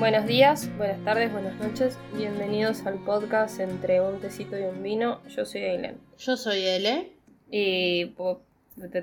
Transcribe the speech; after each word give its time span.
Buenos 0.00 0.24
días, 0.24 0.74
buenas 0.78 1.04
tardes, 1.04 1.30
buenas 1.30 1.54
noches. 1.56 1.98
Bienvenidos 2.14 2.86
al 2.86 2.94
podcast 3.04 3.60
entre 3.60 4.00
un 4.00 4.18
tecito 4.18 4.58
y 4.58 4.62
un 4.62 4.82
vino. 4.82 5.20
Yo 5.28 5.44
soy 5.44 5.62
Aileen. 5.62 6.00
Yo 6.16 6.38
soy 6.38 6.66
Ele. 6.66 7.12
Y 7.50 8.06
pues, 8.06 8.38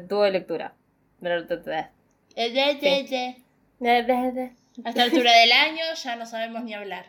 tuve 0.09 0.31
lectura. 0.31 0.73
A 4.83 4.89
esta 4.89 5.03
altura 5.03 5.33
del 5.33 5.51
año 5.51 5.83
ya 6.03 6.15
no 6.15 6.25
sabemos 6.25 6.63
ni 6.63 6.73
hablar. 6.73 7.05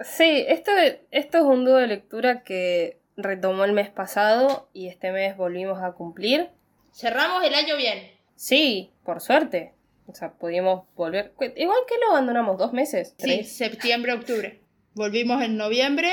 Sí, 0.00 0.46
esto, 0.48 0.70
esto 1.10 1.38
es 1.38 1.44
un 1.44 1.66
dúo 1.66 1.76
de 1.76 1.88
lectura 1.88 2.42
que 2.42 3.00
retomó 3.18 3.64
el 3.64 3.74
mes 3.74 3.90
pasado 3.90 4.70
y 4.72 4.88
este 4.88 5.12
mes 5.12 5.36
volvimos 5.36 5.82
a 5.82 5.92
cumplir. 5.92 6.48
Cerramos 6.90 7.44
el 7.44 7.54
año 7.54 7.76
bien. 7.76 8.12
Sí, 8.34 8.92
por 9.04 9.20
suerte. 9.20 9.74
O 10.10 10.14
sea, 10.14 10.32
pudimos 10.32 10.84
volver. 10.96 11.32
Igual 11.56 11.78
que 11.88 11.94
lo 11.98 12.10
abandonamos 12.10 12.58
dos 12.58 12.72
meses. 12.72 13.14
Sí, 13.18 13.44
septiembre, 13.44 14.12
octubre. 14.12 14.60
Volvimos 14.94 15.42
en 15.42 15.56
noviembre, 15.56 16.10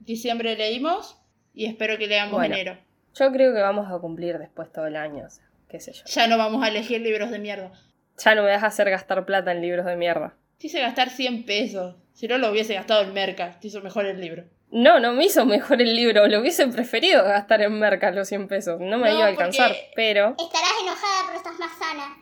diciembre 0.00 0.56
leímos 0.56 1.18
y 1.54 1.66
espero 1.66 1.98
que 1.98 2.06
leamos 2.06 2.34
Bueno. 2.34 2.54
enero. 2.54 2.78
Yo 3.14 3.30
creo 3.32 3.54
que 3.54 3.60
vamos 3.60 3.90
a 3.90 3.98
cumplir 3.98 4.38
después 4.38 4.70
todo 4.72 4.86
el 4.86 4.96
año. 4.96 5.24
O 5.26 5.30
sea, 5.30 5.44
qué 5.68 5.80
sé 5.80 5.92
yo. 5.92 6.02
Ya 6.06 6.26
no 6.26 6.38
vamos 6.38 6.62
a 6.64 6.68
elegir 6.68 7.00
libros 7.00 7.30
de 7.30 7.38
mierda. 7.38 7.72
Ya 8.18 8.34
no 8.34 8.42
me 8.42 8.50
vas 8.50 8.62
a 8.62 8.66
hacer 8.66 8.88
gastar 8.90 9.24
plata 9.24 9.52
en 9.52 9.62
libros 9.62 9.86
de 9.86 9.96
mierda. 9.96 10.34
Quise 10.58 10.80
gastar 10.80 11.10
100 11.10 11.44
pesos. 11.44 11.96
Si 12.12 12.28
no 12.28 12.38
lo 12.38 12.50
hubiese 12.50 12.74
gastado 12.74 13.02
en 13.02 13.12
Merca, 13.12 13.58
te 13.60 13.68
hizo 13.68 13.80
mejor 13.80 14.06
el 14.06 14.20
libro. 14.20 14.44
No, 14.70 15.00
no 15.00 15.12
me 15.12 15.24
hizo 15.26 15.44
mejor 15.44 15.82
el 15.82 15.94
libro. 15.94 16.26
Lo 16.28 16.40
hubiese 16.40 16.66
preferido 16.68 17.22
gastar 17.24 17.60
en 17.60 17.78
merca 17.78 18.10
los 18.10 18.26
100 18.28 18.48
pesos. 18.48 18.80
No 18.80 18.96
me 18.96 19.10
No, 19.10 19.16
iba 19.16 19.24
a 19.26 19.28
alcanzar, 19.28 19.70
pero. 19.94 20.34
Estarás 20.38 20.72
enojada, 20.82 21.22
pero 21.26 21.36
estás 21.38 21.58
más 21.58 21.78
sana. 21.78 22.16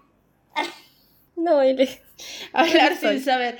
No, 1.42 1.62
Ele. 1.62 1.88
Hablar 2.52 2.96
soy. 2.96 3.16
sin 3.16 3.24
saber. 3.24 3.58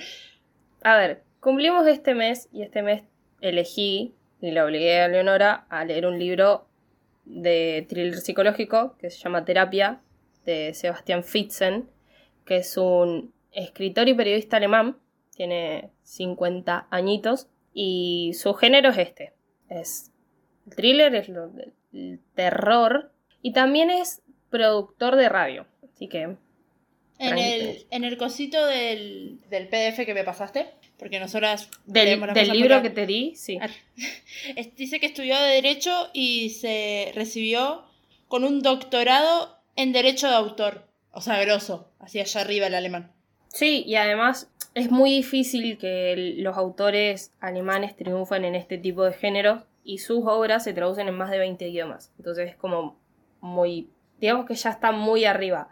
A 0.82 0.96
ver, 0.96 1.22
cumplimos 1.40 1.86
este 1.86 2.14
mes 2.14 2.48
y 2.52 2.62
este 2.62 2.82
mes 2.82 3.02
elegí 3.40 4.14
y 4.40 4.50
le 4.50 4.62
obligué 4.62 5.00
a 5.00 5.08
Leonora 5.08 5.66
a 5.68 5.84
leer 5.84 6.06
un 6.06 6.18
libro 6.18 6.66
de 7.24 7.86
thriller 7.88 8.16
psicológico 8.18 8.96
que 8.98 9.10
se 9.10 9.18
llama 9.18 9.44
Terapia 9.44 10.00
de 10.44 10.72
Sebastian 10.74 11.22
Fitzen, 11.22 11.88
que 12.44 12.56
es 12.56 12.76
un 12.76 13.32
escritor 13.52 14.08
y 14.08 14.14
periodista 14.14 14.56
alemán, 14.56 14.96
tiene 15.34 15.90
50 16.02 16.88
añitos 16.90 17.48
y 17.72 18.32
su 18.34 18.54
género 18.54 18.90
es 18.90 18.98
este, 18.98 19.32
es 19.68 20.10
el 20.66 20.74
thriller, 20.74 21.14
es 21.14 21.28
lo- 21.28 21.52
el 21.92 22.20
terror 22.34 23.12
y 23.42 23.52
también 23.52 23.90
es 23.90 24.22
productor 24.50 25.16
de 25.16 25.28
radio, 25.28 25.66
así 25.84 26.08
que 26.08 26.36
En 27.20 27.38
el, 27.38 27.86
en 27.90 28.04
el 28.04 28.16
cosito 28.16 28.64
del, 28.66 29.38
del 29.50 29.68
PDF 29.68 30.04
que 30.06 30.14
me 30.14 30.24
pasaste, 30.24 30.66
porque 30.98 31.20
nosotras 31.20 31.68
del, 31.86 32.18
del 32.32 32.48
libro 32.48 32.82
que 32.82 32.90
te 32.90 33.06
di, 33.06 33.34
sí. 33.36 33.58
Ah, 33.60 33.68
Dice 34.76 35.00
que 35.00 35.06
estudió 35.06 35.38
de 35.38 35.50
Derecho 35.54 36.08
y 36.12 36.50
se 36.50 37.12
recibió 37.14 37.84
con 38.28 38.44
un 38.44 38.62
doctorado 38.62 39.58
en 39.76 39.92
Derecho 39.92 40.28
de 40.28 40.34
Autor. 40.34 40.86
O 41.12 41.20
sea, 41.20 41.40
grosso, 41.40 41.90
hacia 41.98 42.22
allá 42.22 42.40
arriba 42.40 42.66
el 42.68 42.74
alemán. 42.74 43.12
Sí, 43.48 43.82
y 43.86 43.96
además 43.96 44.50
es 44.74 44.90
muy 44.90 45.10
difícil 45.10 45.76
que 45.78 46.12
el- 46.12 46.42
los 46.42 46.56
autores 46.56 47.32
alemanes 47.40 47.96
triunfen 47.96 48.44
en 48.44 48.54
este 48.54 48.78
tipo 48.78 49.04
de 49.04 49.12
géneros 49.12 49.64
y 49.84 49.98
sus 49.98 50.22
obras 50.26 50.64
se 50.64 50.72
traducen 50.72 51.08
en 51.08 51.14
más 51.14 51.30
de 51.30 51.38
20 51.38 51.68
idiomas. 51.68 52.12
Entonces 52.18 52.50
es 52.50 52.56
como 52.56 52.96
muy, 53.40 53.88
digamos 54.20 54.46
que 54.46 54.54
ya 54.54 54.70
está 54.70 54.92
muy 54.92 55.24
arriba. 55.24 55.68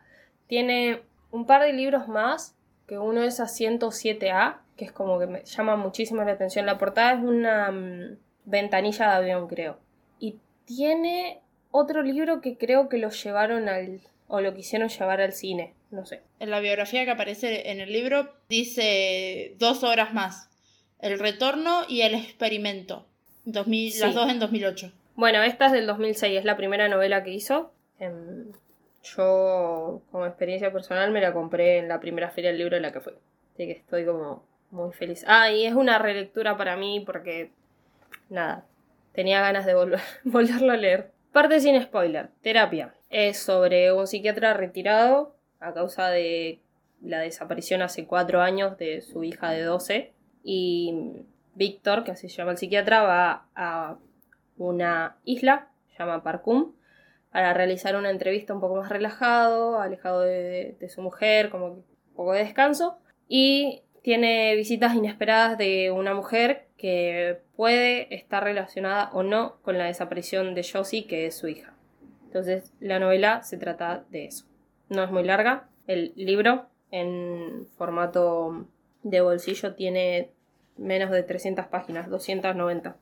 Tiene 0.48 1.02
un 1.30 1.46
par 1.46 1.62
de 1.62 1.72
libros 1.72 2.08
más, 2.08 2.54
que 2.86 2.98
uno 2.98 3.22
es 3.22 3.40
Asiento 3.40 3.88
7A, 3.88 4.58
que 4.76 4.84
es 4.84 4.92
como 4.92 5.18
que 5.18 5.26
me 5.26 5.44
llama 5.44 5.76
muchísimo 5.76 6.22
la 6.24 6.32
atención. 6.32 6.66
La 6.66 6.78
portada 6.78 7.12
es 7.12 7.20
una 7.20 7.70
mm, 7.70 8.16
ventanilla 8.46 9.06
de 9.06 9.12
avión, 9.12 9.48
creo. 9.48 9.78
Y 10.18 10.36
tiene 10.64 11.40
otro 11.70 12.02
libro 12.02 12.40
que 12.40 12.56
creo 12.56 12.88
que 12.88 12.98
lo 12.98 13.10
llevaron 13.10 13.68
al, 13.68 14.00
o 14.26 14.40
lo 14.40 14.54
quisieron 14.54 14.88
llevar 14.88 15.20
al 15.20 15.32
cine, 15.32 15.74
no 15.90 16.06
sé. 16.06 16.22
En 16.40 16.50
la 16.50 16.60
biografía 16.60 17.04
que 17.04 17.10
aparece 17.10 17.70
en 17.70 17.80
el 17.80 17.92
libro 17.92 18.32
dice 18.48 19.54
dos 19.58 19.84
obras 19.84 20.14
más. 20.14 20.48
El 21.00 21.18
retorno 21.18 21.82
y 21.88 22.02
el 22.02 22.14
experimento. 22.14 23.06
2000 23.44 23.92
Sí. 23.92 24.00
Las 24.00 24.14
dos 24.14 24.30
en 24.30 24.38
2008. 24.40 24.92
Bueno, 25.14 25.42
esta 25.42 25.66
es 25.66 25.72
del 25.72 25.86
2006, 25.86 26.38
es 26.38 26.44
la 26.44 26.56
primera 26.56 26.88
novela 26.88 27.24
que 27.24 27.32
hizo. 27.32 27.72
Yo, 29.02 30.02
como 30.10 30.26
experiencia 30.26 30.72
personal, 30.72 31.10
me 31.10 31.20
la 31.20 31.32
compré 31.32 31.78
en 31.78 31.88
la 31.88 32.00
primera 32.00 32.30
feria 32.30 32.50
del 32.50 32.58
libro 32.58 32.76
en 32.76 32.82
la 32.82 32.92
que 32.92 33.00
fui. 33.00 33.14
Así 33.54 33.66
que 33.66 33.72
estoy 33.72 34.04
como 34.04 34.44
muy 34.70 34.92
feliz. 34.92 35.24
Ah, 35.26 35.50
y 35.50 35.64
es 35.64 35.74
una 35.74 35.98
relectura 35.98 36.56
para 36.56 36.76
mí 36.76 37.00
porque, 37.04 37.52
nada, 38.28 38.64
tenía 39.12 39.40
ganas 39.40 39.66
de 39.66 39.74
volver, 39.74 40.00
volverlo 40.24 40.72
a 40.72 40.76
leer. 40.76 41.12
Parte 41.32 41.60
sin 41.60 41.80
spoiler, 41.80 42.30
terapia. 42.42 42.94
Es 43.10 43.38
sobre 43.38 43.92
un 43.92 44.06
psiquiatra 44.06 44.54
retirado 44.54 45.34
a 45.60 45.72
causa 45.74 46.08
de 46.08 46.60
la 47.00 47.20
desaparición 47.20 47.82
hace 47.82 48.06
cuatro 48.06 48.40
años 48.40 48.76
de 48.78 49.00
su 49.02 49.24
hija 49.24 49.50
de 49.50 49.62
12. 49.62 50.12
Y 50.42 51.24
Víctor, 51.54 52.04
que 52.04 52.12
así 52.12 52.28
se 52.28 52.36
llama 52.36 52.52
el 52.52 52.58
psiquiatra, 52.58 53.02
va 53.02 53.46
a 53.54 53.98
una 54.56 55.16
isla, 55.24 55.68
se 55.90 55.98
llama 55.98 56.22
Parkum, 56.22 56.72
para 57.32 57.54
realizar 57.54 57.96
una 57.96 58.10
entrevista 58.10 58.54
un 58.54 58.60
poco 58.60 58.76
más 58.76 58.88
relajado, 58.88 59.80
alejado 59.80 60.20
de, 60.20 60.76
su 60.88 61.02
mujer, 61.02 61.50
como 61.50 61.66
un 61.66 61.84
poco 62.14 62.32
de 62.32 62.44
descanso. 62.44 62.98
Y 63.28 63.82
tiene 64.02 64.54
visitas 64.56 64.94
inesperadas 64.94 65.58
de 65.58 65.90
una 65.90 66.14
mujer 66.14 66.68
que 66.76 67.40
puede 67.56 68.14
estar 68.14 68.44
relacionada 68.44 69.10
o 69.12 69.22
no 69.22 69.60
con 69.62 69.76
la 69.76 69.86
desaparición 69.86 70.54
de 70.54 70.66
Josie, 70.70 71.06
que 71.06 71.26
es 71.26 71.36
su 71.36 71.48
hija. 71.48 71.74
Entonces, 72.24 72.72
la 72.80 72.98
novela 72.98 73.42
se 73.42 73.58
trata 73.58 74.04
de 74.10 74.26
eso. 74.26 74.46
No 74.88 75.02
es 75.02 75.10
muy 75.10 75.24
larga. 75.24 75.68
El 75.86 76.12
libro, 76.16 76.68
en 76.90 77.66
formato 77.76 78.66
de 79.02 79.20
bolsillo, 79.20 79.74
tiene 79.74 80.30
menos 80.76 81.10
de 81.10 81.22
300 81.22 81.66
páginas, 81.66 82.08
290. 82.08 82.96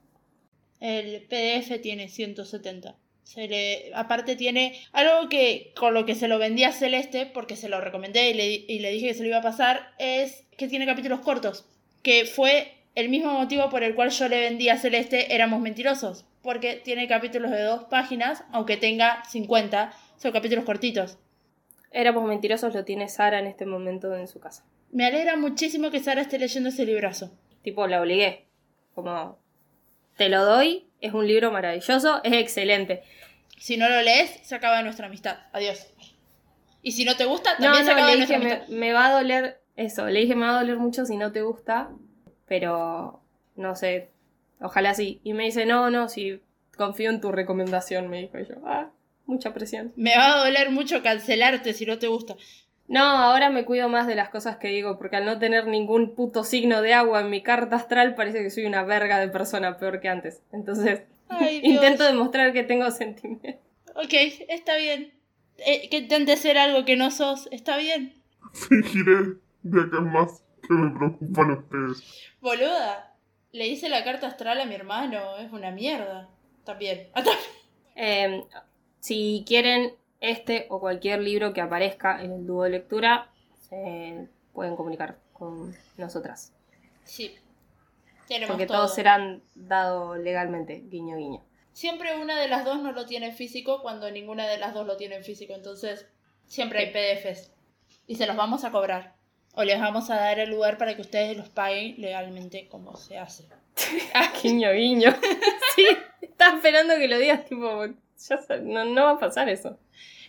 El 0.81 1.23
PDF 1.23 1.81
tiene 1.81 2.09
170. 2.09 2.97
Se 3.27 3.49
le, 3.49 3.91
aparte 3.93 4.37
tiene 4.37 4.79
algo 4.93 5.29
que 5.29 5.73
con 5.75 5.95
lo 5.95 6.07
que 6.07 6.15
se 6.15 6.29
lo 6.29 6.39
vendí 6.39 6.63
a 6.63 6.71
Celeste, 6.71 7.27
porque 7.27 7.57
se 7.57 7.69
lo 7.69 7.81
recomendé 7.81 8.31
y 8.31 8.35
le, 8.35 8.47
y 8.49 8.79
le 8.79 8.93
dije 8.93 9.09
que 9.09 9.15
se 9.15 9.23
lo 9.23 9.29
iba 9.29 9.39
a 9.39 9.43
pasar, 9.43 9.93
es 9.99 10.45
que 10.57 10.69
tiene 10.69 10.87
capítulos 10.87 11.21
cortos. 11.21 11.67
Que 12.05 12.25
fue 12.25 12.73
el 12.95 13.09
mismo 13.09 13.33
motivo 13.33 13.69
por 13.69 13.83
el 13.83 13.97
cual 13.97 14.11
yo 14.11 14.29
le 14.29 14.39
vendí 14.39 14.69
a 14.69 14.79
Celeste 14.79 15.35
Éramos 15.35 15.61
Mentirosos. 15.61 16.25
Porque 16.41 16.77
tiene 16.77 17.09
capítulos 17.09 17.51
de 17.51 17.63
dos 17.63 17.85
páginas, 17.91 18.45
aunque 18.53 18.77
tenga 18.77 19.25
50, 19.25 19.93
son 20.19 20.31
capítulos 20.31 20.65
cortitos. 20.65 21.19
Éramos 21.91 22.29
mentirosos, 22.29 22.73
lo 22.75 22.85
tiene 22.85 23.09
Sara 23.09 23.41
en 23.41 23.49
este 23.49 23.67
momento 23.67 24.15
en 24.15 24.29
su 24.29 24.39
casa. 24.39 24.65
Me 24.93 25.05
alegra 25.05 25.37
muchísimo 25.37 25.91
que 25.91 25.99
Sara 25.99 26.21
esté 26.21 26.39
leyendo 26.39 26.69
ese 26.69 26.87
librazo. 26.87 27.33
Tipo, 27.63 27.89
la 27.89 28.01
obligué. 28.01 28.45
Como, 28.95 29.39
te 30.17 30.29
lo 30.29 30.45
doy, 30.45 30.87
es 31.01 31.13
un 31.13 31.27
libro 31.27 31.51
maravilloso, 31.51 32.21
es 32.25 32.33
excelente. 32.33 33.03
Si 33.57 33.77
no 33.77 33.89
lo 33.89 34.01
lees, 34.03 34.31
se 34.43 34.55
acaba 34.55 34.83
nuestra 34.83 35.07
amistad. 35.07 35.39
Adiós. 35.53 35.87
Y 36.83 36.93
si 36.93 37.05
no 37.05 37.17
te 37.17 37.25
gusta, 37.25 37.55
No, 37.59 37.65
también 37.65 37.85
se 37.85 37.91
no, 37.91 37.97
acaba 37.97 38.11
le 38.13 38.17
nuestra 38.19 38.39
dije, 38.39 38.53
amistad. 38.53 38.69
me, 38.69 38.77
me 38.79 38.93
va 38.93 39.07
a 39.07 39.13
doler 39.13 39.61
eso. 39.77 40.07
Le 40.07 40.21
dije, 40.21 40.35
me 40.37 40.47
va 40.47 40.57
a 40.57 40.61
doler 40.61 40.77
mucho 40.79 41.05
si 41.05 41.17
no 41.17 41.33
te 41.33 41.43
gusta, 41.43 41.91
pero 42.47 43.21
no 43.57 43.75
sé, 43.75 44.11
ojalá 44.61 44.95
sí. 44.95 45.21
Y 45.25 45.33
me 45.33 45.45
dice, 45.45 45.67
no, 45.67 45.91
no, 45.91 46.09
si 46.09 46.41
confío 46.77 47.11
en 47.11 47.21
tu 47.21 47.33
recomendación, 47.33 48.09
me 48.09 48.21
dijo 48.21 48.39
Y 48.39 48.47
yo. 48.47 48.55
Ah, 48.67 48.91
mucha 49.27 49.53
presión. 49.53 49.93
Me 49.97 50.17
va 50.17 50.35
a 50.35 50.45
doler 50.45 50.71
mucho 50.71 51.03
cancelarte 51.03 51.73
si 51.73 51.87
no 51.87 51.99
te 51.99 52.07
gusta. 52.07 52.37
No, 52.89 53.01
ahora 53.03 53.51
me 53.51 53.65
cuido 53.65 53.89
más 53.89 54.07
de 54.07 54.15
las 54.15 54.29
cosas 54.29 54.59
que 54.59 54.69
digo, 54.69 54.97
porque 54.97 55.17
al 55.17 55.25
no 55.25 55.41
tener 55.41 55.67
ningún 55.67 56.15
puto 56.15 56.45
signo 56.45 56.83
de 56.83 56.95
agua 56.95 57.21
en 57.23 57.31
mi 57.31 57.43
carta 57.43 57.75
astral, 57.75 58.15
parece 58.15 58.43
que 58.45 58.51
soy 58.51 58.65
una 58.67 58.85
verga 58.85 59.19
de 59.19 59.27
persona 59.29 59.77
peor 59.77 59.99
que 60.01 60.09
antes. 60.09 60.43
Entonces, 60.53 61.03
Ay, 61.29 61.61
Dios. 61.63 61.75
intento 61.75 62.05
demostrar 62.05 62.53
que 62.53 62.63
tengo 62.63 62.91
sentimientos. 62.91 63.55
Ok, 63.95 64.13
está 64.49 64.77
bien. 64.77 65.13
Eh, 65.59 65.89
que 65.89 65.99
intentes 65.99 66.41
ser 66.41 66.59
algo 66.59 66.85
que 66.85 66.97
no 66.97 67.11
sos, 67.11 67.49
está 67.51 67.77
bien. 67.79 68.23
Fingiré 68.53 69.39
de 69.63 69.81
acá 69.81 69.99
en 69.99 70.13
más 70.13 70.43
que 70.67 70.75
me 70.75 70.91
preocupan 70.97 71.51
ustedes. 71.53 72.03
Boluda, 72.41 73.15
le 73.53 73.67
hice 73.67 73.89
la 73.89 74.05
carta 74.05 74.27
astral 74.27 74.61
a 74.61 74.67
mi 74.67 74.75
hermano, 74.75 75.37
es 75.39 75.51
una 75.53 75.71
mierda. 75.71 76.29
También. 76.65 77.09
También. 77.15 77.37
Eh, 77.95 78.45
si 79.01 79.45
quieren 79.47 79.95
este 80.21 80.67
o 80.69 80.81
cualquier 80.81 81.21
libro 81.23 81.53
que 81.55 81.61
aparezca 81.61 82.23
en 82.23 82.33
el 82.33 82.47
dúo 82.47 82.65
de 82.65 82.71
lectura, 82.71 83.31
se 83.69 84.29
pueden 84.53 84.77
comunicar 84.77 85.19
con 85.33 85.75
nosotras. 85.97 86.53
Sí. 87.05 87.35
Porque 88.47 88.67
todo. 88.67 88.79
todos 88.79 88.95
serán 88.95 89.43
dados 89.55 90.19
legalmente, 90.19 90.83
guiño 90.87 91.17
guiño. 91.17 91.45
Siempre 91.73 92.17
una 92.17 92.39
de 92.41 92.49
las 92.49 92.65
dos 92.65 92.83
no 92.83 92.93
lo 92.93 93.07
tiene 93.07 93.27
en 93.27 93.35
físico 93.35 93.83
cuando 93.83 94.11
ninguna 94.11 94.47
de 94.47 94.59
las 94.59 94.75
dos 94.75 94.87
lo 94.87 94.97
tiene 94.97 95.17
en 95.17 95.25
físico. 95.25 95.55
Entonces, 95.55 96.07
siempre 96.47 96.79
hay 96.81 96.91
PDFs. 96.91 97.53
Y 98.07 98.17
se 98.17 98.27
los 98.27 98.37
vamos 98.37 98.65
a 98.65 98.71
cobrar. 98.71 99.15
o 99.55 99.65
les 99.65 99.81
vamos 99.81 100.11
a 100.11 100.17
dar 100.17 100.39
el 100.39 100.51
lugar 100.51 100.79
para 100.79 100.95
que 100.95 101.03
ustedes 101.03 101.37
los 101.37 101.49
paguen 101.49 101.95
legalmente 101.99 102.69
como 102.69 102.97
se 102.97 103.19
hace. 103.19 103.45
Guiño, 104.43 104.73
guiño. 104.73 105.15
sí, 105.77 105.87
estaba 106.21 106.57
esperando 106.57 106.97
que 106.97 107.09
lo 107.09 107.19
digas, 107.19 107.45
tipo, 107.45 107.87
ya 107.87 108.41
no, 108.63 108.85
no 108.85 109.05
va 109.05 109.11
a 109.13 109.19
pasar 109.19 109.49
eso. 109.49 109.79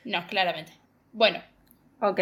No, 0.06 0.26
claramente. 0.28 0.74
Bueno, 1.12 1.42
Ok. 2.00 2.20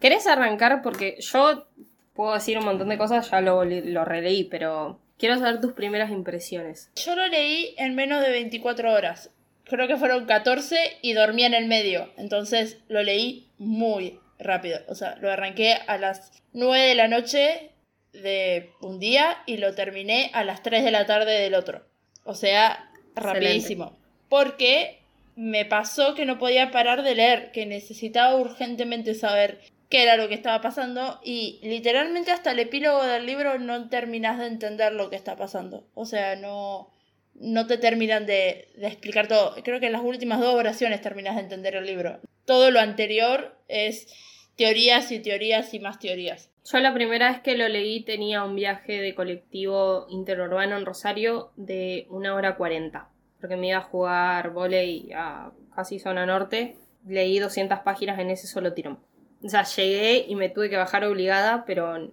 ¿Querés 0.00 0.26
arrancar? 0.26 0.82
Porque 0.82 1.16
yo 1.20 1.66
puedo 2.16 2.34
decir 2.34 2.58
un 2.58 2.64
montón 2.64 2.88
de 2.88 2.98
cosas, 2.98 3.30
ya 3.30 3.40
lo, 3.40 3.64
lo 3.64 4.04
releí, 4.04 4.44
pero 4.44 4.98
quiero 5.18 5.38
saber 5.38 5.60
tus 5.60 5.72
primeras 5.72 6.10
impresiones. 6.10 6.90
yo 6.96 7.14
lo 7.14 7.26
leí 7.28 7.74
en 7.78 7.94
menos 7.94 8.22
de 8.22 8.30
24 8.30 8.92
horas. 8.92 9.30
Creo 9.64 9.88
que 9.88 9.96
fueron 9.96 10.26
14 10.26 10.98
y 11.02 11.12
dormí 11.12 11.44
en 11.44 11.54
el 11.54 11.66
medio. 11.66 12.10
Entonces 12.16 12.78
lo 12.88 13.02
leí 13.02 13.48
muy 13.58 14.20
rápido. 14.38 14.78
O 14.88 14.94
sea, 14.94 15.16
lo 15.16 15.30
arranqué 15.30 15.74
a 15.86 15.98
las 15.98 16.30
9 16.52 16.86
de 16.86 16.94
la 16.94 17.08
noche 17.08 17.70
de 18.12 18.70
un 18.80 18.98
día 19.00 19.38
y 19.44 19.56
lo 19.56 19.74
terminé 19.74 20.30
a 20.34 20.44
las 20.44 20.62
3 20.62 20.84
de 20.84 20.90
la 20.90 21.06
tarde 21.06 21.32
del 21.32 21.54
otro. 21.54 21.82
O 22.24 22.34
sea, 22.34 22.88
Excelente. 23.16 23.20
rapidísimo. 23.20 23.98
Porque 24.28 25.00
me 25.34 25.64
pasó 25.64 26.14
que 26.14 26.26
no 26.26 26.38
podía 26.38 26.70
parar 26.70 27.02
de 27.02 27.14
leer, 27.14 27.50
que 27.52 27.66
necesitaba 27.66 28.36
urgentemente 28.36 29.14
saber 29.14 29.60
qué 29.88 30.02
era 30.02 30.16
lo 30.16 30.28
que 30.28 30.34
estaba 30.34 30.60
pasando 30.60 31.20
y 31.22 31.60
literalmente 31.62 32.32
hasta 32.32 32.52
el 32.52 32.58
epílogo 32.58 33.04
del 33.04 33.26
libro 33.26 33.58
no 33.58 33.88
terminas 33.88 34.38
de 34.38 34.46
entender 34.46 34.92
lo 34.92 35.10
que 35.10 35.16
está 35.16 35.36
pasando. 35.36 35.86
O 35.94 36.04
sea, 36.04 36.36
no, 36.36 36.90
no 37.34 37.66
te 37.66 37.78
terminan 37.78 38.26
de, 38.26 38.68
de 38.76 38.86
explicar 38.86 39.28
todo. 39.28 39.54
Creo 39.62 39.80
que 39.80 39.86
en 39.86 39.92
las 39.92 40.02
últimas 40.02 40.40
dos 40.40 40.54
oraciones 40.54 41.00
terminas 41.00 41.36
de 41.36 41.42
entender 41.42 41.76
el 41.76 41.86
libro. 41.86 42.20
Todo 42.44 42.70
lo 42.70 42.80
anterior 42.80 43.56
es 43.68 44.08
teorías 44.56 45.12
y 45.12 45.20
teorías 45.20 45.72
y 45.74 45.80
más 45.80 45.98
teorías. 45.98 46.50
Yo 46.64 46.80
la 46.80 46.92
primera 46.92 47.30
vez 47.30 47.40
que 47.42 47.56
lo 47.56 47.68
leí 47.68 48.02
tenía 48.02 48.42
un 48.42 48.56
viaje 48.56 49.00
de 49.00 49.14
colectivo 49.14 50.06
interurbano 50.08 50.76
en 50.76 50.84
Rosario 50.84 51.52
de 51.54 52.08
una 52.10 52.34
hora 52.34 52.56
cuarenta, 52.56 53.08
porque 53.40 53.56
me 53.56 53.68
iba 53.68 53.78
a 53.78 53.82
jugar 53.82 54.50
volei 54.50 55.12
a 55.14 55.52
casi 55.76 56.00
zona 56.00 56.26
norte. 56.26 56.76
Leí 57.06 57.38
200 57.38 57.80
páginas 57.80 58.18
en 58.18 58.30
ese 58.30 58.48
solo 58.48 58.72
tirón. 58.72 58.98
O 59.42 59.48
sea, 59.48 59.64
llegué 59.64 60.24
y 60.28 60.34
me 60.34 60.48
tuve 60.48 60.70
que 60.70 60.76
bajar 60.76 61.04
obligada, 61.04 61.64
pero 61.66 62.12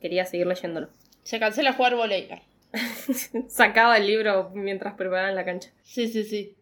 quería 0.00 0.24
seguir 0.24 0.46
leyéndolo. 0.46 0.88
Se 1.22 1.38
cancela 1.38 1.72
jugar 1.72 1.94
volei. 1.94 2.28
Sacaba 3.48 3.98
el 3.98 4.06
libro 4.06 4.50
mientras 4.54 4.94
preparaban 4.94 5.34
la 5.34 5.44
cancha. 5.44 5.70
Sí, 5.82 6.08
sí, 6.08 6.24
sí. 6.24 6.56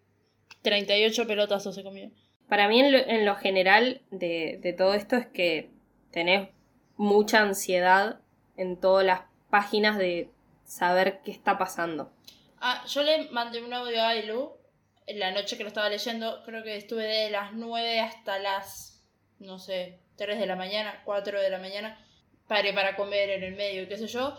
38 0.62 1.26
pelotazos 1.26 1.75
se 1.75 1.82
comió. 1.82 2.11
Para 2.49 2.69
mí, 2.69 2.81
en 2.81 2.93
lo, 2.93 2.99
en 2.99 3.25
lo 3.25 3.37
general 3.37 4.02
de, 4.11 4.58
de 4.61 4.73
todo 4.73 4.94
esto, 4.94 5.17
es 5.17 5.26
que 5.26 5.70
tenés 6.11 6.49
mucha 6.97 7.41
ansiedad 7.41 8.20
en 8.56 8.79
todas 8.79 9.06
las 9.06 9.23
páginas 9.49 9.97
de 9.97 10.31
saber 10.64 11.20
qué 11.25 11.31
está 11.31 11.58
pasando. 11.58 12.12
Ah, 12.61 12.85
yo 12.87 13.02
le 13.02 13.31
mandé 13.31 13.62
un 13.62 13.73
audio 13.73 14.02
a 14.02 14.08
Ailu 14.11 14.52
en 15.06 15.19
la 15.19 15.31
noche 15.32 15.56
que 15.56 15.62
lo 15.62 15.69
estaba 15.69 15.88
leyendo. 15.88 16.43
Creo 16.44 16.62
que 16.62 16.76
estuve 16.76 17.05
de 17.05 17.31
las 17.31 17.52
9 17.52 18.00
hasta 18.00 18.38
las, 18.38 18.89
no 19.40 19.58
sé, 19.58 19.98
3 20.16 20.38
de 20.38 20.46
la 20.46 20.56
mañana, 20.56 21.02
4 21.04 21.40
de 21.40 21.50
la 21.50 21.58
mañana. 21.58 21.98
Paré 22.46 22.72
para 22.72 22.96
comer 22.96 23.31
en 23.31 23.42
el 23.42 23.54
medio, 23.54 23.88
qué 23.88 23.96
sé 23.96 24.06
yo. 24.06 24.37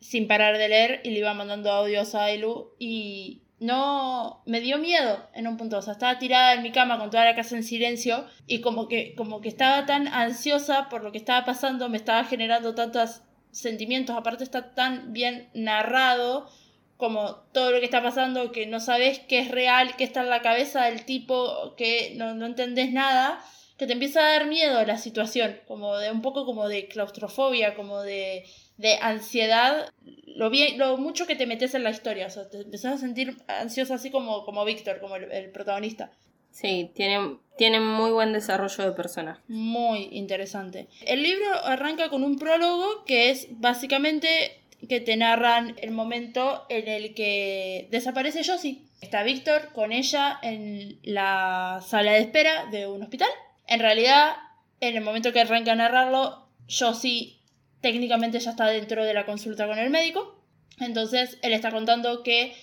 Sin 0.00 0.28
parar 0.28 0.58
de 0.58 0.68
leer 0.68 1.00
y 1.04 1.10
le 1.10 1.20
iba 1.20 1.34
mandando 1.34 1.70
audios 1.70 2.14
a 2.14 2.24
Ailu. 2.24 2.74
Y 2.78 3.42
no, 3.60 4.42
me 4.46 4.60
dio 4.60 4.78
miedo 4.78 5.28
en 5.34 5.46
un 5.46 5.56
punto. 5.56 5.78
O 5.78 5.82
sea, 5.82 5.92
estaba 5.92 6.18
tirada 6.18 6.54
en 6.54 6.62
mi 6.62 6.72
cama 6.72 6.98
con 6.98 7.10
toda 7.10 7.24
la 7.24 7.34
casa 7.34 7.56
en 7.56 7.62
silencio. 7.62 8.26
Y 8.46 8.60
como 8.60 8.88
que, 8.88 9.14
como 9.14 9.40
que 9.40 9.48
estaba 9.48 9.86
tan 9.86 10.08
ansiosa 10.08 10.88
por 10.88 11.02
lo 11.02 11.12
que 11.12 11.18
estaba 11.18 11.44
pasando, 11.44 11.88
me 11.88 11.96
estaba 11.96 12.24
generando 12.24 12.74
tantos 12.74 13.22
sentimientos. 13.52 14.16
Aparte 14.16 14.44
está 14.44 14.74
tan 14.74 15.12
bien 15.12 15.48
narrado 15.54 16.48
como 16.96 17.34
todo 17.52 17.72
lo 17.72 17.78
que 17.80 17.84
está 17.84 18.02
pasando, 18.02 18.52
que 18.52 18.66
no 18.66 18.80
sabes 18.80 19.18
qué 19.20 19.40
es 19.40 19.50
real, 19.50 19.96
qué 19.96 20.04
está 20.04 20.20
en 20.20 20.30
la 20.30 20.40
cabeza 20.40 20.84
del 20.84 21.04
tipo, 21.04 21.74
que 21.76 22.14
no, 22.16 22.34
no 22.34 22.46
entendés 22.46 22.92
nada, 22.92 23.40
que 23.82 23.88
te 23.88 23.94
empieza 23.94 24.20
a 24.20 24.30
dar 24.30 24.46
miedo 24.46 24.84
la 24.84 24.96
situación, 24.96 25.58
como 25.66 25.96
de 25.96 26.12
un 26.12 26.22
poco 26.22 26.46
como 26.46 26.68
de 26.68 26.86
claustrofobia, 26.86 27.74
como 27.74 28.00
de, 28.00 28.44
de 28.76 28.94
ansiedad, 29.00 29.92
lo, 30.24 30.50
bien, 30.50 30.78
lo 30.78 30.98
mucho 30.98 31.26
que 31.26 31.34
te 31.34 31.46
metes 31.46 31.74
en 31.74 31.82
la 31.82 31.90
historia, 31.90 32.28
o 32.28 32.30
sea, 32.30 32.48
te 32.48 32.60
empezás 32.60 32.94
a 32.94 32.98
sentir 32.98 33.38
ansiosa 33.48 33.94
así 33.94 34.12
como, 34.12 34.44
como 34.44 34.64
Víctor, 34.64 35.00
como 35.00 35.16
el, 35.16 35.32
el 35.32 35.50
protagonista. 35.50 36.12
Sí, 36.52 36.92
tiene, 36.94 37.38
tiene 37.58 37.80
muy 37.80 38.12
buen 38.12 38.32
desarrollo 38.32 38.84
de 38.84 38.92
personaje. 38.92 39.40
Muy 39.48 40.10
interesante. 40.12 40.86
El 41.04 41.24
libro 41.24 41.52
arranca 41.64 42.08
con 42.08 42.22
un 42.22 42.38
prólogo 42.38 43.04
que 43.04 43.30
es 43.30 43.48
básicamente 43.50 44.60
que 44.88 45.00
te 45.00 45.16
narran 45.16 45.74
el 45.82 45.90
momento 45.90 46.66
en 46.68 46.86
el 46.86 47.14
que 47.14 47.88
desaparece 47.90 48.44
Josie. 48.44 48.82
Está 49.00 49.24
Víctor 49.24 49.70
con 49.72 49.90
ella 49.90 50.38
en 50.40 51.00
la 51.02 51.82
sala 51.84 52.12
de 52.12 52.20
espera 52.20 52.66
de 52.70 52.86
un 52.86 53.02
hospital. 53.02 53.30
En 53.66 53.80
realidad, 53.80 54.36
en 54.80 54.96
el 54.96 55.02
momento 55.02 55.32
que 55.32 55.40
arranca 55.40 55.72
a 55.72 55.76
narrarlo, 55.76 56.48
Josie 56.68 57.38
técnicamente 57.80 58.38
ya 58.38 58.50
está 58.50 58.66
dentro 58.66 59.04
de 59.04 59.14
la 59.14 59.26
consulta 59.26 59.66
con 59.66 59.78
el 59.78 59.90
médico. 59.90 60.42
Entonces, 60.80 61.38
él 61.42 61.52
está 61.52 61.70
contando 61.70 62.22
que, 62.22 62.54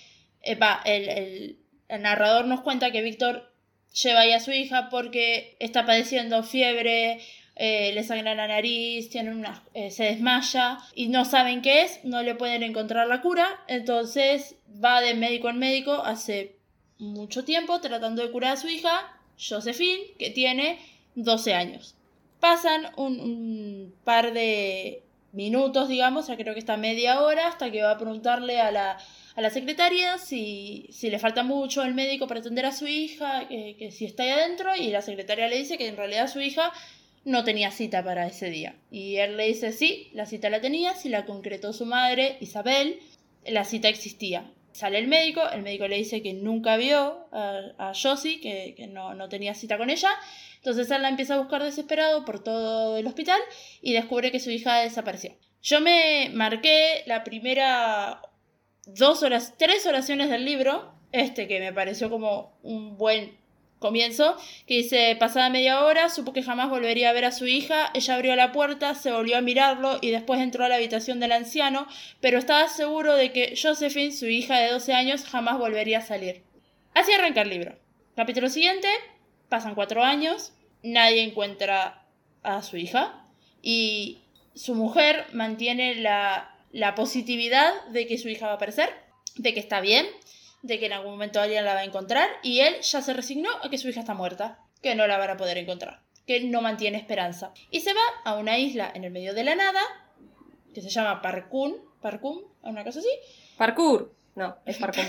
va, 0.60 0.80
el, 0.84 1.08
el- 1.08 1.56
el 1.88 2.02
narrador 2.02 2.46
nos 2.46 2.60
cuenta 2.60 2.90
que 2.92 3.02
Víctor 3.02 3.52
lleva 4.02 4.20
ahí 4.20 4.32
a 4.32 4.40
su 4.40 4.52
hija 4.52 4.88
porque 4.90 5.56
está 5.58 5.84
padeciendo 5.84 6.42
fiebre, 6.44 7.20
eh, 7.56 7.90
le 7.92 8.04
sangra 8.04 8.34
la 8.36 8.46
nariz, 8.46 9.10
tiene 9.10 9.32
una, 9.32 9.64
eh, 9.74 9.90
se 9.90 10.04
desmaya 10.04 10.78
y 10.94 11.08
no 11.08 11.24
saben 11.24 11.60
qué 11.62 11.82
es, 11.82 12.04
no 12.04 12.22
le 12.22 12.34
pueden 12.36 12.62
encontrar 12.62 13.08
la 13.08 13.20
cura, 13.20 13.48
entonces 13.66 14.54
va 14.82 15.00
de 15.00 15.14
médico 15.14 15.48
en 15.50 15.58
médico 15.58 15.92
hace 16.04 16.56
mucho 16.98 17.44
tiempo 17.44 17.80
tratando 17.80 18.22
de 18.22 18.30
curar 18.30 18.52
a 18.52 18.56
su 18.56 18.68
hija, 18.68 19.19
Josephine, 19.40 20.14
que 20.18 20.30
tiene 20.30 20.78
12 21.14 21.54
años. 21.54 21.94
Pasan 22.38 22.88
un, 22.96 23.94
par 24.04 24.32
de 24.32 25.02
minutos, 25.32 25.88
digamos, 25.88 26.26
ya 26.26 26.36
creo 26.36 26.54
que 26.54 26.60
está 26.60 26.76
media 26.76 27.22
hora, 27.22 27.48
hasta 27.48 27.70
que 27.70 27.82
va 27.82 27.92
a 27.92 27.98
preguntarle 27.98 28.60
a 28.60 28.70
la, 28.70 28.98
a 29.36 29.40
la 29.40 29.50
secretaria 29.50 30.18
si, 30.18 30.88
si 30.90 31.10
le 31.10 31.18
falta 31.18 31.42
mucho 31.42 31.82
el 31.82 31.94
médico 31.94 32.26
para 32.26 32.40
atender 32.40 32.66
a 32.66 32.72
su 32.72 32.86
hija, 32.86 33.46
que, 33.48 33.76
que 33.78 33.90
si 33.90 34.06
está 34.06 34.24
ahí 34.24 34.30
adentro, 34.30 34.74
y 34.76 34.88
la 34.90 35.02
secretaria 35.02 35.48
le 35.48 35.58
dice 35.58 35.78
que 35.78 35.86
en 35.86 35.96
realidad 35.96 36.28
su 36.28 36.40
hija 36.40 36.72
no 37.24 37.44
tenía 37.44 37.70
cita 37.70 38.02
para 38.02 38.26
ese 38.26 38.50
día. 38.50 38.74
Y 38.90 39.16
él 39.16 39.36
le 39.36 39.46
dice 39.46 39.72
sí, 39.72 40.10
la 40.14 40.26
cita 40.26 40.50
la 40.50 40.60
tenía, 40.60 40.94
si 40.94 41.08
la 41.08 41.26
concretó 41.26 41.72
su 41.72 41.86
madre, 41.86 42.36
Isabel, 42.40 42.98
la 43.46 43.64
cita 43.64 43.88
existía. 43.88 44.50
Sale 44.72 44.98
el 44.98 45.08
médico, 45.08 45.42
el 45.50 45.62
médico 45.62 45.88
le 45.88 45.96
dice 45.96 46.22
que 46.22 46.32
nunca 46.32 46.76
vio 46.76 47.28
a, 47.32 47.60
a 47.78 47.92
Josie, 47.94 48.40
que, 48.40 48.86
no, 48.88 49.14
no 49.14 49.28
tenía 49.28 49.54
cita 49.54 49.78
con 49.78 49.90
ella. 49.90 50.10
Entonces 50.56 50.90
él 50.90 51.02
la 51.02 51.08
empieza 51.08 51.34
a 51.34 51.38
buscar 51.38 51.62
desesperado 51.62 52.24
por 52.24 52.42
todo 52.42 52.96
el 52.96 53.06
hospital 53.06 53.40
y 53.82 53.92
descubre 53.92 54.30
que 54.30 54.40
su 54.40 54.50
hija 54.50 54.80
desapareció. 54.80 55.36
Yo 55.62 55.80
me 55.80 56.30
marqué 56.32 57.02
la 57.06 57.24
primera 57.24 58.22
dos 58.86 59.22
horas, 59.22 59.54
tres 59.58 59.86
oraciones 59.86 60.30
del 60.30 60.44
libro, 60.44 60.94
este 61.12 61.48
que 61.48 61.60
me 61.60 61.72
pareció 61.72 62.10
como 62.10 62.58
un 62.62 62.96
buen 62.96 63.39
comienzo, 63.80 64.36
que 64.66 64.74
dice, 64.74 65.16
pasada 65.18 65.50
media 65.50 65.82
hora, 65.82 66.10
supo 66.10 66.32
que 66.32 66.42
jamás 66.42 66.70
volvería 66.70 67.10
a 67.10 67.12
ver 67.12 67.24
a 67.24 67.32
su 67.32 67.46
hija, 67.46 67.90
ella 67.94 68.14
abrió 68.14 68.36
la 68.36 68.52
puerta, 68.52 68.94
se 68.94 69.10
volvió 69.10 69.38
a 69.38 69.40
mirarlo 69.40 69.98
y 70.00 70.10
después 70.10 70.40
entró 70.40 70.64
a 70.64 70.68
la 70.68 70.76
habitación 70.76 71.18
del 71.18 71.32
anciano, 71.32 71.88
pero 72.20 72.38
estaba 72.38 72.68
seguro 72.68 73.16
de 73.16 73.32
que 73.32 73.54
Josephine, 73.60 74.12
su 74.12 74.26
hija 74.26 74.58
de 74.58 74.70
12 74.70 74.92
años, 74.92 75.24
jamás 75.24 75.58
volvería 75.58 75.98
a 75.98 76.02
salir. 76.02 76.42
Así 76.94 77.10
arranca 77.12 77.40
el 77.40 77.48
libro. 77.48 77.76
Capítulo 78.14 78.50
siguiente, 78.50 78.88
pasan 79.48 79.74
cuatro 79.74 80.04
años, 80.04 80.52
nadie 80.82 81.22
encuentra 81.22 82.06
a 82.42 82.62
su 82.62 82.76
hija 82.76 83.24
y 83.62 84.18
su 84.54 84.74
mujer 84.74 85.24
mantiene 85.32 85.94
la, 85.94 86.54
la 86.70 86.94
positividad 86.94 87.72
de 87.86 88.06
que 88.06 88.18
su 88.18 88.28
hija 88.28 88.46
va 88.46 88.52
a 88.52 88.56
aparecer, 88.56 88.90
de 89.36 89.54
que 89.54 89.60
está 89.60 89.80
bien, 89.80 90.06
de 90.62 90.78
que 90.78 90.86
en 90.86 90.92
algún 90.92 91.12
momento 91.12 91.40
alguien 91.40 91.64
la 91.64 91.74
va 91.74 91.80
a 91.80 91.84
encontrar 91.84 92.28
y 92.42 92.60
él 92.60 92.80
ya 92.80 93.02
se 93.02 93.12
resignó 93.12 93.50
a 93.62 93.70
que 93.70 93.78
su 93.78 93.88
hija 93.88 94.00
está 94.00 94.14
muerta, 94.14 94.58
que 94.82 94.94
no 94.94 95.06
la 95.06 95.18
van 95.18 95.30
a 95.30 95.36
poder 95.36 95.58
encontrar, 95.58 96.02
que 96.26 96.40
no 96.40 96.60
mantiene 96.60 96.98
esperanza. 96.98 97.52
Y 97.70 97.80
se 97.80 97.94
va 97.94 98.00
a 98.24 98.36
una 98.36 98.58
isla 98.58 98.90
en 98.94 99.04
el 99.04 99.10
medio 99.10 99.34
de 99.34 99.44
la 99.44 99.54
nada, 99.54 99.80
que 100.74 100.82
se 100.82 100.90
llama 100.90 101.22
Parkun, 101.22 101.76
Parkun, 102.00 102.44
una 102.62 102.84
cosa 102.84 103.00
así, 103.00 103.10
Parkour. 103.56 104.14
No, 104.34 104.56
es 104.64 104.78
parkour. 104.78 105.04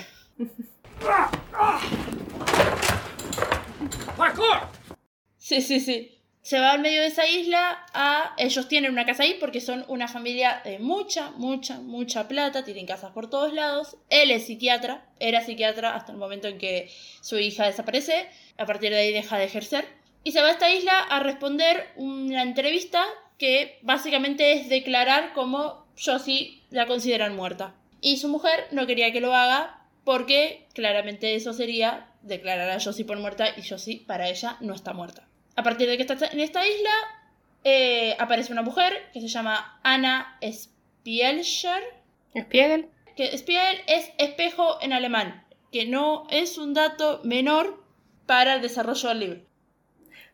Sí, 5.38 5.62
sí, 5.62 5.80
sí. 5.80 6.21
Se 6.42 6.60
va 6.60 6.72
al 6.72 6.80
medio 6.80 7.02
de 7.02 7.08
esa 7.08 7.28
isla 7.28 7.86
a... 7.94 8.34
Ellos 8.38 8.68
tienen 8.68 8.92
una 8.92 9.06
casa 9.06 9.24
ahí 9.24 9.38
porque 9.40 9.62
son 9.62 9.86
una 9.88 10.08
familia 10.08 10.62
de 10.64 10.80
mucha, 10.80 11.32
mucha, 11.32 11.80
mucha 11.80 12.28
plata. 12.28 12.64
Tienen 12.64 12.88
casas 12.88 13.12
por 13.12 13.30
todos 13.30 13.54
lados. 13.54 13.98
Él 14.10 14.32
es 14.32 14.48
psiquiatra. 14.48 15.06
Era 15.20 15.46
psiquiatra 15.46 15.96
hasta 15.96 16.12
el 16.12 16.18
momento 16.18 16.48
en 16.48 16.58
que 16.58 16.90
su 17.22 17.38
hija 17.38 17.68
desaparece. 17.68 18.28
A 18.58 18.66
partir 18.66 18.90
de 18.90 18.98
ahí 18.98 19.14
deja 19.14 19.38
de 19.38 19.46
ejercer. 19.46 19.88
Y 20.24 20.32
se 20.32 20.42
va 20.42 20.48
a 20.48 20.52
esta 20.52 20.74
isla 20.74 21.00
a 21.00 21.20
responder 21.20 21.90
una 21.96 22.42
entrevista 22.42 23.04
que 23.38 23.80
básicamente 23.82 24.54
es 24.54 24.70
declarar 24.70 25.34
como 25.34 25.86
Josie 26.04 26.62
la 26.70 26.88
consideran 26.88 27.36
muerta. 27.36 27.76
Y 28.02 28.18
su 28.18 28.28
mujer 28.28 28.68
no 28.72 28.88
quería 28.88 29.12
que 29.12 29.22
lo 29.22 29.34
haga 29.34 29.82
porque 30.04 30.68
claramente 30.74 31.36
eso 31.36 31.54
sería 31.54 32.08
declarar 32.24 32.70
a 32.70 32.80
Josie 32.80 33.06
por 33.06 33.18
muerta 33.20 33.48
y 33.56 33.68
Josie 33.68 34.04
para 34.06 34.30
ella 34.30 34.58
no 34.60 34.74
está 34.74 34.94
muerta. 34.94 35.28
A 35.56 35.64
partir 35.64 35.88
de 35.88 35.98
que 35.98 36.04
está 36.04 36.28
en 36.28 36.40
esta 36.40 36.66
isla, 36.68 36.92
eh, 37.64 38.16
aparece 38.20 38.54
una 38.54 38.62
mujer 38.62 38.94
que 39.14 39.22
se 39.22 39.28
llama 39.28 39.80
Anna 39.84 40.38
Spielcher. 40.42 41.84
¿Spiegel? 42.36 42.90
Que 43.16 43.38
Spiegel 43.38 43.82
es 43.88 44.12
espejo 44.18 44.82
en 44.82 44.94
alemán, 44.94 45.46
que 45.72 45.86
no 45.86 46.26
es 46.30 46.58
un 46.58 46.74
dato 46.74 47.22
menor 47.24 47.84
para 48.26 48.56
el 48.56 48.62
desarrollo 48.62 49.10
del 49.10 49.20
libro. 49.20 49.42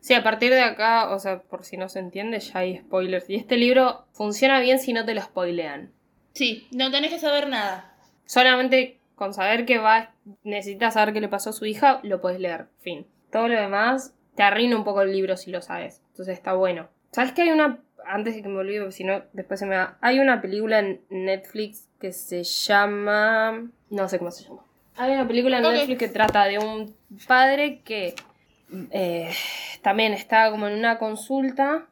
Sí, 0.00 0.14
a 0.14 0.22
partir 0.22 0.52
de 0.52 0.60
acá, 0.60 1.10
o 1.10 1.18
sea, 1.18 1.42
por 1.42 1.64
si 1.64 1.76
no 1.76 1.88
se 1.88 1.98
entiende, 1.98 2.38
ya 2.38 2.60
hay 2.60 2.78
spoilers. 2.78 3.28
Y 3.28 3.34
este 3.34 3.56
libro 3.56 4.06
funciona 4.12 4.60
bien 4.60 4.78
si 4.78 4.92
no 4.92 5.04
te 5.04 5.14
lo 5.14 5.20
spoilean. 5.20 5.92
Sí, 6.32 6.68
no 6.70 6.90
tenés 6.90 7.10
que 7.10 7.18
saber 7.18 7.48
nada. 7.48 7.96
Solamente 8.24 9.00
con 9.16 9.34
saber 9.34 9.66
que 9.66 9.78
va, 9.78 10.14
necesitas 10.44 10.94
saber 10.94 11.12
qué 11.12 11.20
le 11.20 11.28
pasó 11.28 11.50
a 11.50 11.52
su 11.52 11.66
hija, 11.66 11.98
lo 12.04 12.20
puedes 12.20 12.38
leer. 12.38 12.68
Fin. 12.78 13.06
Todo 13.32 13.48
lo 13.48 13.60
demás 13.60 14.14
te 14.38 14.44
arruina 14.44 14.76
un 14.76 14.84
poco 14.84 15.02
el 15.02 15.10
libro 15.10 15.36
si 15.36 15.50
lo 15.50 15.60
sabes. 15.60 16.00
Entonces 16.12 16.38
está 16.38 16.52
bueno. 16.52 16.88
¿Sabes 17.10 17.32
que 17.32 17.42
hay 17.42 17.50
una. 17.50 17.80
Antes 18.06 18.36
de 18.36 18.42
que 18.42 18.48
me 18.48 18.58
olvide, 18.58 18.92
si 18.92 19.02
no, 19.02 19.24
después 19.32 19.58
se 19.58 19.66
me 19.66 19.76
va. 19.76 19.98
Hay 20.00 20.20
una 20.20 20.40
película 20.40 20.78
en 20.78 21.00
Netflix 21.10 21.88
que 21.98 22.12
se 22.12 22.44
llama. 22.44 23.68
No 23.90 24.08
sé 24.08 24.20
cómo 24.20 24.30
se 24.30 24.44
llama. 24.44 24.62
Hay 24.96 25.12
una 25.12 25.26
película 25.26 25.56
en. 25.58 25.64
Netflix 25.64 25.98
que 25.98 26.06
trata 26.06 26.44
de 26.44 26.60
un 26.60 26.94
padre 27.26 27.80
que 27.80 28.14
eh, 28.92 29.28
también 29.82 30.12
está 30.12 30.52
como 30.52 30.68
en 30.68 30.78
una 30.78 30.98
consulta 30.98 31.88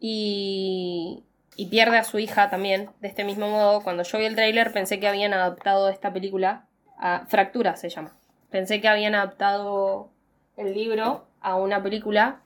y, 0.00 1.24
y 1.54 1.66
pierde 1.66 1.98
a 1.98 2.04
su 2.04 2.18
hija 2.18 2.48
también. 2.48 2.88
De 3.00 3.08
este 3.08 3.24
mismo 3.24 3.50
modo, 3.50 3.82
cuando 3.82 4.04
yo 4.04 4.16
vi 4.16 4.24
el 4.24 4.36
tráiler 4.36 4.72
pensé 4.72 5.00
que 5.00 5.06
habían 5.06 5.34
adaptado 5.34 5.90
esta 5.90 6.14
película 6.14 6.64
a 6.98 7.26
Fractura 7.26 7.76
se 7.76 7.90
llama. 7.90 8.16
Pensé 8.48 8.80
que 8.80 8.88
habían 8.88 9.14
adaptado 9.14 10.08
el 10.56 10.72
libro 10.72 11.26
a 11.40 11.56
una 11.56 11.82
película 11.82 12.42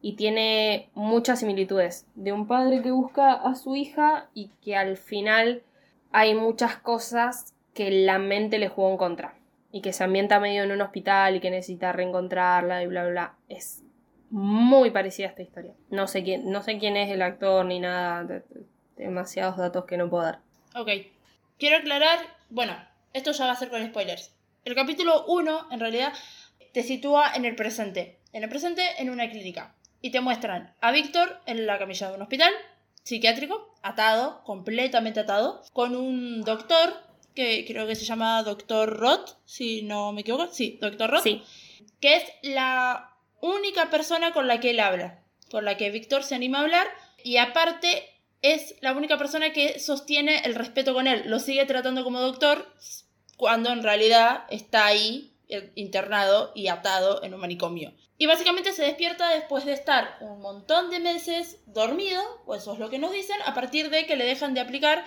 y 0.00 0.14
tiene 0.16 0.90
muchas 0.94 1.40
similitudes. 1.40 2.06
De 2.14 2.32
un 2.32 2.46
padre 2.46 2.82
que 2.82 2.90
busca 2.90 3.32
a 3.32 3.54
su 3.54 3.74
hija 3.76 4.28
y 4.34 4.48
que 4.62 4.76
al 4.76 4.96
final 4.96 5.62
hay 6.12 6.34
muchas 6.34 6.76
cosas 6.76 7.54
que 7.74 7.90
la 7.90 8.18
mente 8.18 8.58
le 8.58 8.68
jugó 8.68 8.90
en 8.90 8.96
contra. 8.96 9.34
Y 9.70 9.82
que 9.82 9.92
se 9.92 10.02
ambienta 10.04 10.40
medio 10.40 10.62
en 10.62 10.72
un 10.72 10.80
hospital 10.80 11.36
y 11.36 11.40
que 11.40 11.50
necesita 11.50 11.92
reencontrarla 11.92 12.82
y 12.82 12.86
bla 12.86 13.02
bla 13.02 13.10
bla. 13.10 13.34
Es 13.48 13.82
muy 14.30 14.90
parecida 14.90 15.26
a 15.26 15.30
esta 15.30 15.42
historia. 15.42 15.72
No 15.90 16.06
sé 16.06 16.22
quién, 16.22 16.50
no 16.50 16.62
sé 16.62 16.78
quién 16.78 16.96
es 16.96 17.10
el 17.10 17.22
actor 17.22 17.64
ni 17.66 17.80
nada. 17.80 18.24
de- 18.24 18.40
de- 18.40 18.66
demasiados 18.96 19.56
datos 19.56 19.84
que 19.84 19.96
no 19.96 20.08
puedo 20.10 20.24
dar. 20.24 20.40
Ok. 20.74 20.88
Quiero 21.58 21.76
aclarar, 21.76 22.18
bueno, 22.50 22.72
esto 23.12 23.30
ya 23.32 23.46
va 23.46 23.52
a 23.52 23.56
ser 23.56 23.68
con 23.70 23.84
spoilers. 23.86 24.34
El 24.64 24.74
capítulo 24.74 25.24
1, 25.26 25.68
en 25.70 25.80
realidad, 25.80 26.12
te 26.72 26.82
sitúa 26.82 27.32
en 27.34 27.44
el 27.44 27.54
presente. 27.54 28.17
En 28.32 28.42
el 28.42 28.48
presente, 28.48 28.82
en 28.98 29.10
una 29.10 29.30
clínica. 29.30 29.74
Y 30.00 30.10
te 30.10 30.20
muestran 30.20 30.74
a 30.80 30.92
Víctor 30.92 31.40
en 31.46 31.66
la 31.66 31.78
camilla 31.78 32.08
de 32.08 32.14
un 32.14 32.22
hospital 32.22 32.52
psiquiátrico, 33.02 33.74
atado, 33.82 34.42
completamente 34.44 35.20
atado, 35.20 35.62
con 35.72 35.96
un 35.96 36.42
doctor, 36.42 36.94
que 37.34 37.64
creo 37.66 37.86
que 37.86 37.94
se 37.94 38.04
llama 38.04 38.42
Doctor 38.42 38.98
Roth, 38.98 39.38
si 39.46 39.82
no 39.82 40.12
me 40.12 40.20
equivoco. 40.20 40.48
Sí, 40.52 40.78
Doctor 40.80 41.10
Roth. 41.10 41.22
Sí, 41.22 41.42
que 42.00 42.16
es 42.16 42.24
la 42.42 43.16
única 43.40 43.88
persona 43.88 44.32
con 44.32 44.46
la 44.46 44.60
que 44.60 44.70
él 44.70 44.80
habla, 44.80 45.22
con 45.50 45.64
la 45.64 45.76
que 45.76 45.90
Víctor 45.90 46.22
se 46.22 46.34
anima 46.34 46.58
a 46.58 46.62
hablar, 46.62 46.86
y 47.24 47.38
aparte 47.38 48.04
es 48.42 48.74
la 48.82 48.92
única 48.92 49.16
persona 49.16 49.52
que 49.52 49.80
sostiene 49.80 50.40
el 50.44 50.54
respeto 50.54 50.92
con 50.92 51.06
él, 51.06 51.22
lo 51.26 51.38
sigue 51.38 51.64
tratando 51.64 52.04
como 52.04 52.20
doctor, 52.20 52.72
cuando 53.36 53.70
en 53.70 53.82
realidad 53.82 54.44
está 54.50 54.86
ahí 54.86 55.32
eh, 55.48 55.72
internado 55.76 56.52
y 56.54 56.68
atado 56.68 57.22
en 57.22 57.34
un 57.34 57.40
manicomio. 57.40 57.94
Y 58.20 58.26
básicamente 58.26 58.72
se 58.72 58.82
despierta 58.82 59.30
después 59.30 59.64
de 59.64 59.72
estar 59.72 60.16
un 60.20 60.40
montón 60.40 60.90
de 60.90 60.98
meses 60.98 61.58
dormido, 61.66 62.20
o 62.46 62.56
eso 62.56 62.72
es 62.72 62.80
lo 62.80 62.90
que 62.90 62.98
nos 62.98 63.12
dicen, 63.12 63.36
a 63.46 63.54
partir 63.54 63.90
de 63.90 64.06
que 64.06 64.16
le 64.16 64.26
dejan 64.26 64.54
de 64.54 64.60
aplicar 64.60 65.04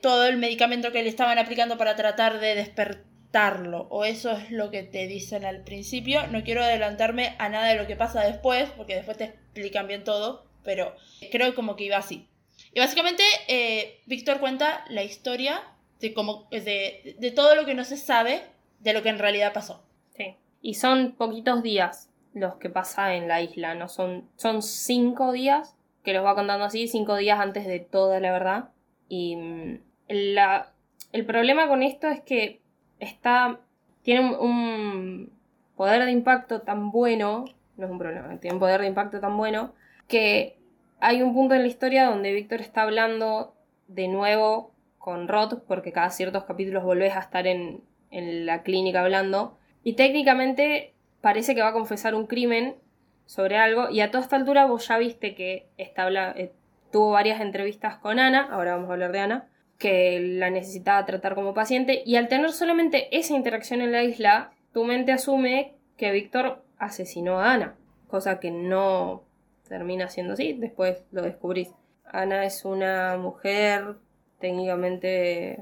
todo 0.00 0.26
el 0.26 0.38
medicamento 0.38 0.90
que 0.90 1.02
le 1.02 1.10
estaban 1.10 1.38
aplicando 1.38 1.76
para 1.76 1.96
tratar 1.96 2.40
de 2.40 2.54
despertarlo. 2.54 3.86
O 3.90 4.06
eso 4.06 4.32
es 4.32 4.50
lo 4.50 4.70
que 4.70 4.82
te 4.82 5.06
dicen 5.06 5.44
al 5.44 5.64
principio. 5.64 6.26
No 6.28 6.42
quiero 6.44 6.62
adelantarme 6.62 7.36
a 7.38 7.50
nada 7.50 7.68
de 7.68 7.76
lo 7.76 7.86
que 7.86 7.94
pasa 7.94 8.24
después, 8.24 8.70
porque 8.70 8.94
después 8.94 9.18
te 9.18 9.24
explican 9.24 9.86
bien 9.86 10.02
todo, 10.02 10.46
pero 10.64 10.96
creo 11.30 11.54
como 11.54 11.76
que 11.76 11.84
iba 11.84 11.98
así. 11.98 12.26
Y 12.72 12.80
básicamente 12.80 13.22
eh, 13.48 14.00
Víctor 14.06 14.40
cuenta 14.40 14.84
la 14.88 15.02
historia 15.02 15.62
de, 16.00 16.14
cómo, 16.14 16.48
de, 16.50 17.16
de 17.18 17.30
todo 17.30 17.54
lo 17.54 17.66
que 17.66 17.74
no 17.74 17.84
se 17.84 17.98
sabe 17.98 18.42
de 18.80 18.94
lo 18.94 19.02
que 19.02 19.10
en 19.10 19.18
realidad 19.18 19.52
pasó. 19.52 19.84
sí. 20.16 20.36
Y 20.62 20.74
son 20.74 21.12
poquitos 21.12 21.62
días 21.62 22.08
los 22.36 22.56
que 22.56 22.68
pasa 22.68 23.14
en 23.14 23.28
la 23.28 23.40
isla, 23.40 23.74
¿no? 23.74 23.88
Son, 23.88 24.28
son 24.36 24.60
cinco 24.60 25.32
días, 25.32 25.74
que 26.04 26.12
los 26.12 26.22
va 26.22 26.34
contando 26.34 26.66
así, 26.66 26.86
cinco 26.86 27.16
días 27.16 27.40
antes 27.40 27.66
de 27.66 27.80
toda 27.80 28.20
la 28.20 28.30
verdad. 28.30 28.68
Y 29.08 29.36
mm, 29.36 29.78
la, 30.08 30.72
el 31.12 31.24
problema 31.24 31.66
con 31.66 31.82
esto 31.82 32.08
es 32.08 32.20
que 32.20 32.60
está. 33.00 33.60
tiene 34.02 34.36
un, 34.36 35.32
poder 35.76 36.04
de 36.04 36.10
impacto 36.10 36.60
tan 36.60 36.90
bueno. 36.90 37.46
No 37.78 37.86
es 37.86 37.90
un 37.90 37.98
problema, 37.98 38.38
tiene 38.38 38.54
un 38.54 38.60
poder 38.60 38.82
de 38.82 38.88
impacto 38.88 39.18
tan 39.18 39.36
bueno 39.36 39.72
que 40.06 40.58
hay 41.00 41.22
un 41.22 41.32
punto 41.34 41.54
en 41.54 41.62
la 41.62 41.68
historia 41.68 42.06
donde 42.06 42.32
Víctor 42.32 42.60
está 42.60 42.82
hablando 42.82 43.54
de 43.88 44.08
nuevo 44.08 44.72
con 44.98 45.26
Rod, 45.26 45.62
porque 45.66 45.92
cada 45.92 46.10
ciertos 46.10 46.44
capítulos 46.44 46.84
volvés 46.84 47.16
a 47.16 47.20
estar 47.20 47.46
en, 47.46 47.82
en 48.10 48.44
la 48.44 48.62
clínica 48.62 49.00
hablando. 49.00 49.56
Y 49.82 49.94
técnicamente 49.94 50.92
parece 51.20 51.54
que 51.54 51.62
va 51.62 51.68
a 51.68 51.72
confesar 51.72 52.14
un 52.14 52.26
crimen 52.26 52.76
sobre 53.24 53.56
algo. 53.56 53.90
Y 53.90 54.00
a 54.00 54.10
toda 54.10 54.24
esta 54.24 54.36
altura 54.36 54.66
vos 54.66 54.86
ya 54.88 54.98
viste 54.98 55.34
que 55.34 55.66
está 55.76 56.04
habla- 56.04 56.34
eh, 56.36 56.52
tuvo 56.90 57.10
varias 57.10 57.40
entrevistas 57.40 57.98
con 57.98 58.18
Ana, 58.18 58.48
ahora 58.50 58.74
vamos 58.76 58.88
a 58.90 58.92
hablar 58.94 59.12
de 59.12 59.18
Ana, 59.20 59.48
que 59.78 60.20
la 60.20 60.50
necesitaba 60.50 61.04
tratar 61.04 61.34
como 61.34 61.52
paciente. 61.52 62.02
Y 62.06 62.16
al 62.16 62.28
tener 62.28 62.52
solamente 62.52 63.14
esa 63.16 63.34
interacción 63.34 63.82
en 63.82 63.92
la 63.92 64.02
isla, 64.02 64.52
tu 64.72 64.84
mente 64.84 65.12
asume 65.12 65.74
que 65.96 66.12
Víctor 66.12 66.62
asesinó 66.78 67.40
a 67.40 67.52
Ana, 67.52 67.74
cosa 68.08 68.38
que 68.40 68.50
no 68.50 69.24
termina 69.68 70.08
siendo 70.08 70.34
así, 70.34 70.52
después 70.52 71.02
lo 71.10 71.22
descubrís. 71.22 71.72
Ana 72.04 72.44
es 72.44 72.64
una 72.64 73.16
mujer 73.16 73.96
técnicamente 74.38 75.58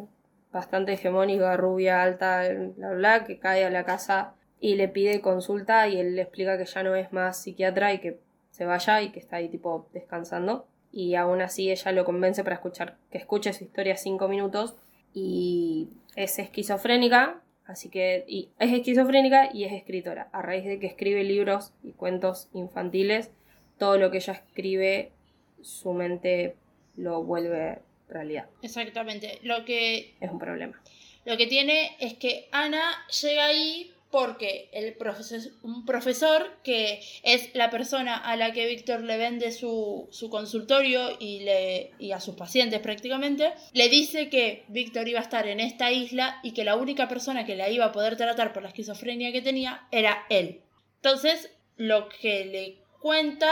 bastante 0.52 0.92
hegemónica, 0.92 1.56
rubia, 1.56 2.02
alta, 2.02 2.42
bla, 2.76 2.90
bla, 2.90 3.24
que 3.24 3.38
cae 3.38 3.64
a 3.64 3.70
la 3.70 3.84
casa 3.84 4.34
y 4.64 4.76
le 4.76 4.88
pide 4.88 5.20
consulta 5.20 5.88
y 5.88 6.00
él 6.00 6.16
le 6.16 6.22
explica 6.22 6.56
que 6.56 6.64
ya 6.64 6.82
no 6.82 6.94
es 6.94 7.12
más 7.12 7.42
psiquiatra 7.42 7.92
y 7.92 7.98
que 7.98 8.18
se 8.50 8.64
vaya 8.64 9.02
y 9.02 9.10
que 9.10 9.20
está 9.20 9.36
ahí 9.36 9.50
tipo 9.50 9.90
descansando. 9.92 10.66
Y 10.90 11.16
aún 11.16 11.42
así 11.42 11.70
ella 11.70 11.92
lo 11.92 12.06
convence 12.06 12.42
para 12.44 12.56
escuchar, 12.56 12.96
que 13.10 13.18
escuche 13.18 13.52
su 13.52 13.64
historia 13.64 13.94
cinco 13.98 14.26
minutos 14.26 14.74
y 15.12 15.90
es 16.16 16.38
esquizofrénica, 16.38 17.42
así 17.66 17.90
que 17.90 18.24
y 18.26 18.52
es 18.58 18.72
esquizofrénica 18.72 19.50
y 19.52 19.64
es 19.64 19.72
escritora. 19.74 20.30
A 20.32 20.40
raíz 20.40 20.64
de 20.64 20.80
que 20.80 20.86
escribe 20.86 21.24
libros 21.24 21.74
y 21.82 21.92
cuentos 21.92 22.48
infantiles, 22.54 23.30
todo 23.76 23.98
lo 23.98 24.10
que 24.10 24.16
ella 24.16 24.32
escribe, 24.32 25.12
su 25.60 25.92
mente 25.92 26.56
lo 26.96 27.22
vuelve 27.22 27.80
realidad. 28.08 28.46
Exactamente. 28.62 29.40
Lo 29.42 29.66
que 29.66 30.14
Es 30.22 30.30
un 30.30 30.38
problema. 30.38 30.80
Lo 31.26 31.36
que 31.36 31.46
tiene 31.46 31.96
es 32.00 32.14
que 32.14 32.48
Ana 32.50 32.82
llega 33.22 33.44
ahí 33.44 33.93
porque 34.14 34.68
el 34.72 34.94
profesor, 34.94 35.40
un 35.62 35.84
profesor 35.84 36.58
que 36.62 37.00
es 37.24 37.52
la 37.52 37.68
persona 37.68 38.16
a 38.16 38.36
la 38.36 38.52
que 38.52 38.64
Víctor 38.68 39.00
le 39.00 39.16
vende 39.16 39.50
su, 39.50 40.06
su 40.12 40.30
consultorio 40.30 41.16
y, 41.18 41.40
le, 41.40 41.90
y 41.98 42.12
a 42.12 42.20
sus 42.20 42.36
pacientes 42.36 42.78
prácticamente, 42.78 43.52
le 43.72 43.88
dice 43.88 44.28
que 44.28 44.66
Víctor 44.68 45.08
iba 45.08 45.18
a 45.18 45.24
estar 45.24 45.48
en 45.48 45.58
esta 45.58 45.90
isla 45.90 46.38
y 46.44 46.52
que 46.52 46.62
la 46.62 46.76
única 46.76 47.08
persona 47.08 47.44
que 47.44 47.56
la 47.56 47.68
iba 47.70 47.86
a 47.86 47.90
poder 47.90 48.16
tratar 48.16 48.52
por 48.52 48.62
la 48.62 48.68
esquizofrenia 48.68 49.32
que 49.32 49.42
tenía 49.42 49.88
era 49.90 50.26
él. 50.30 50.60
Entonces, 51.02 51.50
lo 51.76 52.08
que 52.08 52.44
le 52.44 52.78
cuenta 53.00 53.50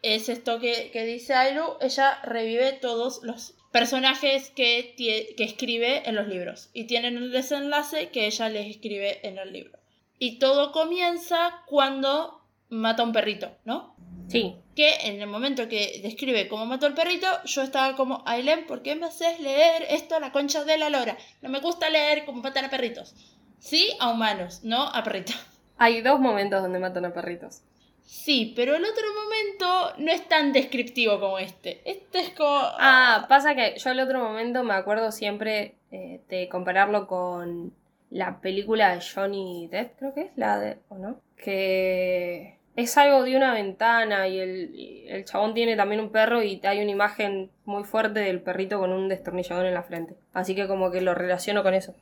es 0.00 0.30
esto 0.30 0.58
que, 0.58 0.90
que 0.90 1.04
dice 1.04 1.34
Ailu, 1.34 1.76
ella 1.82 2.18
revive 2.22 2.72
todos 2.72 3.20
los 3.24 3.55
personajes 3.76 4.48
que, 4.56 4.94
que 4.96 5.44
escribe 5.44 6.08
en 6.08 6.14
los 6.14 6.26
libros 6.28 6.70
y 6.72 6.84
tienen 6.84 7.18
el 7.18 7.30
desenlace 7.30 8.08
que 8.08 8.24
ella 8.24 8.48
les 8.48 8.70
escribe 8.70 9.20
en 9.28 9.36
el 9.36 9.52
libro. 9.52 9.78
Y 10.18 10.38
todo 10.38 10.72
comienza 10.72 11.62
cuando 11.66 12.40
mata 12.70 13.02
a 13.02 13.04
un 13.04 13.12
perrito, 13.12 13.50
¿no? 13.66 13.94
Sí, 14.28 14.56
Que 14.74 14.94
en 15.02 15.20
el 15.20 15.26
momento 15.28 15.68
que 15.68 16.00
describe 16.02 16.48
cómo 16.48 16.64
mató 16.64 16.86
al 16.86 16.94
perrito, 16.94 17.26
yo 17.44 17.60
estaba 17.60 17.94
como, 17.96 18.22
Aileen, 18.24 18.66
¿por 18.66 18.80
qué 18.80 18.94
me 18.94 19.04
haces 19.04 19.40
leer 19.40 19.84
esto 19.90 20.16
a 20.16 20.20
la 20.20 20.32
concha 20.32 20.64
de 20.64 20.78
la 20.78 20.88
lora? 20.88 21.18
No 21.42 21.50
me 21.50 21.60
gusta 21.60 21.90
leer 21.90 22.24
cómo 22.24 22.40
matan 22.40 22.64
a 22.64 22.70
perritos. 22.70 23.14
Sí, 23.58 23.90
a 24.00 24.08
humanos, 24.08 24.60
no 24.64 24.84
a 24.84 25.04
perritos. 25.04 25.36
hay 25.76 26.00
dos 26.00 26.18
momentos 26.18 26.62
donde 26.62 26.78
matan 26.78 27.04
a 27.04 27.12
perritos. 27.12 27.60
Sí, 28.06 28.52
pero 28.54 28.76
el 28.76 28.84
otro 28.84 29.04
momento 29.14 29.94
no 29.98 30.12
es 30.12 30.26
tan 30.28 30.52
descriptivo 30.52 31.18
como 31.18 31.40
este. 31.40 31.82
Este 31.84 32.20
es 32.20 32.30
como... 32.30 32.56
Ah, 32.60 33.26
pasa 33.28 33.56
que 33.56 33.74
yo 33.78 33.90
el 33.90 33.98
otro 33.98 34.20
momento 34.20 34.62
me 34.62 34.74
acuerdo 34.74 35.10
siempre 35.10 35.74
eh, 35.90 36.20
de 36.28 36.48
compararlo 36.48 37.08
con 37.08 37.74
la 38.10 38.40
película 38.40 38.94
de 38.94 39.02
Johnny 39.02 39.66
Depp, 39.66 39.98
creo 39.98 40.14
que 40.14 40.20
es 40.22 40.30
la 40.36 40.58
de, 40.60 40.78
¿o 40.88 40.98
no? 40.98 41.20
Que 41.36 42.58
es 42.76 42.96
algo 42.96 43.24
de 43.24 43.36
una 43.36 43.52
ventana 43.52 44.28
y 44.28 44.38
el, 44.38 44.74
y 44.74 45.08
el 45.08 45.24
chabón 45.24 45.54
tiene 45.54 45.74
también 45.74 46.00
un 46.00 46.12
perro 46.12 46.42
y 46.44 46.60
hay 46.62 46.80
una 46.80 46.92
imagen 46.92 47.50
muy 47.64 47.82
fuerte 47.82 48.20
del 48.20 48.40
perrito 48.40 48.78
con 48.78 48.92
un 48.92 49.08
destornillador 49.08 49.66
en 49.66 49.74
la 49.74 49.82
frente. 49.82 50.16
Así 50.32 50.54
que 50.54 50.68
como 50.68 50.92
que 50.92 51.00
lo 51.00 51.14
relaciono 51.14 51.64
con 51.64 51.74
eso. 51.74 51.96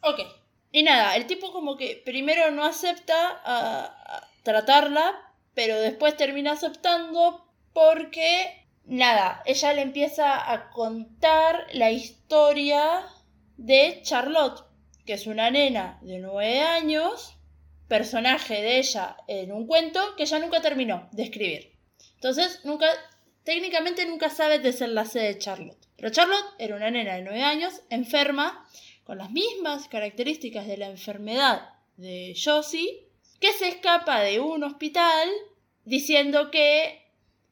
Ok. 0.00 0.20
Y 0.72 0.82
nada, 0.82 1.14
el 1.14 1.26
tipo 1.26 1.52
como 1.52 1.76
que 1.76 2.02
primero 2.04 2.50
no 2.50 2.64
acepta 2.64 3.14
a, 3.44 3.84
a 3.84 4.28
tratarla, 4.42 5.14
pero 5.54 5.80
después 5.80 6.16
termina 6.16 6.52
aceptando 6.52 7.46
porque, 7.72 8.66
nada, 8.84 9.42
ella 9.46 9.72
le 9.72 9.82
empieza 9.82 10.52
a 10.52 10.70
contar 10.70 11.66
la 11.72 11.90
historia 11.90 13.06
de 13.56 14.00
Charlotte, 14.02 14.64
que 15.06 15.14
es 15.14 15.26
una 15.26 15.50
nena 15.50 15.98
de 16.02 16.18
nueve 16.18 16.60
años, 16.60 17.36
personaje 17.88 18.62
de 18.62 18.78
ella 18.78 19.16
en 19.28 19.52
un 19.52 19.66
cuento 19.66 20.00
que 20.16 20.24
ella 20.24 20.38
nunca 20.38 20.60
terminó 20.60 21.08
de 21.12 21.24
escribir. 21.24 21.76
Entonces, 22.14 22.60
nunca, 22.64 22.86
técnicamente 23.44 24.06
nunca 24.06 24.30
sabe 24.30 24.58
desenlace 24.58 25.20
de 25.20 25.38
Charlotte. 25.38 25.86
Pero 25.96 26.10
Charlotte 26.10 26.54
era 26.58 26.76
una 26.76 26.90
nena 26.90 27.14
de 27.14 27.22
nueve 27.22 27.42
años, 27.42 27.82
enferma, 27.90 28.66
con 29.04 29.18
las 29.18 29.30
mismas 29.30 29.88
características 29.88 30.66
de 30.66 30.78
la 30.78 30.86
enfermedad 30.86 31.74
de 31.96 32.34
Josie, 32.42 33.08
que 33.40 33.52
se 33.52 33.68
escapa 33.68 34.20
de 34.20 34.40
un 34.40 34.62
hospital 34.64 35.28
diciendo 35.84 36.50
que 36.50 37.04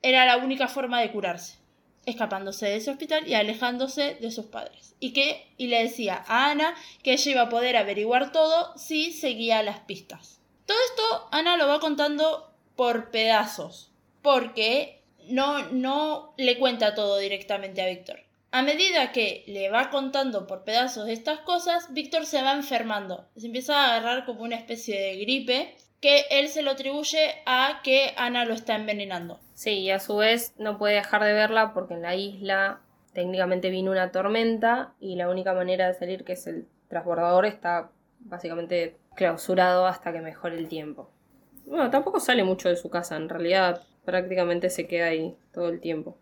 era 0.02 0.26
la 0.26 0.38
única 0.38 0.68
forma 0.68 1.00
de 1.00 1.12
curarse, 1.12 1.58
escapándose 2.06 2.66
de 2.66 2.76
ese 2.76 2.90
hospital 2.90 3.28
y 3.28 3.34
alejándose 3.34 4.14
de 4.14 4.30
sus 4.30 4.46
padres. 4.46 4.94
Y 5.00 5.12
que 5.12 5.46
y 5.56 5.68
le 5.68 5.82
decía 5.82 6.24
a 6.26 6.50
Ana 6.50 6.74
que 7.02 7.12
ella 7.12 7.30
iba 7.30 7.42
a 7.42 7.48
poder 7.48 7.76
averiguar 7.76 8.32
todo 8.32 8.76
si 8.76 9.12
seguía 9.12 9.62
las 9.62 9.80
pistas. 9.80 10.40
Todo 10.66 10.78
esto 10.90 11.28
Ana 11.30 11.56
lo 11.56 11.68
va 11.68 11.80
contando 11.80 12.52
por 12.76 13.10
pedazos, 13.10 13.92
porque 14.22 15.02
no 15.28 15.70
no 15.70 16.34
le 16.36 16.58
cuenta 16.58 16.94
todo 16.94 17.18
directamente 17.18 17.82
a 17.82 17.86
Víctor. 17.86 18.31
A 18.54 18.60
medida 18.60 19.12
que 19.12 19.44
le 19.46 19.70
va 19.70 19.88
contando 19.88 20.46
por 20.46 20.62
pedazos 20.62 21.06
de 21.06 21.14
estas 21.14 21.40
cosas, 21.40 21.94
Víctor 21.94 22.26
se 22.26 22.42
va 22.42 22.52
enfermando. 22.52 23.26
Se 23.34 23.46
empieza 23.46 23.80
a 23.80 23.96
agarrar 23.96 24.26
como 24.26 24.42
una 24.42 24.56
especie 24.56 25.00
de 25.00 25.16
gripe 25.16 25.74
que 26.02 26.26
él 26.30 26.48
se 26.48 26.60
lo 26.60 26.72
atribuye 26.72 27.30
a 27.46 27.80
que 27.82 28.12
Ana 28.18 28.44
lo 28.44 28.52
está 28.52 28.76
envenenando. 28.76 29.40
Sí, 29.54 29.78
y 29.78 29.90
a 29.90 29.98
su 30.00 30.18
vez 30.18 30.52
no 30.58 30.76
puede 30.76 30.96
dejar 30.96 31.24
de 31.24 31.32
verla 31.32 31.72
porque 31.72 31.94
en 31.94 32.02
la 32.02 32.14
isla 32.14 32.82
técnicamente 33.14 33.70
vino 33.70 33.90
una 33.90 34.12
tormenta 34.12 34.92
y 35.00 35.16
la 35.16 35.30
única 35.30 35.54
manera 35.54 35.86
de 35.88 35.94
salir, 35.94 36.22
que 36.22 36.34
es 36.34 36.46
el 36.46 36.68
transbordador, 36.88 37.46
está 37.46 37.90
básicamente 38.18 38.98
clausurado 39.14 39.86
hasta 39.86 40.12
que 40.12 40.20
mejore 40.20 40.58
el 40.58 40.68
tiempo. 40.68 41.10
Bueno, 41.64 41.88
tampoco 41.88 42.20
sale 42.20 42.44
mucho 42.44 42.68
de 42.68 42.76
su 42.76 42.90
casa, 42.90 43.16
en 43.16 43.30
realidad 43.30 43.82
prácticamente 44.04 44.68
se 44.68 44.86
queda 44.86 45.06
ahí 45.06 45.34
todo 45.54 45.70
el 45.70 45.80
tiempo. 45.80 46.18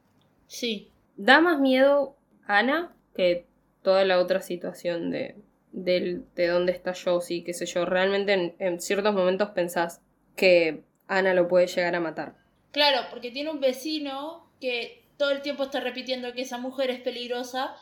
Sí, 0.46 0.92
Da 1.22 1.38
más 1.42 1.60
miedo 1.60 2.16
Ana 2.46 2.94
que 3.14 3.46
toda 3.82 4.04
la 4.04 4.18
otra 4.18 4.40
situación 4.42 5.10
de, 5.10 5.36
del- 5.72 6.24
de 6.34 6.46
dónde 6.48 6.72
está 6.72 6.92
Josie, 6.94 7.44
qué 7.44 7.52
sé 7.54 7.66
yo. 7.66 7.84
Realmente 7.86 8.32
en, 8.32 8.54
en 8.58 8.80
ciertos 8.80 9.14
momentos 9.14 9.50
pensás 9.50 10.00
que 10.36 10.82
Ana 11.08 11.34
lo 11.34 11.48
puede 11.48 11.66
llegar 11.66 11.94
a 11.94 12.00
matar. 12.00 12.34
claro, 12.72 13.06
porque 13.10 13.30
tiene 13.30 13.50
un 13.50 13.60
vecino 13.60 14.48
que 14.60 15.04
todo 15.16 15.30
el 15.32 15.42
tiempo 15.42 15.64
está 15.64 15.80
repitiendo 15.80 16.32
que 16.32 16.42
esa 16.42 16.58
mujer 16.58 16.90
es 16.90 17.00
peligrosa 17.00 17.74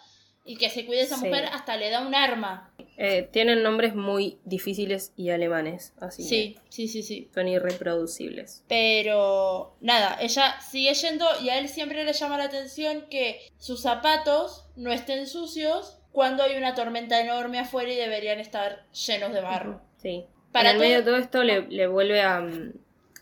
y 0.48 0.56
que 0.56 0.70
se 0.70 0.84
cuide 0.86 0.98
de 1.00 1.04
esa 1.04 1.16
Sí. 1.18 1.26
mujer 1.26 1.44
hasta 1.52 1.76
le 1.76 1.90
da 1.90 2.00
un 2.06 2.14
arma. 2.14 2.72
Eh, 2.96 3.28
tienen 3.30 3.62
nombres 3.62 3.94
muy 3.94 4.38
difíciles 4.44 5.12
y 5.16 5.30
alemanes, 5.30 5.92
así 6.00 6.24
Sí, 6.24 6.56
sí, 6.68 6.88
sí, 6.88 7.02
sí. 7.04 7.26
que 7.26 7.34
son 7.34 7.46
irreproducibles. 7.46 8.64
Pero 8.68 9.76
nada, 9.80 10.16
ella 10.20 10.60
sigue 10.60 10.94
yendo 10.94 11.26
y 11.42 11.50
a 11.50 11.58
él 11.58 11.68
siempre 11.68 12.04
le 12.04 12.12
llama 12.12 12.38
la 12.38 12.44
atención 12.44 13.04
que 13.10 13.40
sus 13.58 13.82
zapatos 13.82 14.66
no 14.76 14.90
estén 14.92 15.26
sucios 15.26 15.98
cuando 16.12 16.42
hay 16.42 16.56
una 16.56 16.74
tormenta 16.74 17.20
enorme 17.20 17.58
afuera 17.60 17.92
y 17.92 17.96
deberían 17.96 18.40
estar 18.40 18.84
llenos 18.92 19.32
de 19.32 19.40
barro. 19.42 19.80
Sí. 19.98 20.24
Para 20.52 20.70
en 20.70 20.76
el 20.76 20.80
todo- 20.80 20.88
medio 20.88 20.98
de 20.98 21.04
todo 21.04 21.16
esto 21.16 21.44
le, 21.44 21.68
le 21.68 21.86
vuelve 21.86 22.20
a... 22.22 22.40
mm, 22.40 22.72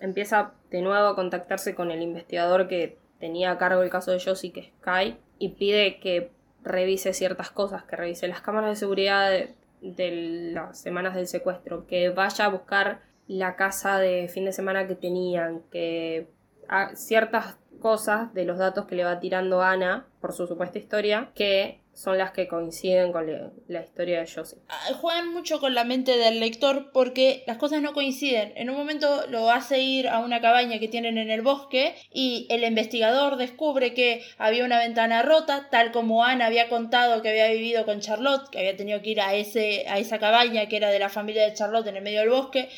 empieza 0.01 0.53
de 0.71 0.81
nuevo 0.83 1.07
a 1.09 1.15
contactarse 1.17 1.75
con 1.75 1.91
el 1.91 2.03
investigador 2.03 2.69
que 2.69 2.97
tenía 3.19 3.51
a 3.51 3.59
cargo 3.59 3.83
el 3.83 3.91
caso 3.91 4.13
de 4.13 4.21
Josie, 4.21 4.53
que 4.53 4.61
es 4.61 4.69
Kai, 4.81 5.17
y 5.39 5.51
pide 5.51 5.99
que 6.01 6.31
revise 6.67 7.15
ciertas 7.15 7.51
cosas, 7.51 7.85
que 7.85 7.97
revise 7.97 8.29
las 8.29 8.41
cámaras 8.41 8.71
de 8.71 8.77
seguridad 8.77 9.31
de, 9.81 10.53
las 10.53 10.79
semanas 10.79 11.15
del 11.15 11.29
secuestro, 11.29 11.87
que 11.87 12.11
vaya 12.11 12.45
a 12.45 12.49
buscar 12.49 13.01
la 13.29 13.57
casa 13.57 13.99
de 13.99 14.29
fin 14.29 14.45
de 14.45 14.53
semana 14.53 14.87
que 14.87 14.97
tenían, 14.97 15.63
que 15.71 16.29
ciertas 16.95 17.57
cosas 17.81 18.35
de 18.35 18.45
los 18.45 18.59
datos 18.59 18.87
que 18.87 18.97
le 18.97 19.05
va 19.05 19.21
tirando 19.21 19.63
Ana 19.63 20.07
por 20.21 20.33
su 20.33 20.47
supuesta 20.47 20.79
historia, 20.79 21.31
que 21.35 21.81
son 21.97 22.19
las 22.19 22.33
que 22.33 22.47
coinciden 22.47 23.11
con 23.11 23.27
la 23.69 23.81
historia 23.81 24.21
de 24.21 24.31
Josie. 24.31 24.59
Ah, 24.69 24.93
Juegan 25.01 25.33
mucho 25.33 25.61
con 25.61 25.75
la 25.75 25.85
mente 25.85 26.19
del 26.19 26.41
lector 26.41 26.91
porque 26.93 27.43
las 27.47 27.57
cosas 27.57 27.81
no 27.81 27.95
coinciden. 27.95 28.53
En 28.55 28.69
un 28.69 28.77
momento 28.77 29.27
lo 29.29 29.51
hace 29.51 29.81
ir 29.81 30.07
a 30.09 30.19
una 30.19 30.43
cabaña 30.43 30.79
que 30.79 30.89
tienen 30.89 31.17
en 31.17 31.31
el 31.31 31.41
bosque 31.41 31.95
y 32.13 32.47
el 32.51 32.65
investigador 32.65 33.37
descubre 33.37 33.95
que 33.95 34.23
había 34.37 34.67
una 34.67 34.79
ventana 34.79 35.23
rota, 35.23 35.69
tal 35.71 35.91
como 35.91 36.23
Ana 36.23 36.47
había 36.47 36.69
contado 36.69 37.23
que 37.23 37.31
había 37.31 37.49
vivido 37.49 37.87
con 37.87 38.01
Charlotte, 38.01 38.51
que 38.51 38.59
había 38.59 38.77
tenido 38.77 39.01
que 39.01 39.11
ir 39.11 39.21
a, 39.23 39.35
ese, 39.35 39.87
a 39.89 39.99
esa 39.99 40.19
cabaña 40.19 40.67
que 40.67 40.77
era 40.77 40.91
de 40.91 40.99
la 40.99 41.09
familia 41.09 41.47
de 41.47 41.55
Charlotte 41.55 41.87
en 41.87 41.97
el 41.97 42.03
medio 42.03 42.21
del 42.21 42.29
bosque, 42.29 42.69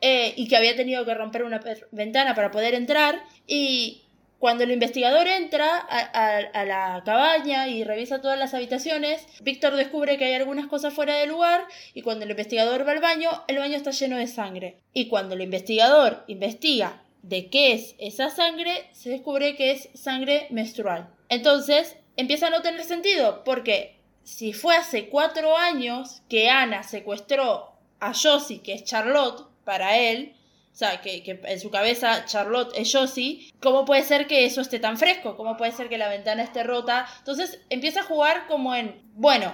eh, 0.00 0.32
y 0.36 0.46
que 0.46 0.56
había 0.56 0.76
tenido 0.76 1.04
que 1.04 1.14
romper 1.14 1.42
una 1.42 1.60
ventana 1.90 2.36
para 2.36 2.52
poder 2.52 2.74
entrar. 2.74 3.20
Y 3.48 4.04
cuando 4.40 4.64
el 4.64 4.70
investigador 4.70 5.28
entra 5.28 5.76
a, 5.78 6.64
la 6.64 7.02
cabaña 7.04 7.68
y 7.68 7.84
revisa 7.84 8.22
todas 8.22 8.38
las 8.38 8.54
habitaciones, 8.54 9.26
Víctor 9.42 9.76
descubre 9.76 10.16
que 10.16 10.24
hay 10.24 10.32
algunas 10.32 10.66
cosas 10.66 10.94
fuera 10.94 11.14
de 11.16 11.26
lugar 11.26 11.66
y 11.92 12.00
cuando 12.00 12.24
el 12.24 12.30
investigador 12.30 12.88
va 12.88 12.92
al 12.92 13.00
baño, 13.00 13.30
el 13.48 13.58
baño 13.58 13.76
está 13.76 13.90
lleno 13.90 14.16
de 14.16 14.26
sangre. 14.26 14.78
Y 14.94 15.08
cuando 15.08 15.34
el 15.34 15.42
investigador 15.42 16.24
investiga 16.26 17.02
de 17.20 17.50
qué 17.50 17.74
es 17.74 17.94
esa 17.98 18.30
sangre, 18.30 18.88
se 18.92 19.10
descubre 19.10 19.56
que 19.56 19.72
es 19.72 19.90
sangre 19.92 20.46
menstrual. 20.48 21.10
Entonces, 21.28 21.96
empieza 22.16 22.46
a 22.46 22.50
no 22.50 22.62
tener 22.62 22.84
sentido, 22.84 23.44
porque 23.44 24.00
si 24.24 24.54
fue 24.54 24.74
hace 24.74 25.10
cuatro 25.10 25.58
años 25.58 26.22
que 26.30 26.48
Ana 26.48 26.82
secuestró 26.82 27.72
a 28.00 28.14
Josie, 28.14 28.62
que 28.62 28.72
es 28.72 28.84
Charlotte, 28.84 29.46
para 29.64 29.98
él, 29.98 30.34
sea, 30.80 31.00
que, 31.00 31.40
en 31.44 31.60
su 31.60 31.70
cabeza 31.70 32.24
Charlotte 32.24 32.72
es 32.74 32.90
Josie, 32.92 33.52
¿cómo 33.60 33.84
puede 33.84 34.02
ser 34.02 34.26
que 34.26 34.44
eso 34.44 34.60
esté 34.60 34.78
tan 34.78 34.96
fresco? 34.96 35.36
¿Cómo 35.36 35.56
puede 35.56 35.72
ser 35.72 35.88
que 35.88 35.98
la 35.98 36.08
ventana 36.08 36.42
esté 36.42 36.62
rota? 36.62 37.06
Entonces 37.18 37.60
empieza 37.68 38.00
a 38.00 38.04
jugar 38.04 38.46
como 38.48 38.74
en, 38.74 39.02
bueno, 39.14 39.52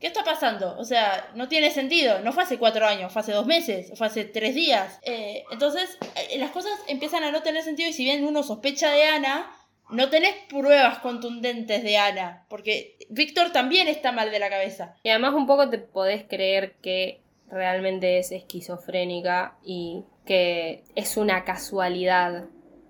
¿qué 0.00 0.06
está 0.06 0.22
pasando? 0.22 0.76
O 0.78 0.84
sea, 0.84 1.30
no 1.34 1.48
tiene 1.48 1.70
sentido, 1.70 2.20
no 2.20 2.32
fue 2.32 2.42
hace 2.42 2.58
cuatro 2.58 2.86
años, 2.86 3.12
fue 3.12 3.20
hace 3.20 3.32
dos 3.32 3.46
meses, 3.46 3.90
fue 3.96 4.06
hace 4.06 4.24
tres 4.24 4.54
días. 4.54 5.00
Eh, 5.02 5.44
entonces 5.50 5.98
eh, 6.30 6.38
las 6.38 6.50
cosas 6.50 6.72
empiezan 6.88 7.24
a 7.24 7.32
no 7.32 7.42
tener 7.42 7.62
sentido 7.62 7.88
y 7.88 7.94
si 7.94 8.04
bien 8.04 8.24
uno 8.24 8.42
sospecha 8.42 8.90
de 8.90 9.04
Ana, 9.04 9.50
no 9.90 10.10
tenés 10.10 10.34
pruebas 10.48 10.98
contundentes 10.98 11.82
de 11.82 11.96
Ana, 11.96 12.44
porque 12.48 12.98
Víctor 13.08 13.52
también 13.52 13.88
está 13.88 14.12
mal 14.12 14.30
de 14.30 14.40
la 14.40 14.50
cabeza. 14.50 14.94
Y 15.02 15.08
además 15.08 15.34
un 15.34 15.46
poco 15.46 15.70
te 15.70 15.78
podés 15.78 16.24
creer 16.24 16.74
que 16.82 17.22
realmente 17.48 18.18
es 18.18 18.32
esquizofrénica 18.32 19.56
y 19.64 20.04
que 20.26 20.84
es 20.94 21.16
una 21.16 21.44
casualidad 21.44 22.46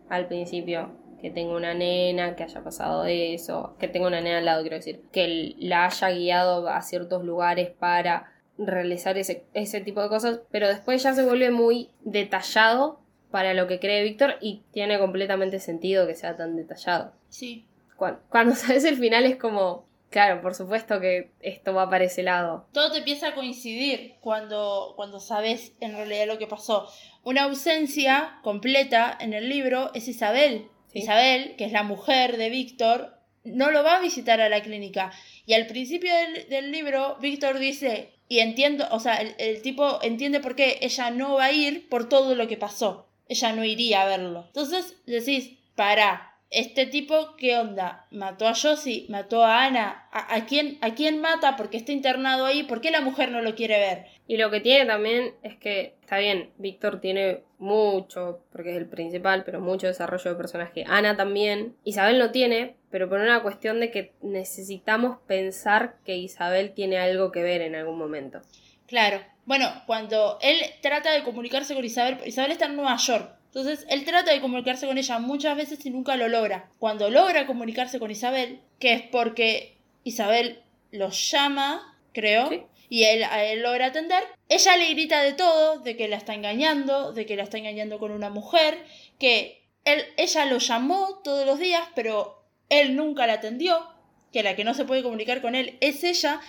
al 0.08 0.26
principio 0.26 0.90
que 1.20 1.30
tenga 1.30 1.54
una 1.54 1.74
nena, 1.74 2.36
que 2.36 2.44
haya 2.44 2.62
pasado 2.62 3.04
eso, 3.04 3.76
que 3.78 3.88
tenga 3.88 4.06
una 4.06 4.20
nena 4.20 4.38
al 4.38 4.44
lado, 4.44 4.62
quiero 4.62 4.76
decir, 4.76 5.02
que 5.12 5.54
la 5.58 5.86
haya 5.86 6.10
guiado 6.10 6.68
a 6.68 6.82
ciertos 6.82 7.24
lugares 7.24 7.70
para 7.70 8.32
realizar 8.58 9.18
ese, 9.18 9.44
ese 9.54 9.80
tipo 9.80 10.02
de 10.02 10.08
cosas, 10.08 10.40
pero 10.50 10.68
después 10.68 11.02
ya 11.02 11.14
se 11.14 11.24
vuelve 11.24 11.50
muy 11.50 11.90
detallado 12.02 13.00
para 13.30 13.54
lo 13.54 13.66
que 13.66 13.80
cree 13.80 14.04
Víctor 14.04 14.36
y 14.40 14.62
tiene 14.72 14.98
completamente 14.98 15.58
sentido 15.58 16.06
que 16.06 16.14
sea 16.14 16.36
tan 16.36 16.56
detallado. 16.56 17.12
Sí. 17.28 17.66
Cuando, 17.96 18.20
cuando 18.28 18.54
sabes 18.54 18.84
el 18.84 18.96
final 18.96 19.24
es 19.24 19.36
como, 19.36 19.85
claro, 20.10 20.40
por 20.40 20.54
supuesto 20.54 21.00
que 21.00 21.32
esto 21.40 21.74
va 21.74 21.88
para 21.90 22.04
ese 22.04 22.22
lado. 22.22 22.66
Todo 22.72 22.92
te 22.92 22.98
empieza 22.98 23.28
a 23.28 23.34
coincidir 23.34 24.16
cuando, 24.20 24.94
cuando 24.96 25.20
sabes 25.20 25.72
en 25.80 25.92
realidad 25.92 26.26
lo 26.26 26.38
que 26.38 26.46
pasó. 26.46 26.88
Una 27.22 27.44
ausencia 27.44 28.38
completa 28.42 29.16
en 29.20 29.32
el 29.32 29.48
libro 29.48 29.90
es 29.94 30.08
Isabel. 30.08 30.68
Sí. 30.92 31.00
Isabel, 31.00 31.56
que 31.56 31.64
es 31.64 31.72
la 31.72 31.82
mujer 31.82 32.36
de 32.36 32.50
Víctor, 32.50 33.18
no 33.44 33.70
lo 33.70 33.82
va 33.82 33.96
a 33.96 34.00
visitar 34.00 34.40
a 34.40 34.48
la 34.48 34.62
clínica. 34.62 35.12
Y 35.44 35.54
al 35.54 35.66
principio 35.66 36.12
del, 36.14 36.48
del 36.48 36.72
libro, 36.72 37.16
Víctor 37.20 37.58
dice, 37.58 38.12
y 38.28 38.40
entiendo, 38.40 38.86
o 38.90 38.98
sea, 38.98 39.16
el, 39.16 39.34
el 39.38 39.62
tipo 39.62 40.00
entiende 40.02 40.40
por 40.40 40.56
qué 40.56 40.78
ella 40.80 41.10
no 41.10 41.34
va 41.34 41.44
a 41.46 41.52
ir 41.52 41.88
por 41.88 42.08
todo 42.08 42.34
lo 42.34 42.48
que 42.48 42.56
pasó. 42.56 43.08
ella 43.28 43.52
no 43.52 43.64
iría 43.64 44.02
a 44.02 44.06
verlo. 44.06 44.44
Entonces 44.48 44.96
decís, 45.06 45.58
para, 45.74 46.35
este 46.50 46.86
tipo, 46.86 47.34
¿qué 47.36 47.56
onda? 47.56 48.06
¿Mató 48.10 48.46
a 48.46 48.54
Josie? 48.54 49.06
¿Mató 49.08 49.44
a 49.44 49.64
Ana? 49.64 50.08
¿A, 50.12 50.46
quién, 50.46 50.78
¿A 50.80 50.94
quién 50.94 51.20
mata? 51.20 51.56
porque 51.56 51.76
está 51.76 51.92
internado 51.92 52.46
ahí? 52.46 52.62
¿Por 52.62 52.80
qué 52.80 52.90
la 52.90 53.00
mujer 53.00 53.30
no 53.30 53.42
lo 53.42 53.54
quiere 53.54 53.78
ver? 53.78 54.06
Y 54.28 54.36
lo 54.36 54.50
que 54.50 54.60
tiene 54.60 54.86
también 54.86 55.34
es 55.42 55.56
que, 55.56 55.96
está 56.00 56.18
bien, 56.18 56.50
Víctor 56.58 57.00
tiene 57.00 57.42
mucho, 57.58 58.44
porque 58.52 58.70
es 58.70 58.76
el 58.76 58.86
principal, 58.86 59.44
pero 59.44 59.60
mucho 59.60 59.86
desarrollo 59.86 60.30
de 60.30 60.36
personaje. 60.36 60.84
Ana 60.86 61.16
también. 61.16 61.76
Isabel 61.84 62.18
no 62.18 62.30
tiene, 62.30 62.76
pero 62.90 63.08
por 63.08 63.20
una 63.20 63.42
cuestión 63.42 63.80
de 63.80 63.90
que 63.90 64.12
necesitamos 64.22 65.18
pensar 65.26 65.96
que 66.04 66.16
Isabel 66.16 66.72
tiene 66.74 66.98
algo 66.98 67.32
que 67.32 67.42
ver 67.42 67.60
en 67.60 67.74
algún 67.74 67.98
momento. 67.98 68.40
Claro. 68.86 69.20
Bueno, 69.44 69.68
cuando 69.86 70.38
él 70.42 70.56
trata 70.80 71.12
de 71.12 71.22
comunicarse 71.22 71.74
con 71.74 71.84
Isabel, 71.84 72.18
Isabel 72.24 72.52
está 72.52 72.66
en 72.66 72.76
Nueva 72.76 72.96
York. 72.96 73.35
Entonces, 73.56 73.86
él 73.88 74.04
trata 74.04 74.34
de 74.34 74.42
comunicarse 74.42 74.86
con 74.86 74.98
ella 74.98 75.18
muchas 75.18 75.56
veces 75.56 75.86
y 75.86 75.88
nunca 75.88 76.14
lo 76.16 76.28
logra. 76.28 76.68
Cuando 76.78 77.08
logra 77.08 77.46
comunicarse 77.46 77.98
con 77.98 78.10
Isabel, 78.10 78.60
que 78.78 78.92
es 78.92 79.00
porque 79.00 79.78
Isabel 80.04 80.60
lo 80.90 81.08
llama, 81.08 81.96
creo, 82.12 82.68
y 82.90 83.04
él, 83.04 83.24
a 83.24 83.44
él 83.44 83.62
logra 83.62 83.86
atender, 83.86 84.22
ella 84.50 84.76
le 84.76 84.90
grita 84.90 85.22
de 85.22 85.32
todo, 85.32 85.78
de 85.78 85.96
que 85.96 86.06
la 86.06 86.16
está 86.16 86.34
engañando, 86.34 87.14
de 87.14 87.24
que 87.24 87.34
la 87.34 87.44
está 87.44 87.56
engañando 87.56 87.98
con 87.98 88.10
una 88.10 88.28
mujer, 88.28 88.84
que 89.18 89.66
él, 89.86 90.04
ella 90.18 90.44
lo 90.44 90.58
llamó 90.58 91.22
todos 91.24 91.46
los 91.46 91.58
días, 91.58 91.88
pero 91.94 92.44
él 92.68 92.94
nunca 92.94 93.26
la 93.26 93.32
atendió, 93.32 93.88
que 94.34 94.42
la 94.42 94.54
que 94.54 94.64
no 94.64 94.74
se 94.74 94.84
puede 94.84 95.02
comunicar 95.02 95.40
con 95.40 95.54
él 95.54 95.78
es 95.80 96.04
ella, 96.04 96.42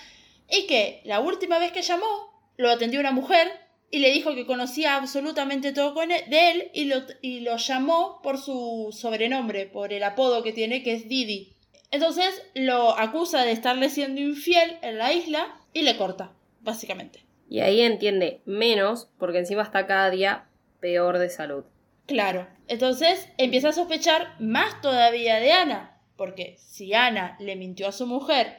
y 0.49 0.67
que 0.67 0.99
la 1.05 1.21
última 1.21 1.57
vez 1.57 1.71
que 1.71 1.83
llamó, 1.83 2.51
lo 2.57 2.69
atendió 2.69 2.99
una 2.99 3.13
mujer 3.13 3.66
y 3.89 3.99
le 3.99 4.11
dijo 4.11 4.35
que 4.35 4.45
conocía 4.45 4.95
absolutamente 4.95 5.71
todo 5.71 5.93
con 5.93 6.09
de 6.09 6.51
él 6.51 6.71
y 6.73 6.85
lo, 6.85 7.03
y 7.21 7.39
lo 7.41 7.57
llamó 7.57 8.21
por 8.21 8.37
su 8.37 8.89
sobrenombre, 8.91 9.65
por 9.65 9.93
el 9.93 10.03
apodo 10.03 10.43
que 10.43 10.53
tiene, 10.53 10.83
que 10.83 10.93
es 10.93 11.07
Didi. 11.07 11.53
Entonces 11.91 12.43
lo 12.53 12.97
acusa 12.97 13.43
de 13.43 13.51
estarle 13.51 13.89
siendo 13.89 14.19
infiel 14.19 14.77
en 14.81 14.97
la 14.97 15.13
isla 15.13 15.55
y 15.73 15.83
le 15.83 15.95
corta, 15.95 16.33
básicamente. 16.61 17.23
Y 17.49 17.61
ahí 17.61 17.81
entiende 17.81 18.41
menos, 18.45 19.09
porque 19.17 19.39
encima 19.39 19.63
está 19.63 19.87
cada 19.87 20.09
día 20.09 20.47
peor 20.81 21.17
de 21.17 21.29
salud. 21.29 21.63
Claro. 22.05 22.47
Entonces 22.67 23.29
empieza 23.37 23.69
a 23.69 23.73
sospechar 23.73 24.35
más 24.39 24.81
todavía 24.81 25.39
de 25.39 25.53
Ana, 25.53 26.01
porque 26.17 26.57
si 26.57 26.93
Ana 26.93 27.37
le 27.39 27.55
mintió 27.55 27.87
a 27.87 27.93
su 27.93 28.05
mujer 28.05 28.57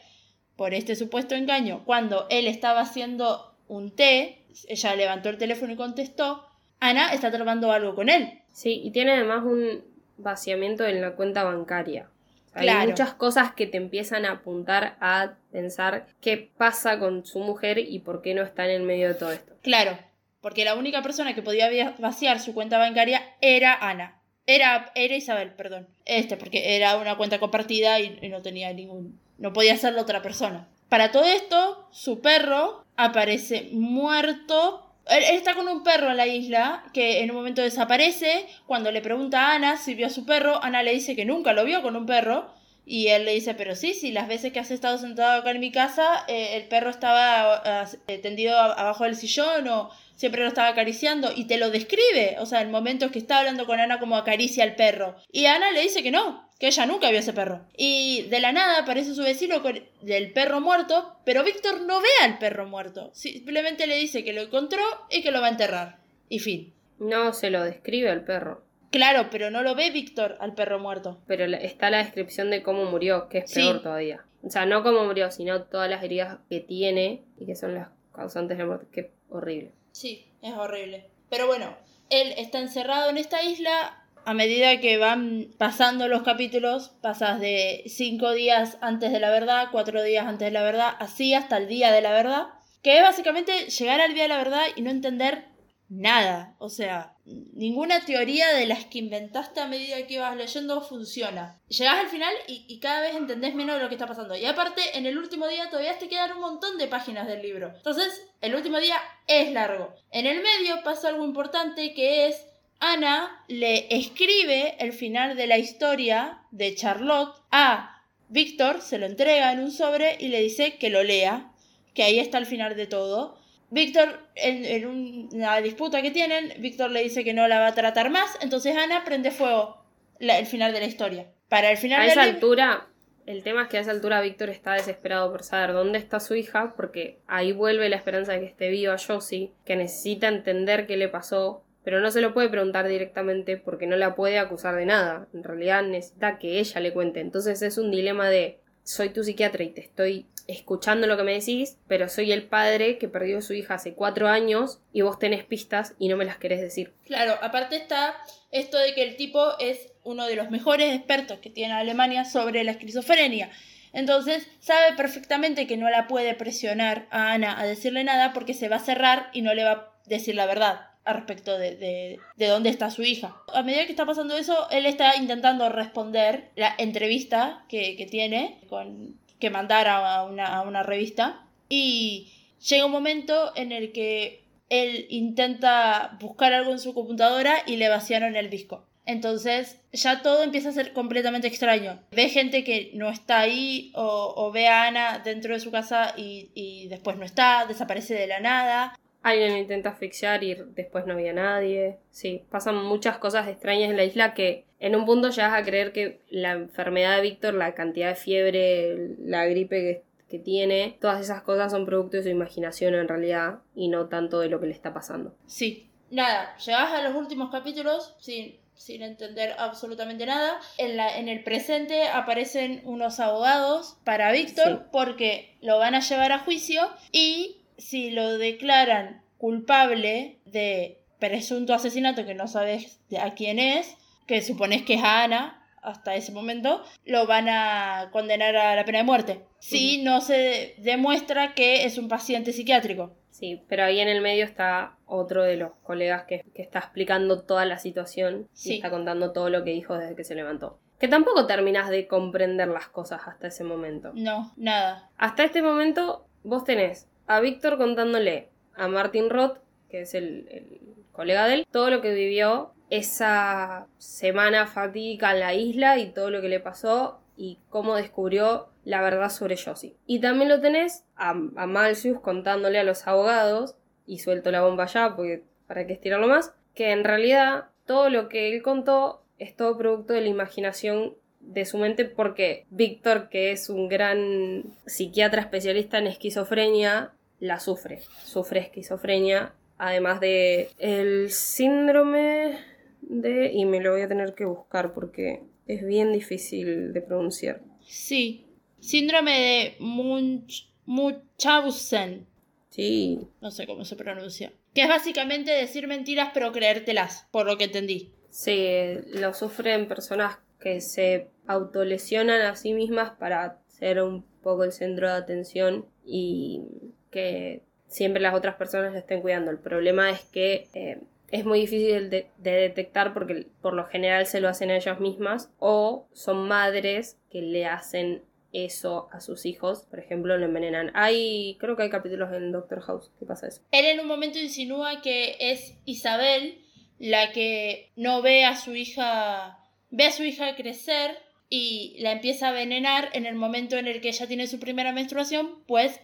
por 0.57 0.75
este 0.75 0.97
supuesto 0.97 1.35
engaño 1.35 1.85
cuando 1.85 2.27
él 2.31 2.47
estaba 2.47 2.81
haciendo 2.81 3.55
un 3.69 3.95
té, 3.95 4.38
ella 4.69 4.95
levantó 4.95 5.29
el 5.29 5.39
teléfono 5.39 5.73
y 5.73 5.77
contestó, 5.77 6.47
Ana 6.81 7.13
está 7.13 7.31
trabajando 7.31 7.73
algo 7.73 7.95
con 7.95 8.09
él. 8.09 8.41
Sí, 8.53 8.81
y 8.85 8.91
tiene 8.91 9.13
además 9.13 9.45
un 9.45 9.85
vaciamiento 10.17 10.87
en 10.87 11.01
la 11.01 11.13
cuenta 11.13 11.45
bancaria. 11.45 12.09
Hay 12.55 12.89
muchas 12.89 13.15
cosas 13.15 13.53
que 13.53 13.67
te 13.67 13.77
empiezan 13.77 14.25
a 14.25 14.33
apuntar 14.33 14.97
a 15.01 15.35
pensar 15.53 16.07
qué 16.21 16.51
pasa 16.57 16.99
con 16.99 17.25
su 17.25 17.39
mujer 17.39 17.79
y 17.79 18.01
por 18.01 18.21
qué 18.21 18.35
no 18.35 18.43
está 18.43 18.65
en 18.65 18.71
el 18.73 18.83
medio 18.83 19.09
de 19.09 19.15
todo 19.15 19.31
esto. 19.31 19.55
Claro, 19.63 19.97
porque 20.41 20.65
la 20.65 20.75
única 20.75 21.03
persona 21.03 21.35
que 21.35 21.43
podía 21.43 21.95
vaciar 21.99 22.41
su 22.41 22.55
cuenta 22.55 22.79
bancaria 22.79 23.23
era 23.41 23.75
Ana. 23.75 24.21
Era, 24.47 24.91
era 24.95 25.15
Isabel, 25.15 25.53
perdón. 25.53 25.87
Este, 26.05 26.37
porque 26.37 26.77
era 26.77 26.97
una 26.97 27.17
cuenta 27.17 27.39
compartida 27.39 28.01
y, 28.01 28.19
y 28.23 28.29
no 28.29 28.41
tenía 28.43 28.73
ningún. 28.73 29.21
No 29.37 29.53
podía 29.53 29.75
hacerlo 29.75 30.01
otra 30.01 30.23
persona. 30.23 30.67
Para 30.89 31.13
todo 31.13 31.27
esto, 31.27 31.87
su 31.93 32.21
perro 32.21 32.87
aparece 32.99 33.71
muerto. 33.73 34.85
Él, 35.07 35.23
está 35.33 35.55
con 35.55 35.69
un 35.69 35.83
perro 35.83 36.11
en 36.11 36.19
la 36.19 36.27
isla 36.27 36.85
que 36.93 37.21
en 37.21 37.31
un 37.31 37.37
momento 37.37 37.63
desaparece. 37.63 38.47
Cuando 38.67 38.91
le 38.91 39.01
pregunta 39.01 39.47
a 39.47 39.55
Ana 39.55 39.79
si 39.79 39.95
vio 39.95 40.09
a 40.09 40.11
su 40.11 40.27
perro, 40.27 40.63
Ana 40.63 40.83
le 40.83 40.93
dice 40.93 41.17
que 41.17 41.25
nunca 41.25 41.55
lo 41.55 41.65
vio 41.65 41.81
con 41.81 41.97
un 41.97 42.05
perro. 42.05 42.51
Y 42.85 43.09
él 43.09 43.27
le 43.27 43.35
dice, 43.35 43.55
pero 43.55 43.77
sí, 43.77 43.95
sí, 43.95 44.13
las 44.13 44.29
veces 44.29 44.53
que 44.53 44.61
has 44.61 44.71
estado 44.71 44.97
sentado 44.99 45.41
acá 45.41 45.51
en 45.51 45.61
mi 45.61 45.71
casa, 45.71 46.25
eh, 46.27 46.57
el 46.57 46.69
perro 46.69 46.89
estaba 46.91 47.63
eh, 48.07 48.19
tendido 48.19 48.59
abajo 48.59 49.05
del 49.05 49.15
sillón 49.15 49.69
o 49.69 49.91
siempre 50.17 50.41
lo 50.43 50.49
estaba 50.49 50.69
acariciando 50.69 51.31
y 51.37 51.45
te 51.45 51.59
lo 51.59 51.71
describe, 51.71 52.37
o 52.41 52.47
sea, 52.47 52.63
el 52.63 52.71
momento 52.71 53.11
que 53.11 53.19
está 53.19 53.39
hablando 53.39 53.67
con 53.67 53.79
Ana 53.79 54.01
como 54.01 54.17
acaricia 54.17 54.65
al 54.65 54.75
perro. 54.75 55.17
Y 55.31 55.45
Ana 55.45 55.71
le 55.71 55.83
dice 55.83 56.03
que 56.03 56.11
no, 56.11 56.48
que 56.59 56.67
ella 56.67 56.87
nunca 56.87 57.11
vio 57.11 57.21
ese 57.21 57.33
perro. 57.33 57.61
Y 57.77 58.23
de 58.31 58.41
la 58.41 58.53
nada 58.53 58.81
aparece 58.81 59.15
su 59.15 59.23
vecino 59.23 59.63
con 59.63 59.81
el 60.07 60.33
perro 60.33 60.61
muerto, 60.61 61.17
pero 61.25 61.45
Víctor 61.45 61.83
no 61.83 62.01
ve 62.01 62.09
al 62.23 62.39
perro 62.39 62.67
muerto. 62.67 63.11
Simplemente 63.15 63.87
le 63.87 63.97
dice 63.97 64.25
que 64.25 64.33
lo 64.33 64.43
encontró 64.43 64.83
y 65.11 65.23
que 65.23 65.31
lo 65.31 65.41
va 65.41 65.47
a 65.47 65.51
enterrar. 65.51 65.99
Y 66.29 66.41
fin. 66.41 66.75
No 66.99 67.33
se 67.33 67.51
lo 67.51 67.63
describe 67.63 68.11
al 68.11 68.25
perro. 68.25 68.63
Claro, 68.91 69.29
pero 69.31 69.51
no 69.51 69.63
lo 69.63 69.75
ve 69.75 69.91
Víctor 69.91 70.37
al 70.41 70.55
perro 70.55 70.79
muerto. 70.79 71.19
Pero 71.27 71.45
está 71.45 71.91
la 71.91 71.99
descripción 71.99 72.51
de 72.51 72.63
cómo 72.63 72.87
murió, 72.87 73.29
que 73.29 73.39
es 73.39 73.53
peor 73.53 73.83
todavía. 73.83 74.25
O 74.43 74.51
sea, 74.51 74.67
no 74.67 74.83
cómo 74.83 75.05
murió, 75.05 75.31
sino 75.31 75.63
todas 75.63 75.91
las 75.91 76.03
heridas 76.03 76.39
que 76.49 76.61
tiene 76.61 77.23
y 77.39 77.47
que 77.47 77.55
son 77.55 77.75
las 77.75 77.89
causantes 78.15 78.57
de 78.57 78.65
la 78.65 78.69
muerte. 78.69 78.87
Qué 78.91 79.11
horrible. 79.31 79.73
Sí, 79.93 80.27
es 80.43 80.55
horrible. 80.55 81.07
Pero 81.29 81.47
bueno, 81.47 81.77
él 82.11 82.35
está 82.37 82.59
encerrado 82.59 83.11
en 83.11 83.19
esta 83.19 83.43
isla 83.43 84.08
a 84.29 84.35
medida 84.35 84.79
que 84.79 84.99
van 84.99 85.55
pasando 85.57 86.07
los 86.07 86.23
capítulos, 86.23 86.91
pasas 87.01 87.41
de 87.41 87.83
cinco 87.87 88.33
días 88.33 88.77
antes 88.83 89.11
de 89.11 89.21
la 89.21 89.31
verdad, 89.31 89.69
cuatro 89.73 90.03
días 90.03 90.27
antes 90.27 90.49
de 90.49 90.53
la 90.53 90.63
verdad, 90.63 90.95
así 90.99 91.33
hasta 91.33 91.57
el 91.57 91.67
día 91.67 91.91
de 91.93 92.03
la 92.03 92.13
verdad, 92.13 92.49
que 92.83 92.99
es 92.99 93.03
básicamente 93.03 93.71
llegar 93.71 94.03
al 94.03 94.13
día 94.13 94.25
de 94.25 94.29
la 94.29 94.37
verdad 94.37 94.67
y 94.77 94.83
no 94.83 94.91
entender 94.91 95.47
nada. 95.89 96.57
O 96.59 96.69
sea, 96.69 97.15
ninguna 97.25 98.05
teoría 98.05 98.53
de 98.53 98.67
las 98.67 98.85
que 98.85 98.99
inventaste 98.99 99.61
a 99.61 99.67
medida 99.67 100.07
que 100.07 100.15
ibas 100.15 100.37
leyendo 100.37 100.83
funciona. 100.83 101.59
Llegás 101.69 101.99
al 101.99 102.09
final 102.09 102.35
y, 102.47 102.79
cada 102.81 103.01
vez 103.01 103.17
entendés 103.17 103.55
menos 103.55 103.77
de 103.77 103.83
lo 103.83 103.89
que 103.89 103.95
está 103.95 104.07
pasando. 104.07 104.37
Y 104.37 104.45
aparte, 104.45 104.83
en 104.93 105.07
el 105.07 105.17
último 105.17 105.49
día 105.49 105.71
todavía 105.71 105.99
te 105.99 106.11
quedan 106.11 106.33
un 106.33 106.41
montón 106.41 106.77
de 106.77 106.87
páginas 106.87 107.27
del 107.27 107.41
libro. 107.41 107.73
Entonces, 107.75 108.29
el 108.43 108.55
último 108.55 108.79
día 108.79 108.97
es 109.27 109.53
largo. 109.53 109.95
En 110.11 110.27
el 110.27 110.43
medio 110.43 110.83
pasa 110.85 111.09
algo 111.09 111.25
importante 111.25 111.95
que 111.95 112.27
es 112.27 112.48
Ana 112.81 113.45
le 113.49 113.87
escribe 113.95 114.77
el 114.79 114.93
final 114.93 115.37
de 115.37 115.47
la 115.47 115.59
historia 115.59 116.39
de 116.51 116.75
Charlotte 116.75 117.35
a 117.51 118.03
Víctor, 118.29 118.83
se 118.83 118.99
lo 118.99 119.07
entrega 119.07 119.53
en 119.53 119.61
un 119.61 119.73
sobre 119.73 120.17
y 120.21 120.29
le 120.29 120.41
dice 120.41 120.77
que 120.77 120.91
lo 120.91 121.03
lea, 121.03 121.51
que 121.95 122.03
ahí 122.03 122.19
está 122.19 122.39
el 122.39 122.47
final 122.47 122.77
de 122.77 122.87
todo. 122.87 123.39
Víctor, 123.71 124.21
en, 124.35 124.87
una 125.33 125.61
disputa 125.61 126.03
que 126.03 126.11
tienen, 126.11 126.55
Víctor 126.61 126.91
le 126.91 127.03
dice 127.03 127.25
que 127.25 127.35
no 127.35 127.49
la 127.49 127.59
va 127.59 127.69
a 127.69 127.75
tratar 127.75 128.11
más, 128.11 128.39
entonces 128.41 128.77
Ana 128.77 129.05
prende 129.05 129.31
fuego 129.31 129.83
el 130.21 130.47
final 130.47 130.73
de 130.73 130.81
la 130.81 130.87
historia. 130.87 131.27
Para 131.49 131.71
el 131.71 131.79
final 131.79 132.03
a 132.03 132.07
esa 132.07 132.23
altura, 132.23 132.89
el 133.27 133.43
tema 133.43 133.63
es 133.63 133.69
que 133.69 133.79
a 133.79 133.81
esa 133.81 133.91
altura 133.91 134.21
Víctor 134.21 134.51
está 134.51 134.75
desesperado 134.75 135.31
por 135.31 135.43
saber 135.43 135.73
dónde 135.73 135.99
está 135.99 136.21
su 136.21 136.35
hija, 136.35 136.75
porque 136.77 137.19
ahí 137.27 137.53
vuelve 137.53 137.89
la 137.89 137.97
esperanza 137.97 138.33
de 138.33 138.41
que 138.41 138.47
esté 138.47 138.69
viva 138.69 138.97
Josie, 138.99 139.53
que 139.65 139.77
necesita 139.77 140.29
entender 140.29 140.87
qué 140.87 140.97
le 140.97 141.09
pasó, 141.09 141.65
pero 141.89 142.03
no 142.03 142.11
se 142.11 142.21
lo 142.21 142.35
puede 142.35 142.51
preguntar 142.51 142.87
directamente 142.87 143.57
porque 143.57 143.87
no 143.87 143.97
la 143.97 144.15
puede 144.15 144.39
acusar 144.39 144.77
de 144.77 144.85
nada. 144.85 145.27
En 145.33 145.43
realidad 145.43 145.83
necesita 145.83 146.39
que 146.39 146.61
ella 146.61 146.83
le 146.83 146.93
cuente. 146.93 147.21
Entonces 147.21 147.63
es 147.63 147.79
un 147.79 147.91
dilema 147.91 148.29
de 148.29 148.61
soy 148.83 149.09
tu 149.09 149.25
psiquiatra 149.25 149.65
y 149.65 149.71
te 149.71 149.81
estoy 149.81 150.27
escuchando 150.47 151.07
lo 151.07 151.17
que 151.17 151.23
me 151.23 151.33
decís, 151.33 151.79
pero 151.89 152.11
soy 152.11 152.31
el 152.31 152.43
padre 152.43 152.99
que 152.99 153.09
perdió 153.09 153.39
a 153.39 153.41
su 153.41 153.55
hija 153.55 153.77
hace 153.77 153.95
cuatro 153.95 154.29
años 154.29 154.83
y 154.93 155.01
vos 155.01 155.19
tenés 155.19 155.45
pistas 155.45 155.95
y 155.99 156.09
no 156.09 156.19
me 156.19 156.27
las 156.27 156.37
querés 156.37 156.61
decir. 156.61 156.93
Claro, 157.07 157.39
aparte 157.41 157.77
está 157.77 158.15
esto 158.51 158.77
de 158.77 158.93
que 158.93 159.05
el 159.05 159.17
tipo 159.17 159.59
es 159.59 159.91
uno 160.05 160.27
de 160.27 160.37
los 160.37 160.51
mejores 160.51 160.95
expertos 160.95 161.39
que 161.39 161.49
tiene 161.49 161.73
Alemania 161.73 162.27
sobre 162.27 162.65
la 162.65 162.73
esquizofrenia. 162.73 163.49
Entonces 163.95 164.47
sabe 164.61 164.95
perfectamente 164.95 165.67
que 165.67 165.79
no 165.79 165.89
la 165.89 166.07
puede 166.07 166.35
presionar 166.35 167.07
a 167.11 167.33
Ana 167.33 167.59
a 167.59 167.65
decirle 167.65 168.05
nada 168.05 168.35
porque 168.35 168.53
se 168.53 168.69
va 168.69 168.77
a 168.77 168.81
cerrar 168.81 169.31
y 169.33 169.41
no 169.41 169.55
le 169.55 169.65
va 169.65 169.73
a 169.73 169.93
decir 170.05 170.35
la 170.35 170.45
verdad 170.45 170.88
respecto 171.13 171.59
de, 171.59 172.19
de, 172.37 172.47
dónde 172.47 172.71
está 172.71 172.91
su 172.91 173.03
hija. 173.03 173.37
A 173.55 173.63
medida 173.63 173.87
que 173.87 173.93
está 173.93 174.07
pasando 174.07 174.37
eso, 174.37 174.69
él 174.71 174.87
está 174.87 175.17
intentando 175.17 175.69
responder 175.69 176.51
la 176.57 176.75
entrevista 176.79 177.65
que, 177.69 177.97
que 177.97 178.07
tiene 178.07 178.59
con, 178.69 179.15
que 179.39 179.51
mandar 179.51 179.89
a 179.89 180.25
una, 180.25 180.47
a 180.47 180.63
una 180.63 180.83
revista 180.83 181.45
y 181.69 182.33
llega 182.69 182.87
un 182.87 182.93
momento 182.93 183.53
en 183.57 183.73
el 183.73 183.93
que 183.93 184.43
él 184.69 185.07
intenta 185.09 186.17
buscar 186.21 186.53
algo 186.53 186.73
en 186.73 186.79
su 186.79 186.95
computadora 186.95 187.63
y 187.67 187.77
le 187.77 187.89
vaciaron 187.89 188.37
el 188.37 188.51
disco. 188.51 188.85
Entonces 189.07 189.81
ya 189.91 190.21
todo 190.21 190.43
empieza 190.43 190.69
a 190.69 190.73
ser 190.73 190.93
completamente 190.93 191.49
extraño. 191.49 191.99
Ve 192.11 192.29
gente 192.29 192.63
que 192.63 192.91
no 192.93 193.09
está 193.09 193.41
ahí 193.41 193.91
o, 193.95 194.35
o 194.37 194.53
ve 194.53 194.69
a 194.69 194.87
Ana 194.87 195.21
dentro 195.25 195.55
de 195.55 195.61
su 195.61 195.71
casa 195.71 196.13
y, 196.15 196.51
y, 196.55 196.89
después 196.89 197.17
no 197.17 197.25
está, 197.25 197.65
desaparece 197.67 198.13
de 198.13 198.27
la 198.27 198.41
nada. 198.41 198.99
Alguien 199.23 199.57
intenta 199.57 199.91
asfixiar 199.91 200.45
y 200.45 200.55
después 200.55 201.07
no 201.07 201.15
había 201.15 201.33
nadie. 201.33 201.99
Sí, 202.11 202.45
pasan 202.51 202.77
muchas 202.85 203.19
cosas 203.19 203.49
extrañas 203.49 203.91
en 203.91 203.97
la 203.97 204.05
isla 204.05 204.35
que 204.35 204.65
en 204.81 204.95
un 204.95 205.05
punto 205.07 205.31
llegas 205.31 205.55
a 205.55 205.65
creer 205.65 205.93
que 205.93 206.21
la 206.31 206.53
enfermedad 206.53 207.17
de 207.17 207.23
Víctor, 207.23 207.55
la 207.55 207.75
cantidad 207.75 208.11
de 208.11 208.15
fiebre, 208.15 209.17
la 209.19 209.45
gripe 209.47 210.03
que, 210.29 210.39
tiene, 210.39 210.99
todas 211.01 211.21
esas 211.23 211.43
cosas 211.43 211.73
son 211.73 211.87
producto 211.87 212.19
de 212.19 212.23
su 212.23 212.29
imaginación 212.29 212.95
en 212.95 213.09
realidad 213.09 213.61
y 213.75 213.89
no 213.89 214.09
tanto 214.09 214.41
de 214.41 214.49
lo 214.51 214.61
que 214.61 214.67
le 214.67 214.73
está 214.73 214.93
pasando. 214.93 215.35
Sí, 215.47 215.91
nada, 216.11 216.55
llegás 216.59 216.93
a 216.93 217.03
los 217.03 217.15
últimos 217.17 217.51
capítulos 217.51 218.15
sin, 218.21 218.59
sin 218.75 219.03
entender 219.03 219.55
absolutamente 219.59 220.27
nada. 220.27 220.61
En, 220.77 220.99
la, 220.99 221.19
en 221.19 221.29
el 221.31 221.43
presente 221.43 222.09
aparecen 222.09 222.83
unos 222.85 223.21
abogados 223.21 223.97
para 224.05 224.31
Víctor 224.31 224.69
Sí. 224.69 224.89
porque 224.93 225.57
lo 225.63 225.79
van 225.79 225.95
a 225.95 226.01
llevar 226.01 226.31
a 226.33 226.41
juicio 226.41 226.83
y 227.11 227.58
si 227.79 228.11
lo 228.11 228.37
declaran 228.39 229.23
culpable 229.39 230.39
de 230.45 230.99
presunto 231.19 231.75
asesinato 231.75 232.27
que 232.27 232.35
no 232.35 232.47
sabes 232.49 233.01
a 233.21 233.35
quién 233.35 233.59
es, 233.59 233.97
que 234.27 234.43
supones 234.43 234.83
que 234.83 234.95
es 234.95 235.03
a 235.05 235.23
Ana 235.25 235.55
hasta 235.83 236.15
ese 236.17 236.33
momento, 236.33 236.83
lo 237.07 237.27
van 237.27 237.49
a 237.49 238.11
condenar 238.13 238.57
a 238.57 238.77
la 238.77 238.85
pena 238.85 238.99
de 238.99 239.05
muerte. 239.05 239.41
Si 239.59 240.03
no 240.03 240.21
se 240.21 240.75
demuestra 240.79 241.55
que 241.55 241.85
es 241.85 241.97
un 241.99 242.09
paciente 242.09 242.53
psiquiátrico. 242.53 243.15
Sí, 243.31 243.63
pero 243.69 243.85
ahí 243.85 244.01
en 244.01 244.09
el 244.09 244.21
medio 244.21 244.45
está 244.45 244.97
otro 245.07 245.45
de 245.45 245.57
los 245.57 245.77
colegas 245.85 246.25
que, 246.25 246.45
que 246.55 246.63
está 246.63 246.81
explicando 246.81 247.43
toda 247.43 247.65
la 247.65 247.79
situación 247.79 248.49
Sí. 248.53 248.73
y 248.73 248.77
está 248.77 248.91
contando 248.91 249.33
todo 249.33 249.49
lo 249.49 249.63
que 249.65 249.71
dijo 249.71 249.97
desde 249.97 250.17
que 250.17 250.25
se 250.25 250.35
levantó. 250.35 250.79
Que 250.99 251.07
tampoco 251.07 251.47
terminas 251.47 251.89
de 251.89 252.09
comprender 252.09 252.67
las 252.69 252.89
cosas 252.89 253.21
hasta 253.27 253.47
ese 253.47 253.63
momento. 253.63 254.11
No, 254.15 254.53
nada. 254.57 255.09
Hasta 255.17 255.45
este 255.45 255.63
momento 255.63 256.27
vos 256.43 256.65
tenés 256.65 257.07
a 257.29 257.41
Víctor 257.41 257.79
contándole 257.79 258.49
a 258.75 258.89
Martin 258.89 259.31
Roth, 259.31 259.59
que 259.89 260.03
es 260.03 260.15
el, 260.15 260.81
colega 261.13 261.47
de 261.47 261.55
él, 261.55 261.67
todo 261.71 261.91
lo 261.91 262.01
que 262.01 262.15
vivió 262.15 262.73
esa 262.91 263.87
semana 263.99 264.67
fatídica 264.67 265.33
en 265.33 265.41
la 265.41 265.55
isla 265.55 265.99
y 265.99 266.11
todo 266.11 266.31
lo 266.31 266.41
que 266.41 266.49
le 266.49 266.61
pasó 266.61 267.21
y 267.37 267.59
cómo 267.69 267.97
descubrió 267.97 268.69
la 268.85 269.03
verdad 269.03 269.31
sobre 269.31 269.57
Josie. 269.57 269.97
Y 270.07 270.21
también 270.21 270.49
lo 270.49 270.61
tenés 270.61 271.05
a, 271.17 271.31
a 271.31 271.67
Malcius 271.67 272.21
contándole 272.21 272.79
a 272.79 272.85
los 272.85 273.07
abogados, 273.07 273.77
y 274.07 274.19
suelto 274.21 274.51
la 274.51 274.63
bomba 274.63 274.87
ya 274.87 275.15
porque 275.15 275.45
para 275.67 275.87
qué 275.87 275.93
estirarlo 275.93 276.27
más, 276.27 276.55
que 276.75 276.91
en 276.93 277.05
realidad 277.05 277.67
todo 277.85 278.09
lo 278.09 278.29
que 278.29 278.55
él 278.55 278.63
contó 278.63 279.23
es 279.39 279.55
todo 279.55 279.77
producto 279.77 280.15
de 280.15 280.23
la 280.23 280.29
imaginación 280.29 281.15
de 281.41 281.65
su 281.65 281.79
mente 281.79 282.05
porque 282.05 282.67
Víctor, 282.71 283.29
que 283.29 283.53
es 283.53 283.69
un 283.69 283.89
gran 283.89 284.65
psiquiatra 284.87 285.43
especialista 285.43 285.99
en 285.99 286.07
esquizofrenia, 286.07 287.13
la 287.41 287.61
sufre. 287.61 288.01
Sufre 288.25 288.61
esquizofrenia, 288.61 289.53
además 289.77 290.21
de 290.21 290.71
el 290.79 291.31
síndrome 291.31 292.59
de... 293.03 293.53
y 293.53 293.65
me 293.65 293.81
lo 293.81 293.93
voy 293.93 294.03
a 294.03 294.09
tener 294.09 294.35
que 294.35 294.45
buscar 294.45 294.93
porque 294.95 295.43
es 295.67 295.85
bien 295.87 296.13
difícil 296.13 296.93
de 296.93 297.01
pronunciar. 297.01 297.61
Sí. 297.87 298.47
Síndrome 298.81 299.33
de 299.41 299.77
Munch- 299.85 300.69
Munchausen. 300.87 302.27
Sí, 302.71 303.27
No 303.41 303.51
sé 303.51 303.67
cómo 303.67 303.85
se 303.85 303.97
pronuncia. 303.97 304.53
Que 304.75 304.83
es 304.83 304.89
básicamente 304.89 305.51
decir 305.51 305.89
mentiras 305.89 306.31
pero 306.33 306.53
creértelas, 306.53 307.27
por 307.33 307.47
lo 307.47 307.57
que 307.59 307.65
entendí. 307.65 308.13
Sí, 308.31 308.69
lo 309.15 309.35
sufren 309.35 309.89
personas 309.89 310.39
que 310.61 310.81
se 310.81 311.29
autolesionan 311.47 312.43
a 312.43 312.55
sí 312.57 312.75
mismas 312.75 313.13
para 313.19 313.59
ser 313.69 314.03
un 314.03 314.23
poco 314.43 314.65
el 314.65 314.73
centro 314.73 315.09
de 315.09 315.15
atención 315.15 315.87
y 316.05 316.63
que 317.11 317.63
siempre 317.87 318.23
las 318.23 318.35
otras 318.35 318.57
personas 318.57 318.93
le 318.93 319.01
estén 319.01 319.21
cuidando. 319.21 319.51
El 319.51 319.59
problema 319.59 320.11
es 320.11 320.21
que 320.25 320.69
eh, 320.75 321.01
es 321.31 321.45
muy 321.45 321.61
difícil 321.61 322.11
de, 322.11 322.31
de 322.39 322.51
detectar 322.53 323.13
porque 323.13 323.47
por 323.61 323.75
lo 323.75 323.87
general 323.87 324.27
se 324.27 324.41
lo 324.41 324.49
hacen 324.49 324.71
a 324.71 324.77
ellas 324.77 325.01
mismas 325.01 325.51
o 325.59 326.09
son 326.13 326.49
madres 326.49 327.19
que 327.31 327.43
le 327.43 327.67
hacen 327.67 328.23
eso 328.53 329.09
a 329.13 329.21
sus 329.21 329.47
hijos. 329.47 329.87
Por 329.91 329.99
ejemplo, 329.99 330.37
lo 330.37 330.45
envenenan. 330.45 330.91
Hay, 330.95 331.57
creo 331.61 331.77
que 331.77 331.85
hay 331.85 331.91
capítulos 331.91 332.33
en 332.33 332.53
Doctor 332.53 332.81
House 332.81 333.11
que 333.19 333.27
pasa 333.27 333.49
eso. 333.49 333.63
Él 333.73 333.87
en 333.87 334.01
un 334.01 334.07
momento 334.07 334.39
insinúa 334.39 335.01
que 335.03 335.37
es 335.39 335.77
Isabel 335.85 336.63
la 336.99 337.33
que 337.33 337.93
no 337.97 338.23
ve 338.23 338.45
a 338.45 338.57
su 338.57 338.75
hija, 338.75 339.59
ve 339.91 340.07
a 340.07 340.13
su 340.13 340.25
hija 340.25 340.57
crecer 340.57 341.17
y 341.51 341.97
la 342.01 342.13
empieza 342.13 342.47
a 342.47 342.51
envenenar 342.51 343.09
en 343.13 343.25
el 343.25 343.35
momento 343.35 343.77
en 343.77 343.87
el 343.87 344.01
que 344.01 344.09
ella 344.09 344.27
tiene 344.27 344.47
su 344.47 344.61
primera 344.61 344.93
menstruación, 344.93 345.63
pues 345.67 346.01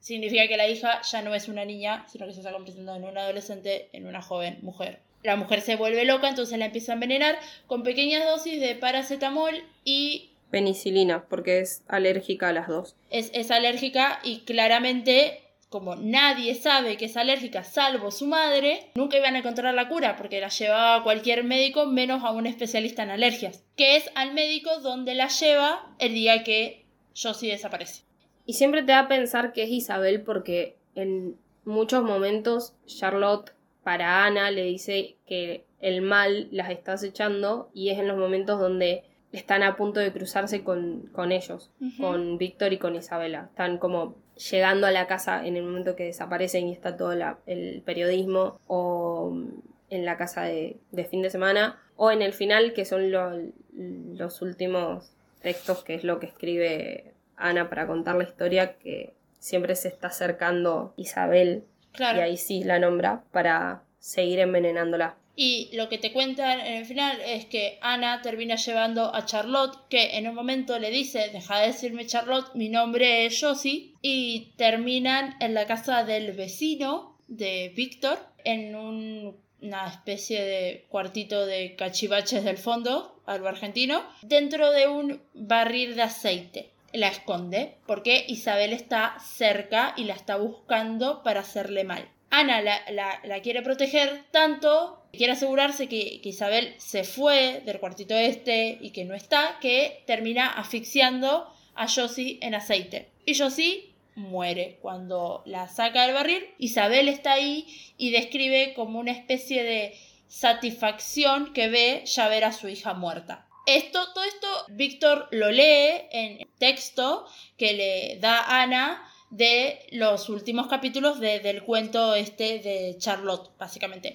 significa 0.00 0.48
que 0.48 0.56
la 0.56 0.68
hija 0.68 1.02
ya 1.02 1.22
no 1.22 1.34
es 1.34 1.48
una 1.48 1.64
niña, 1.64 2.06
sino 2.08 2.26
que 2.26 2.32
se 2.32 2.40
está 2.40 2.52
convirtiendo 2.52 2.94
en 2.94 3.04
una 3.04 3.22
adolescente, 3.22 3.88
en 3.92 4.06
una 4.06 4.22
joven 4.22 4.58
mujer. 4.62 5.00
La 5.22 5.36
mujer 5.36 5.60
se 5.60 5.76
vuelve 5.76 6.04
loca, 6.04 6.28
entonces 6.28 6.58
la 6.58 6.66
empieza 6.66 6.92
a 6.92 6.94
envenenar 6.94 7.36
con 7.66 7.82
pequeñas 7.82 8.24
dosis 8.24 8.60
de 8.60 8.74
paracetamol 8.74 9.62
y 9.84 10.30
Penicilina, 10.50 11.26
porque 11.28 11.58
es 11.58 11.82
alérgica 11.88 12.48
a 12.48 12.52
las 12.52 12.68
dos. 12.68 12.94
es, 13.10 13.30
es 13.34 13.50
alérgica 13.50 14.20
y 14.22 14.40
claramente, 14.40 15.42
como 15.68 15.96
nadie 15.96 16.54
sabe 16.54 16.96
que 16.96 17.06
es 17.06 17.16
alérgica 17.16 17.64
salvo 17.64 18.10
su 18.10 18.26
madre, 18.26 18.90
nunca 18.94 19.16
iban 19.16 19.34
a 19.34 19.38
encontrar 19.38 19.74
la 19.74 19.88
cura 19.88 20.16
porque 20.16 20.40
la 20.40 20.48
llevaba 20.48 20.96
a 20.96 21.02
cualquier 21.02 21.44
médico 21.44 21.86
menos 21.86 22.22
a 22.24 22.30
un 22.30 22.46
especialista 22.46 23.02
en 23.02 23.10
alergias, 23.10 23.64
que 23.76 23.96
es 23.96 24.10
al 24.14 24.32
médico 24.32 24.80
donde 24.80 25.14
la 25.14 25.28
lleva 25.28 25.94
el 25.98 26.14
día 26.14 26.44
que 26.44 26.84
Josie 27.20 27.50
desaparece. 27.50 28.04
Y 28.46 28.54
siempre 28.54 28.82
te 28.82 28.92
da 28.92 29.00
a 29.00 29.08
pensar 29.08 29.52
que 29.52 29.64
es 29.64 29.70
Isabel 29.70 30.22
porque 30.22 30.76
en 30.94 31.36
muchos 31.64 32.04
momentos 32.04 32.74
Charlotte 32.86 33.52
para 33.82 34.24
Ana 34.24 34.50
le 34.50 34.62
dice 34.62 35.16
que 35.26 35.64
el 35.80 36.00
mal 36.00 36.48
las 36.52 36.70
está 36.70 36.94
acechando 36.94 37.70
y 37.74 37.90
es 37.90 37.98
en 37.98 38.08
los 38.08 38.16
momentos 38.16 38.60
donde 38.60 39.04
están 39.32 39.62
a 39.62 39.76
punto 39.76 40.00
de 40.00 40.12
cruzarse 40.12 40.64
con, 40.64 41.10
con 41.12 41.32
ellos, 41.32 41.70
con 42.00 42.38
Víctor 42.38 42.72
y 42.72 42.78
con 42.78 42.96
Isabela. 42.96 43.48
Están 43.50 43.78
como 43.78 44.16
llegando 44.50 44.86
a 44.86 44.90
la 44.90 45.06
casa 45.06 45.46
en 45.46 45.56
el 45.56 45.62
momento 45.64 45.96
que 45.96 46.04
desaparecen 46.04 46.66
y 46.68 46.72
está 46.72 46.96
todo 46.96 47.14
la- 47.14 47.38
el 47.46 47.82
periodismo 47.84 48.60
o 48.66 49.30
mm, 49.32 49.48
en 49.90 50.04
la 50.04 50.16
casa 50.16 50.42
de, 50.42 50.76
de 50.92 51.04
fin 51.04 51.22
de 51.22 51.30
semana 51.30 51.78
o 51.96 52.10
en 52.10 52.20
el 52.22 52.32
final 52.32 52.72
que 52.74 52.84
son 52.84 53.10
lo- 53.10 53.32
los 53.72 54.42
últimos 54.42 55.12
textos 55.42 55.84
que 55.84 55.94
es 55.94 56.04
lo 56.04 56.18
que 56.18 56.26
escribe 56.26 57.12
Ana 57.36 57.68
para 57.68 57.86
contar 57.86 58.16
la 58.16 58.24
historia 58.24 58.74
que 58.78 59.14
siempre 59.38 59.76
se 59.76 59.88
está 59.88 60.08
acercando 60.08 60.92
Isabel 60.96 61.64
Claro. 61.92 62.18
y 62.18 62.20
ahí 62.22 62.36
sí 62.36 62.64
la 62.64 62.78
nombra 62.78 63.22
para 63.32 63.82
seguir 63.98 64.40
envenenándola. 64.40 65.16
Y 65.38 65.68
lo 65.76 65.90
que 65.90 65.98
te 65.98 66.12
cuentan 66.12 66.60
en 66.60 66.74
el 66.78 66.86
final 66.86 67.20
es 67.20 67.44
que 67.44 67.78
Ana 67.82 68.22
termina 68.22 68.56
llevando 68.56 69.14
a 69.14 69.26
Charlotte, 69.26 69.76
que 69.90 70.16
en 70.16 70.26
un 70.26 70.34
momento 70.34 70.78
le 70.78 70.90
dice, 70.90 71.28
deja 71.30 71.60
de 71.60 71.66
decirme 71.68 72.06
Charlotte, 72.06 72.54
mi 72.54 72.70
nombre 72.70 73.26
es 73.26 73.38
Josie, 73.38 73.92
y 74.00 74.52
terminan 74.56 75.36
en 75.40 75.52
la 75.52 75.66
casa 75.66 76.04
del 76.04 76.32
vecino 76.32 77.18
de 77.28 77.70
Víctor, 77.76 78.18
en 78.44 78.74
un- 78.74 79.36
una 79.60 79.86
especie 79.88 80.42
de 80.42 80.86
cuartito 80.88 81.44
de 81.44 81.76
cachivaches 81.76 82.42
del 82.44 82.56
fondo, 82.58 83.20
algo 83.26 83.48
argentino, 83.48 84.02
dentro 84.22 84.70
de 84.70 84.88
un 84.88 85.20
barril 85.34 85.96
de 85.96 86.02
aceite. 86.02 86.70
La 86.92 87.08
esconde 87.08 87.74
porque 87.86 88.24
Isabel 88.28 88.72
está 88.72 89.16
cerca 89.20 89.92
y 89.98 90.04
la 90.04 90.14
está 90.14 90.36
buscando 90.36 91.22
para 91.22 91.40
hacerle 91.40 91.84
mal. 91.84 92.08
Ana 92.30 92.60
la, 92.60 92.80
la- 92.90 93.20
la 93.24 93.40
quiere 93.40 93.62
proteger 93.62 94.24
tanto, 94.30 95.02
quiere 95.16 95.32
asegurarse 95.32 95.88
que, 95.88 96.20
Isabel 96.22 96.74
se 96.78 97.04
fue 97.04 97.62
del 97.64 97.78
cuartito 97.80 98.14
este 98.14 98.78
y 98.80 98.90
que 98.90 99.04
no 99.04 99.14
está, 99.14 99.58
que 99.60 100.02
termina 100.06 100.48
asfixiando 100.48 101.48
a 101.74 101.88
Josie 101.88 102.38
en 102.42 102.54
aceite. 102.54 103.10
Y 103.24 103.36
Josie 103.36 103.90
muere 104.14 104.78
cuando 104.80 105.42
la 105.46 105.68
saca 105.68 106.04
del 106.06 106.14
barril. 106.14 106.44
Isabel 106.58 107.08
está 107.08 107.34
ahí 107.34 107.66
y 107.98 108.10
describe 108.10 108.72
como 108.74 108.98
una 108.98 109.12
especie 109.12 109.62
de 109.62 109.94
satisfacción 110.28 111.52
que 111.52 111.68
ve 111.68 112.02
ya 112.06 112.28
ver 112.28 112.44
a 112.44 112.52
su 112.52 112.68
hija 112.68 112.94
muerta. 112.94 113.46
Esto, 113.66 114.12
todo 114.14 114.24
esto, 114.24 114.46
Víctor 114.68 115.28
lo 115.32 115.50
lee 115.50 116.06
en 116.12 116.48
texto 116.58 117.26
que 117.58 117.72
le 117.74 118.18
da 118.20 118.62
Ana 118.62 119.02
de 119.30 119.80
los 119.90 120.28
últimos 120.28 120.68
capítulos 120.68 121.18
de- 121.18 121.40
del 121.40 121.64
cuento 121.64 122.14
este 122.14 122.60
de 122.60 122.94
Charlotte, 122.98 123.50
básicamente. 123.58 124.14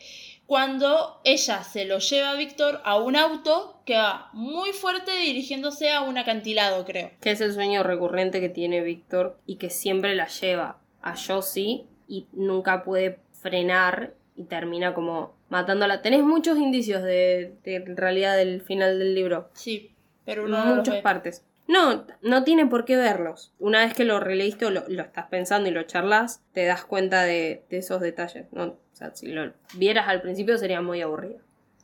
Cuando 0.52 1.22
ella 1.24 1.64
se 1.64 1.86
lo 1.86 2.00
lleva 2.00 2.32
a 2.32 2.36
Víctor 2.36 2.82
a 2.84 2.98
un 2.98 3.16
auto 3.16 3.80
que 3.86 3.96
va 3.96 4.30
muy 4.34 4.74
fuerte 4.74 5.16
dirigiéndose 5.16 5.94
a 5.94 6.02
un 6.02 6.18
acantilado, 6.18 6.84
creo. 6.84 7.12
Que 7.22 7.32
es 7.32 7.40
el 7.40 7.54
sueño 7.54 7.84
recurrente 7.84 8.42
que 8.42 8.50
tiene 8.50 8.82
Víctor 8.82 9.40
y 9.46 9.56
que 9.56 9.70
siempre 9.70 10.14
la 10.14 10.28
lleva 10.28 10.82
a 11.02 11.16
Josie 11.16 11.86
y 12.10 12.28
nunca 12.34 12.84
puede 12.84 13.20
frenar 13.32 14.14
y 14.36 14.44
termina 14.44 14.94
como 14.94 15.38
matándola. 15.48 16.02
Tenés 16.02 16.24
muchos 16.24 16.58
indicios 16.58 17.02
de, 17.02 17.56
realidad 17.96 18.36
del 18.36 18.60
final 18.60 19.00
del 19.00 19.16
libro. 19.16 19.52
Sí, 19.54 19.96
pero 20.26 20.44
uno 20.44 20.66
no 20.66 20.76
muchas 20.76 20.98
partes. 20.98 21.46
No, 21.70 22.06
no 22.22 22.44
tiene 22.44 22.66
por 22.66 22.84
qué 22.84 22.98
verlos. 22.98 23.54
Una 23.58 23.86
vez 23.86 23.94
que 23.94 24.04
lo 24.04 24.20
releíste 24.20 24.66
o 24.66 24.70
lo, 24.70 24.84
lo 24.90 25.04
estás 25.04 25.28
pensando 25.28 25.70
y 25.70 25.72
lo 25.72 25.84
charlas, 25.84 26.42
te 26.52 26.66
das 26.66 26.84
cuenta 26.84 27.24
de, 27.24 27.64
de 27.70 27.78
esos 27.78 28.02
detalles. 28.02 28.48
¿no? 28.52 28.81
Sea, 29.02 29.16
si 29.16 29.28
lo 29.28 29.52
vieras 29.74 30.08
al 30.08 30.22
principio 30.22 30.58
sería 30.60 30.82
muy 30.82 31.02
aburrido. 31.02 31.40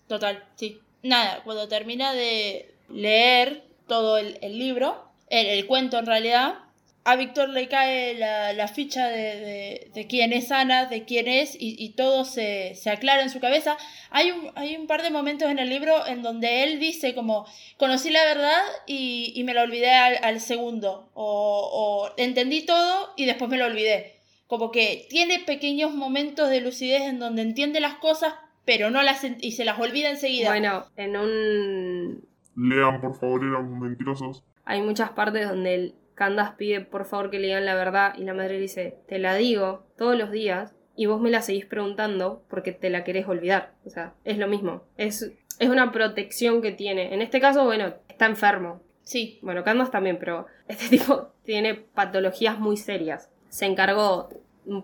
Total, 0.08 0.43
sí. 0.56 0.80
Nada, 1.01 1.41
cuando 1.43 1.67
termina 1.67 2.13
de 2.13 2.71
leer 2.89 3.63
todo 3.88 4.17
el, 4.17 4.38
libro, 4.60 5.03
el, 5.30 5.65
cuento 5.65 5.97
en 5.97 6.06
realidad, 6.06 6.60
a 7.06 7.15
Víctor 7.15 7.49
le 7.49 7.67
cae 7.69 8.13
la, 8.15 8.53
la 8.53 8.67
ficha 8.67 9.08
de, 9.08 9.89
de- 9.93 10.08
quién 10.08 10.32
es 10.32 10.51
Ana, 10.51 10.86
de 10.86 11.06
quién 11.06 11.27
es, 11.27 11.56
y, 11.60 11.89
todo 11.89 12.23
se, 12.25 12.75
se 12.75 12.89
aclara 12.91 13.23
en 13.23 13.30
su 13.30 13.39
cabeza. 13.39 13.77
Hay 14.12 14.32
un, 14.32 14.51
hay 14.56 14.75
un 14.75 14.86
par 14.88 15.01
de 15.01 15.10
momentos 15.10 15.49
en 15.49 15.58
el 15.60 15.69
libro 15.69 16.06
en 16.06 16.21
donde 16.21 16.63
él 16.63 16.80
dice 16.80 17.15
como, 17.15 17.47
conocí 17.77 18.10
la 18.12 18.23
verdad 18.25 18.62
y, 18.86 19.34
y 19.36 19.43
me 19.43 19.53
la 19.53 19.63
olvidé 19.63 19.91
al, 19.91 20.19
al 20.21 20.39
segundo, 20.41 21.10
o, 21.13 21.69
o 22.13 22.13
entendí 22.17 22.65
todo 22.65 23.13
y 23.15 23.25
después 23.25 23.49
me 23.49 23.58
lo 23.58 23.65
olvidé. 23.65 24.16
Como 24.47 24.71
que 24.71 25.05
tiene 25.10 25.39
pequeños 25.45 25.93
momentos 25.93 26.49
de 26.49 26.62
lucidez 26.62 27.01
en 27.03 27.19
donde 27.19 27.41
entiende 27.41 27.79
las 27.79 27.95
cosas, 27.95 28.33
pero 28.65 28.89
no 28.89 29.01
las 29.03 29.23
y 29.23 29.51
se 29.51 29.65
las 29.65 29.79
olvida 29.79 30.10
enseguida. 30.10 30.49
Bueno, 30.49 30.86
en 30.95 31.17
un 31.17 32.27
Lean, 32.55 33.01
por 33.01 33.15
favor, 33.19 33.43
eran 33.43 33.79
mentirosos. 33.79 34.43
hay 34.65 34.81
muchas 34.81 35.12
partes 35.12 35.47
donde 35.47 35.75
el 35.75 35.95
Candas 36.15 36.51
pide 36.57 36.81
por 36.81 37.05
favor 37.05 37.29
que 37.29 37.38
le 37.38 37.47
digan 37.47 37.65
la 37.65 37.75
verdad 37.75 38.15
y 38.17 38.23
la 38.23 38.33
madre 38.33 38.55
le 38.55 38.62
dice, 38.62 38.97
te 39.07 39.19
la 39.19 39.36
digo 39.36 39.86
todos 39.97 40.17
los 40.17 40.31
días 40.31 40.73
y 40.95 41.05
vos 41.05 41.21
me 41.21 41.29
la 41.29 41.43
seguís 41.43 41.67
preguntando 41.67 42.43
porque 42.49 42.71
te 42.71 42.89
la 42.89 43.03
querés 43.03 43.27
olvidar. 43.27 43.73
O 43.86 43.91
sea, 43.91 44.15
es 44.23 44.39
lo 44.39 44.47
mismo. 44.47 44.81
Es, 44.97 45.31
es 45.60 45.69
una 45.69 45.91
protección 45.91 46.63
que 46.63 46.71
tiene. 46.71 47.13
En 47.13 47.21
este 47.21 47.39
caso, 47.39 47.65
bueno, 47.65 47.93
está 48.10 48.25
enfermo. 48.25 48.81
Sí, 49.03 49.39
Bueno, 49.43 49.63
Candas 49.63 49.91
también, 49.91 50.17
pero 50.19 50.47
este 50.67 50.89
tipo 50.89 51.33
tiene 51.43 51.75
patologías 51.75 52.57
muy 52.60 52.77
serias. 52.77 53.29
Se 53.49 53.65
encargó 53.65 54.29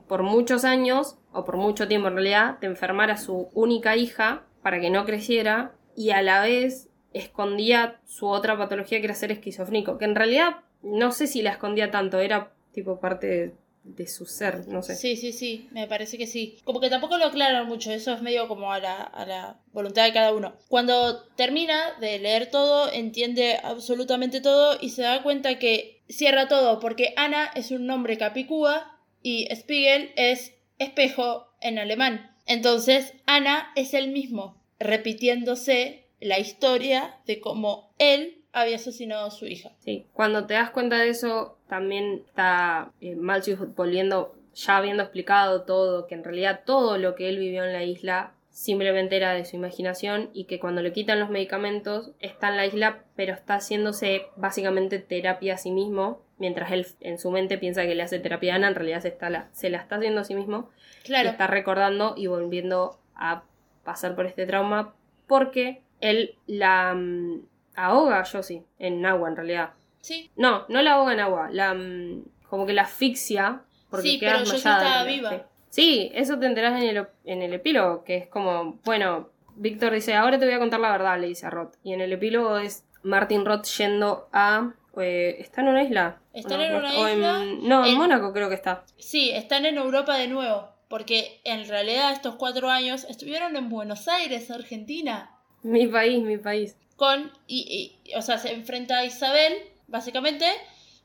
por 0.08 0.24
muchos 0.24 0.64
años, 0.64 1.18
o 1.32 1.44
por 1.44 1.58
mucho 1.58 1.88
tiempo 1.88 2.08
en 2.08 2.16
realidad, 2.16 2.60
de 2.60 2.68
enfermar 2.68 3.12
a 3.12 3.18
su 3.18 3.50
única 3.54 3.96
hija 3.96 4.44
para 4.62 4.80
que 4.80 4.90
no 4.90 5.06
creciera 5.06 5.74
y 5.96 6.12
a 6.12 6.22
la 6.22 6.42
vez 6.42 6.90
escondía 7.14 8.00
su 8.06 8.28
otra 8.28 8.58
patología 8.58 9.00
que 9.00 9.06
era 9.06 9.16
ser 9.16 9.32
esquizofrénico, 9.32 9.98
que 9.98 10.06
en 10.06 10.16
realidad 10.16 10.62
no 10.82 11.12
sé 11.12 11.28
si 11.28 11.42
la 11.42 11.52
escondía 11.52 11.92
tanto, 11.92 12.20
era 12.20 12.52
tipo 12.74 13.00
parte 13.00 13.28
de, 13.28 13.54
de 13.84 14.08
su 14.08 14.26
ser, 14.26 14.68
no 14.68 14.82
sé. 14.82 14.96
Sí, 14.96 15.16
sí, 15.16 15.32
sí, 15.32 15.68
me 15.72 15.88
parece 15.88 16.18
que 16.18 16.28
sí. 16.28 16.58
Como 16.64 16.80
que 16.80 16.90
tampoco 16.90 17.18
lo 17.18 17.26
aclaran 17.26 17.68
mucho, 17.68 17.92
eso 17.92 18.14
es 18.14 18.22
medio 18.22 18.48
como 18.48 18.72
a 18.72 18.80
la, 18.80 19.02
a 19.02 19.26
la 19.26 19.58
voluntad 19.72 20.06
de 20.06 20.14
cada 20.14 20.34
uno. 20.34 20.54
Cuando 20.70 21.24
termina 21.36 21.94
de 22.00 22.20
leer 22.20 22.50
todo, 22.50 22.92
entiende 22.92 23.60
absolutamente 23.64 24.42
todo 24.42 24.78
y 24.82 24.90
se 24.90 25.04
da 25.04 25.24
cuenta 25.24 25.60
que 25.60 26.02
cierra 26.14 26.48
todo, 26.48 26.80
porque 26.80 27.14
Ana 27.18 27.52
es 27.56 27.72
un 27.72 27.86
nombre 27.86 28.18
capicúa 28.18 29.00
y 29.22 29.48
Spiegel 29.54 30.12
es 30.16 30.54
espejo 30.80 31.48
en 31.62 31.80
alemán. 31.80 32.32
Entonces, 32.46 33.14
Ana 33.26 33.72
es 33.76 33.94
el 33.94 34.10
mismo, 34.10 34.62
repitiéndose 34.80 36.08
la 36.20 36.40
historia 36.40 37.18
de 37.26 37.40
cómo 37.40 37.94
él 38.00 38.44
había 38.52 38.76
asesinado 38.76 39.28
a 39.28 39.32
su 39.32 39.46
hija. 39.46 39.72
Sí, 39.80 40.06
cuando 40.14 40.46
te 40.46 40.54
das 40.54 40.70
cuenta 40.72 40.98
de 40.98 41.10
eso, 41.10 41.58
también 41.68 42.24
está 42.28 42.92
eh, 43.02 43.16
Malthus 43.16 43.58
volviendo, 43.76 44.36
ya 44.54 44.78
habiendo 44.78 45.04
explicado 45.04 45.64
todo, 45.64 46.08
que 46.08 46.16
en 46.16 46.24
realidad 46.24 46.62
todo 46.66 46.98
lo 46.98 47.16
que 47.16 47.30
él 47.30 47.40
vivió 47.40 47.64
en 47.64 47.74
la 47.74 47.84
isla 47.84 48.34
simplemente 48.54 49.18
era 49.18 49.34
de 49.34 49.46
su 49.46 49.56
imaginación 49.56 50.30
y 50.32 50.46
que 50.46 50.60
cuando 50.60 50.82
le 50.84 50.94
quitan 50.94 51.20
los 51.20 51.30
medicamentos 51.32 52.12
está 52.20 52.50
en 52.50 52.58
la 52.58 52.66
isla, 52.68 53.04
pero 53.16 53.34
está 53.34 53.56
haciéndose 53.56 54.28
básicamente 54.36 55.00
terapia 55.00 55.56
a 55.56 55.58
sí 55.58 55.72
mismo, 55.72 56.22
mientras 56.38 56.72
él 56.72 56.86
en 57.00 57.18
su 57.18 57.32
mente 57.32 57.58
piensa 57.58 57.82
que 57.84 57.96
le 57.96 58.04
hace 58.04 58.20
terapia 58.20 58.54
a 58.54 58.58
Ana, 58.58 58.68
en 58.68 58.76
realidad 58.76 59.02
se, 59.02 59.08
está 59.08 59.32
la, 59.32 59.50
se 59.54 59.72
la 59.72 59.80
está 59.80 59.96
haciendo 59.96 60.22
a 60.22 60.24
sí 60.24 60.36
mismo 60.36 60.70
y 61.02 61.08
Claro, 61.08 61.30
está 61.30 61.48
recordando 61.48 62.14
y 62.16 62.28
volviendo 62.28 63.00
a 63.16 63.44
pasar 63.84 64.16
por 64.16 64.28
este 64.28 64.46
trauma 64.46 64.94
porque 65.26 65.82
él 66.00 66.36
la 66.46 66.94
mm, 66.94 67.42
ahoga 67.76 68.20
a 68.20 68.26
Josie 68.26 68.64
en 68.78 69.04
agua 69.04 69.30
en 69.30 69.36
realidad. 69.36 69.72
sí, 70.00 70.30
No, 70.36 70.66
no 70.70 70.84
la 70.84 70.94
ahoga 70.94 71.14
en 71.14 71.20
agua, 71.22 71.50
la 71.52 71.74
mm, 71.74 72.24
como 72.48 72.68
que 72.68 72.74
la 72.74 72.84
asfixia 72.84 73.64
porque 73.90 74.10
Sí, 74.10 74.20
queda 74.20 74.34
pero 74.34 74.40
Josie 74.46 74.54
desmayada, 74.58 74.88
estaba 74.88 75.04
viva. 75.06 75.48
Sí. 75.74 76.12
Eso 76.14 76.38
te 76.38 76.46
enterás 76.46 76.80
en 76.82 76.88
el, 76.96 77.08
en 77.26 77.42
el 77.42 77.54
epílogo, 77.54 78.04
que 78.04 78.16
es 78.18 78.28
como, 78.28 78.80
bueno, 78.86 79.30
Víctor 79.56 79.94
dice, 79.94 80.14
ahora 80.14 80.38
te 80.38 80.46
voy 80.46 80.54
a 80.54 80.60
contar 80.60 80.80
la 80.80 80.92
verdad, 80.92 81.20
le 81.20 81.28
dice 81.28 81.48
a 81.48 81.50
Roth. 81.50 81.76
Y 81.84 81.94
en 81.94 82.02
el 82.02 82.14
epílogo 82.14 82.58
es 82.60 82.86
Martin 83.02 83.44
Roth 83.44 83.66
yendo 83.78 84.30
a... 84.32 84.74
eh, 85.02 85.36
¿Está 85.40 85.62
en 85.62 85.68
una 85.70 85.82
isla? 85.84 86.20
Están 86.34 86.60
No, 86.60 86.64
en 86.66 86.76
una 86.76 87.00
o 87.00 87.08
en- 87.08 87.18
isla, 87.18 87.40
no, 87.62 87.86
en 87.86 87.92
en- 87.94 87.98
Mónaco 87.98 88.34
creo 88.34 88.50
que 88.50 88.56
está. 88.56 88.84
Sí, 88.98 89.32
están 89.32 89.66
en 89.66 89.78
Europa 89.78 90.16
de 90.18 90.28
nuevo, 90.28 90.70
porque 90.90 91.42
en 91.44 91.68
realidad 91.68 92.12
estos 92.12 92.36
cuatro 92.36 92.70
años 92.70 93.06
estuvieron 93.10 93.56
en 93.56 93.70
Buenos 93.70 94.08
Aires, 94.08 94.52
Argentina, 94.52 95.32
Mi 95.64 95.88
país, 95.88 96.22
mi 96.24 96.38
país. 96.38 96.78
con, 96.98 97.32
y, 97.48 97.98
y- 98.06 98.14
o 98.16 98.22
sea, 98.22 98.38
se 98.38 98.54
enfrenta 98.54 99.00
a 99.00 99.06
Isabel, 99.06 99.54
básicamente, 99.88 100.46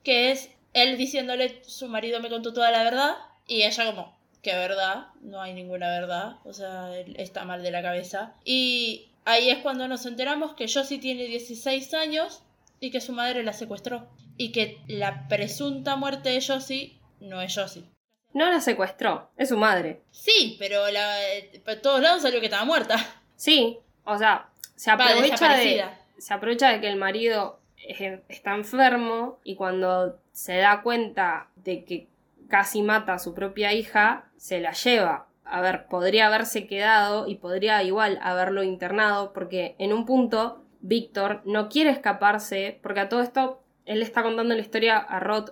que 0.03 0.31
es 0.31 0.51
él 0.75 0.99
diciéndole, 0.99 1.63
su 1.65 1.89
marido 1.89 2.21
me 2.21 2.29
contó 2.29 2.53
toda 2.53 2.71
la 2.71 2.83
verdad, 2.85 3.17
y 3.47 3.63
ella 3.63 3.87
como, 3.87 4.18
¿qué 4.43 4.55
verdad? 4.55 5.09
No 5.21 5.41
hay 5.41 5.55
ninguna 5.55 5.89
verdad, 5.89 6.37
o 6.45 6.53
sea, 6.53 6.97
él 6.99 7.15
está 7.19 7.45
mal 7.45 7.63
de 7.63 7.71
la 7.71 7.83
cabeza. 7.83 8.35
Y 8.45 9.11
ahí 9.25 9.51
es 9.51 9.59
cuando 9.59 9.89
nos 9.89 10.07
enteramos 10.07 10.55
que 10.55 10.67
Josie 10.73 10.99
tiene 10.99 11.25
16 11.25 11.93
años 11.95 12.43
y 12.81 12.91
que 12.91 13.01
su 13.01 13.13
madre 13.13 13.43
la 13.43 13.53
secuestró, 13.53 14.09
y 14.37 14.53
que 14.53 14.79
la 14.87 15.27
presunta 15.29 15.97
muerte 15.97 16.29
de 16.31 16.41
Josie 16.47 16.99
no 17.21 17.41
es 17.43 17.55
Josie. 17.55 17.85
No 18.35 18.51
la 18.51 18.61
secuestró, 18.61 19.31
es 19.37 19.49
su 19.49 19.57
madre. 19.57 20.03
Sí, 20.13 20.57
pero 20.59 20.89
la, 20.91 21.29
eh, 21.35 21.61
por 21.65 21.77
todos 21.77 22.01
lados 22.01 22.23
salió 22.23 22.39
que 22.41 22.47
estaba 22.47 22.65
muerta. 22.65 22.97
Sí, 23.37 23.79
o 24.05 24.19
sea, 24.19 24.49
se 24.77 24.91
aprovecha 24.91 25.57
de, 25.57 25.85
se 26.19 26.35
aprovecha 26.35 26.69
de 26.71 26.81
que 26.81 26.89
el 26.89 26.97
marido 26.97 27.61
es- 27.87 28.21
está 28.29 28.55
enfermo 28.55 29.39
y 29.45 29.55
cuando 29.57 30.21
se 30.33 30.57
da 30.59 30.83
cuenta 30.83 31.49
de 31.57 31.85
que 31.85 32.07
casi 32.49 32.83
mata 32.83 33.15
a 33.15 33.19
su 33.19 33.35
propia 33.35 33.73
hija, 33.73 34.31
se 34.37 34.61
la 34.61 34.73
lleva. 34.73 35.29
A 35.45 35.61
ver, 35.61 35.87
podría 35.87 36.27
haberse 36.27 36.67
quedado 36.67 37.27
y 37.27 37.37
podría 37.37 37.83
igual 37.83 38.19
haberlo 38.23 38.63
internado 38.63 39.33
porque 39.33 39.77
en 39.79 39.93
un 39.93 40.05
punto 40.05 40.65
Víctor 40.81 41.43
no 41.45 41.69
quiere 41.69 41.91
escaparse 41.91 42.79
porque 42.83 43.01
a 43.01 43.09
todo 43.09 43.23
esto 43.23 43.63
él 43.87 44.03
está 44.03 44.23
contando 44.23 44.55
la 44.55 44.61
historia 44.61 44.99
a 44.99 45.21
Roth 45.21 45.51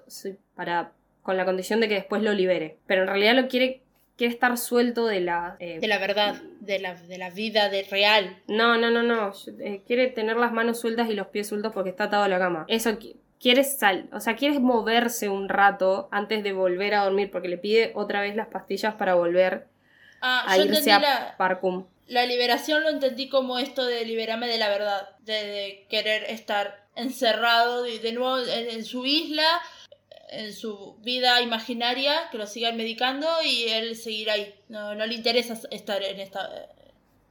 para 0.55 0.93
con 1.23 1.37
la 1.37 1.45
condición 1.45 1.81
de 1.81 1.89
que 1.89 1.95
después 1.95 2.23
lo 2.23 2.33
libere, 2.33 2.79
pero 2.87 3.03
en 3.03 3.09
realidad 3.09 3.35
lo 3.35 3.49
quiere 3.49 3.83
quiere 4.17 4.33
estar 4.33 4.57
suelto 4.57 5.07
de 5.07 5.21
la 5.21 5.57
eh, 5.61 5.79
De 5.79 5.87
la 5.89 5.99
verdad, 5.99 6.41
de 6.61 6.79
la, 6.79 6.95
de 6.95 7.19
la 7.19 7.31
vida 7.31 7.69
de 7.69 7.83
real. 7.83 8.39
no, 8.47 8.79
no, 8.79 8.91
no, 8.91 9.03
no. 9.03 9.33
Eh, 9.61 9.83
quiere 9.87 10.09
tener 10.09 10.37
las 10.37 10.53
manos 10.53 10.81
sueltas 10.81 11.11
y 11.11 11.15
los 11.15 11.29
pies 11.29 11.49
sueltos 11.49 11.73
porque 11.73 11.91
está 11.91 12.05
atado 12.05 12.25
a 12.25 12.29
la 12.29 12.39
cama. 12.39 12.65
Eso 12.69 12.97
qui- 13.39 13.43
quiere 13.43 13.65
sal, 13.65 14.09
o 14.13 14.21
sea, 14.21 14.37
quiere 14.37 14.59
moverse 14.59 15.29
un 15.29 15.49
rato 15.49 16.09
antes 16.11 16.43
de 16.43 16.53
volver 16.53 16.95
a 16.95 17.05
dormir 17.05 17.31
porque 17.31 17.49
le 17.49 17.59
pide 17.59 17.93
otra 17.95 18.21
vez 18.21 18.35
las 18.37 18.49
pastillas 18.49 18.95
para 18.95 19.15
volver 19.15 19.67
Ah, 20.21 20.45
a 20.47 20.59
irse 20.59 20.91
a 20.93 20.99
la, 20.99 21.35
Parkum. 21.37 21.85
la 22.07 22.25
liberación, 22.27 22.83
lo 22.83 22.89
entendí 22.89 23.29
como 23.29 23.59
esto 23.59 23.85
de 23.85 24.05
liberarme 24.05 24.49
de 24.49 24.59
la 24.59 24.69
verdad, 24.69 25.11
de, 25.21 25.33
de 25.33 25.87
querer 25.91 26.25
estar 26.25 26.85
encerrado 26.97 27.83
de, 27.83 27.99
de 27.99 28.13
nuevo 28.13 28.39
en, 28.39 28.71
en 28.71 28.85
su 28.85 29.05
isla, 29.05 29.47
en 30.31 30.53
su 30.55 30.97
vida 31.03 31.41
imaginaria, 31.43 32.15
que 32.33 32.39
lo 32.39 32.47
sigan 32.47 32.77
medicando 32.77 33.29
y 33.45 33.69
él 33.69 33.95
seguir 33.95 34.31
ahí. 34.31 34.55
No, 34.69 34.95
no 34.95 35.07
le 35.07 35.15
interesa 35.15 35.55
estar 35.71 36.03
en 36.03 36.19
esta... 36.21 36.51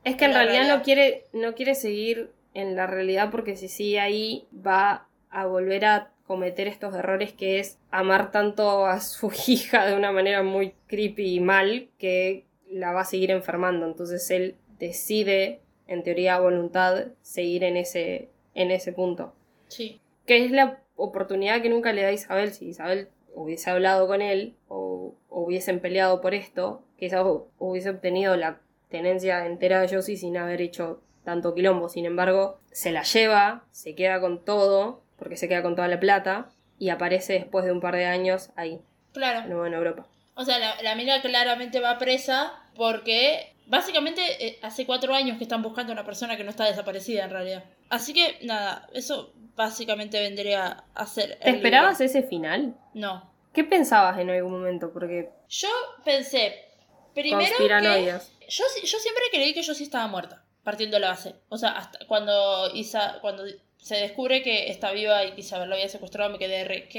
Es 0.03 0.15
que 0.15 0.25
en 0.25 0.33
realidad. 0.33 0.67
no 0.77 0.83
quiere, 0.83 1.25
no 1.33 1.55
quiere 1.55 1.73
seguir 1.75 2.31
en 2.53 2.75
la 2.75 2.85
realidad 2.87 3.31
porque 3.31 3.57
si 3.57 3.67
sigue 3.67 3.99
ahí 3.99 4.45
va 4.55 5.07
a 5.35 5.45
volver 5.45 5.85
a 5.85 6.11
cometer 6.27 6.67
estos 6.67 6.95
errores 6.95 7.33
que 7.33 7.59
es 7.59 7.77
amar 7.91 8.31
tanto 8.31 8.85
a 8.85 8.99
su 8.99 9.31
hija 9.47 9.85
de 9.85 9.95
una 9.95 10.11
manera 10.11 10.41
muy 10.43 10.73
creepy 10.87 11.35
y 11.35 11.39
mal 11.39 11.89
que 11.99 12.45
la 12.69 12.91
va 12.93 13.01
a 13.01 13.05
seguir 13.05 13.31
enfermando. 13.31 13.85
Entonces 13.85 14.29
él 14.31 14.55
decide, 14.79 15.61
en 15.87 16.03
teoría 16.03 16.35
a 16.35 16.39
voluntad, 16.39 17.07
seguir 17.21 17.63
en 17.63 17.77
ese, 17.77 18.29
en 18.53 18.71
ese 18.71 18.91
punto. 18.93 19.33
Sí. 19.67 19.99
Que 20.25 20.43
es 20.45 20.51
la 20.51 20.79
oportunidad 20.95 21.61
que 21.61 21.69
nunca 21.69 21.93
le 21.93 22.01
da 22.03 22.11
Isabel. 22.11 22.53
Si 22.53 22.67
Isabel 22.69 23.09
hubiese 23.33 23.69
hablado 23.69 24.07
con 24.07 24.21
él 24.21 24.55
o, 24.67 25.13
hubiesen 25.29 25.79
peleado 25.81 26.21
por 26.21 26.33
esto, 26.33 26.81
quizás 26.97 27.21
hu- 27.23 27.45
hubiese 27.59 27.89
obtenido 27.89 28.35
la 28.37 28.61
tenencia 28.89 29.45
entera 29.45 29.81
de 29.81 29.93
Josie 29.93 30.15
sin 30.17 30.37
haber 30.37 30.61
hecho 30.61 31.01
tanto 31.23 31.53
quilombo. 31.53 31.89
Sin 31.89 32.05
embargo, 32.05 32.59
se 32.71 32.91
la 32.91 33.03
lleva, 33.03 33.65
se 33.71 33.93
queda 33.95 34.19
con 34.21 34.43
todo, 34.45 35.01
porque 35.17 35.37
se 35.37 35.47
queda 35.47 35.61
con 35.61 35.75
toda 35.75 35.87
la 35.87 35.99
plata, 35.99 36.49
y 36.77 36.89
aparece 36.89 37.33
después 37.33 37.63
de 37.65 37.71
un 37.71 37.79
par 37.79 37.95
de 37.95 38.05
años 38.05 38.49
ahí, 38.55 38.75
de 38.75 38.81
Claro. 39.13 39.47
nuevo 39.47 39.65
en 39.65 39.73
Europa. 39.73 40.05
O 40.35 40.43
sea, 40.43 40.59
la, 40.59 40.81
la 40.81 40.95
mina 40.95 41.21
claramente 41.21 41.79
va 41.79 41.97
presa 41.97 42.51
porque 42.75 43.53
básicamente 43.67 44.21
eh, 44.45 44.59
hace 44.61 44.85
cuatro 44.85 45.15
años 45.15 45.37
que 45.37 45.45
están 45.45 45.61
buscando 45.63 45.91
a 45.91 45.95
una 45.95 46.05
persona 46.05 46.35
que 46.35 46.43
no 46.43 46.49
está 46.49 46.65
desaparecida 46.65 47.23
en 47.23 47.29
realidad. 47.29 47.63
Así 47.89 48.13
que 48.13 48.39
nada, 48.43 48.87
eso 48.93 49.31
básicamente 49.55 50.19
vendría 50.19 50.83
a 50.93 51.05
ser... 51.07 51.39
¿Te 51.39 51.49
el 51.49 51.55
esperabas 51.55 51.99
libro. 52.01 52.19
ese 52.19 52.27
final? 52.27 52.75
No. 52.93 53.31
¿Qué 53.53 53.63
pensabas 53.63 54.19
en 54.19 54.29
algún 54.29 54.51
momento? 54.51 54.91
Porque 54.91 55.29
Yo 55.47 55.69
pensé, 56.03 56.65
primero 57.13 57.55
que... 57.57 58.03
Yo, 58.49 58.63
yo 58.83 58.99
siempre 58.99 59.23
creí 59.31 59.53
que 59.53 59.61
yo 59.61 59.73
sí 59.73 59.83
estaba 59.83 60.07
muerta, 60.07 60.43
partiendo 60.63 60.97
de 60.97 61.01
la 61.01 61.09
base. 61.11 61.35
O 61.47 61.57
sea, 61.57 61.71
hasta 61.71 62.05
cuando 62.07 62.69
Isa, 62.75 63.19
cuando 63.21 63.43
se 63.85 63.97
descubre 63.97 64.41
que 64.41 64.71
está 64.71 64.91
viva 64.93 65.23
y 65.23 65.33
Isabel 65.37 65.69
lo 65.69 65.75
había 65.75 65.87
secuestrado, 65.87 66.31
me 66.31 66.39
quedé 66.39 66.63
re... 66.63 66.89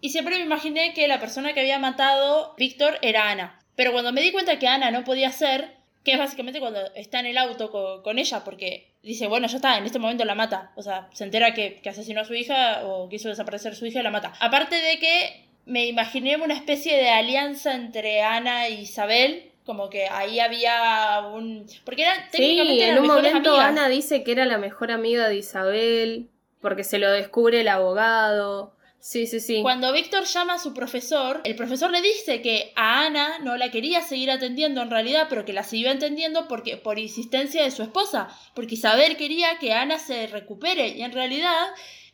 Y 0.00 0.08
siempre 0.08 0.38
me 0.38 0.42
imaginé 0.42 0.92
que 0.92 1.06
la 1.06 1.20
persona 1.20 1.54
que 1.54 1.60
había 1.60 1.78
matado 1.78 2.52
Víctor 2.58 2.98
era 3.00 3.30
Ana. 3.30 3.62
Pero 3.76 3.92
cuando 3.92 4.12
me 4.12 4.20
di 4.20 4.32
cuenta 4.32 4.58
que 4.58 4.66
Ana 4.66 4.90
no 4.90 5.04
podía 5.04 5.30
ser, 5.30 5.76
que 6.02 6.14
es 6.14 6.18
básicamente 6.18 6.58
cuando 6.58 6.80
está 6.96 7.20
en 7.20 7.26
el 7.26 7.38
auto 7.38 7.70
con, 7.70 8.02
con 8.02 8.18
ella, 8.18 8.42
porque 8.42 8.90
dice, 9.04 9.28
bueno, 9.28 9.46
ya 9.46 9.56
está, 9.56 9.78
en 9.78 9.86
este 9.86 10.00
momento 10.00 10.24
la 10.24 10.34
mata. 10.34 10.72
O 10.74 10.82
sea, 10.82 11.08
se 11.12 11.22
entera 11.22 11.54
que, 11.54 11.80
que 11.80 11.90
asesinó 11.90 12.22
a 12.22 12.24
su 12.24 12.34
hija 12.34 12.84
o 12.84 13.08
quiso 13.08 13.28
desaparecer 13.28 13.76
su 13.76 13.86
hija 13.86 14.00
y 14.00 14.02
la 14.02 14.10
mata. 14.10 14.32
Aparte 14.40 14.74
de 14.74 14.98
que 14.98 15.46
me 15.64 15.86
imaginé 15.86 16.38
una 16.38 16.54
especie 16.54 16.96
de 16.96 17.08
alianza 17.08 17.72
entre 17.72 18.22
Ana 18.22 18.66
e 18.66 18.72
Isabel, 18.80 19.49
como 19.64 19.90
que 19.90 20.06
ahí 20.06 20.40
había 20.40 21.20
un... 21.32 21.66
Porque 21.84 22.02
eran 22.02 22.18
Sí, 22.30 22.38
técnicamente 22.38 22.84
en 22.84 22.90
eran 22.90 23.02
un 23.02 23.08
momento 23.08 23.50
amigas. 23.50 23.68
Ana 23.68 23.88
dice 23.88 24.22
que 24.24 24.32
era 24.32 24.46
la 24.46 24.58
mejor 24.58 24.90
amiga 24.90 25.28
de 25.28 25.36
Isabel, 25.36 26.28
porque 26.60 26.84
se 26.84 26.98
lo 26.98 27.10
descubre 27.10 27.60
el 27.60 27.68
abogado. 27.68 28.74
Sí, 29.00 29.26
sí, 29.26 29.40
sí. 29.40 29.62
Cuando 29.62 29.92
Víctor 29.94 30.24
llama 30.24 30.54
a 30.54 30.58
su 30.58 30.74
profesor, 30.74 31.40
el 31.44 31.56
profesor 31.56 31.90
le 31.90 32.02
dice 32.02 32.42
que 32.42 32.72
a 32.76 33.06
Ana 33.06 33.38
no 33.38 33.56
la 33.56 33.70
quería 33.70 34.02
seguir 34.02 34.30
atendiendo 34.30 34.82
en 34.82 34.90
realidad, 34.90 35.26
pero 35.30 35.46
que 35.46 35.54
la 35.54 35.62
siguió 35.62 35.90
atendiendo 35.90 36.46
porque, 36.48 36.76
por 36.76 36.98
insistencia 36.98 37.62
de 37.64 37.70
su 37.70 37.82
esposa, 37.82 38.28
porque 38.54 38.74
Isabel 38.74 39.16
quería 39.16 39.58
que 39.58 39.72
Ana 39.72 39.98
se 39.98 40.26
recupere 40.26 40.88
y 40.88 41.02
en 41.02 41.12
realidad 41.12 41.68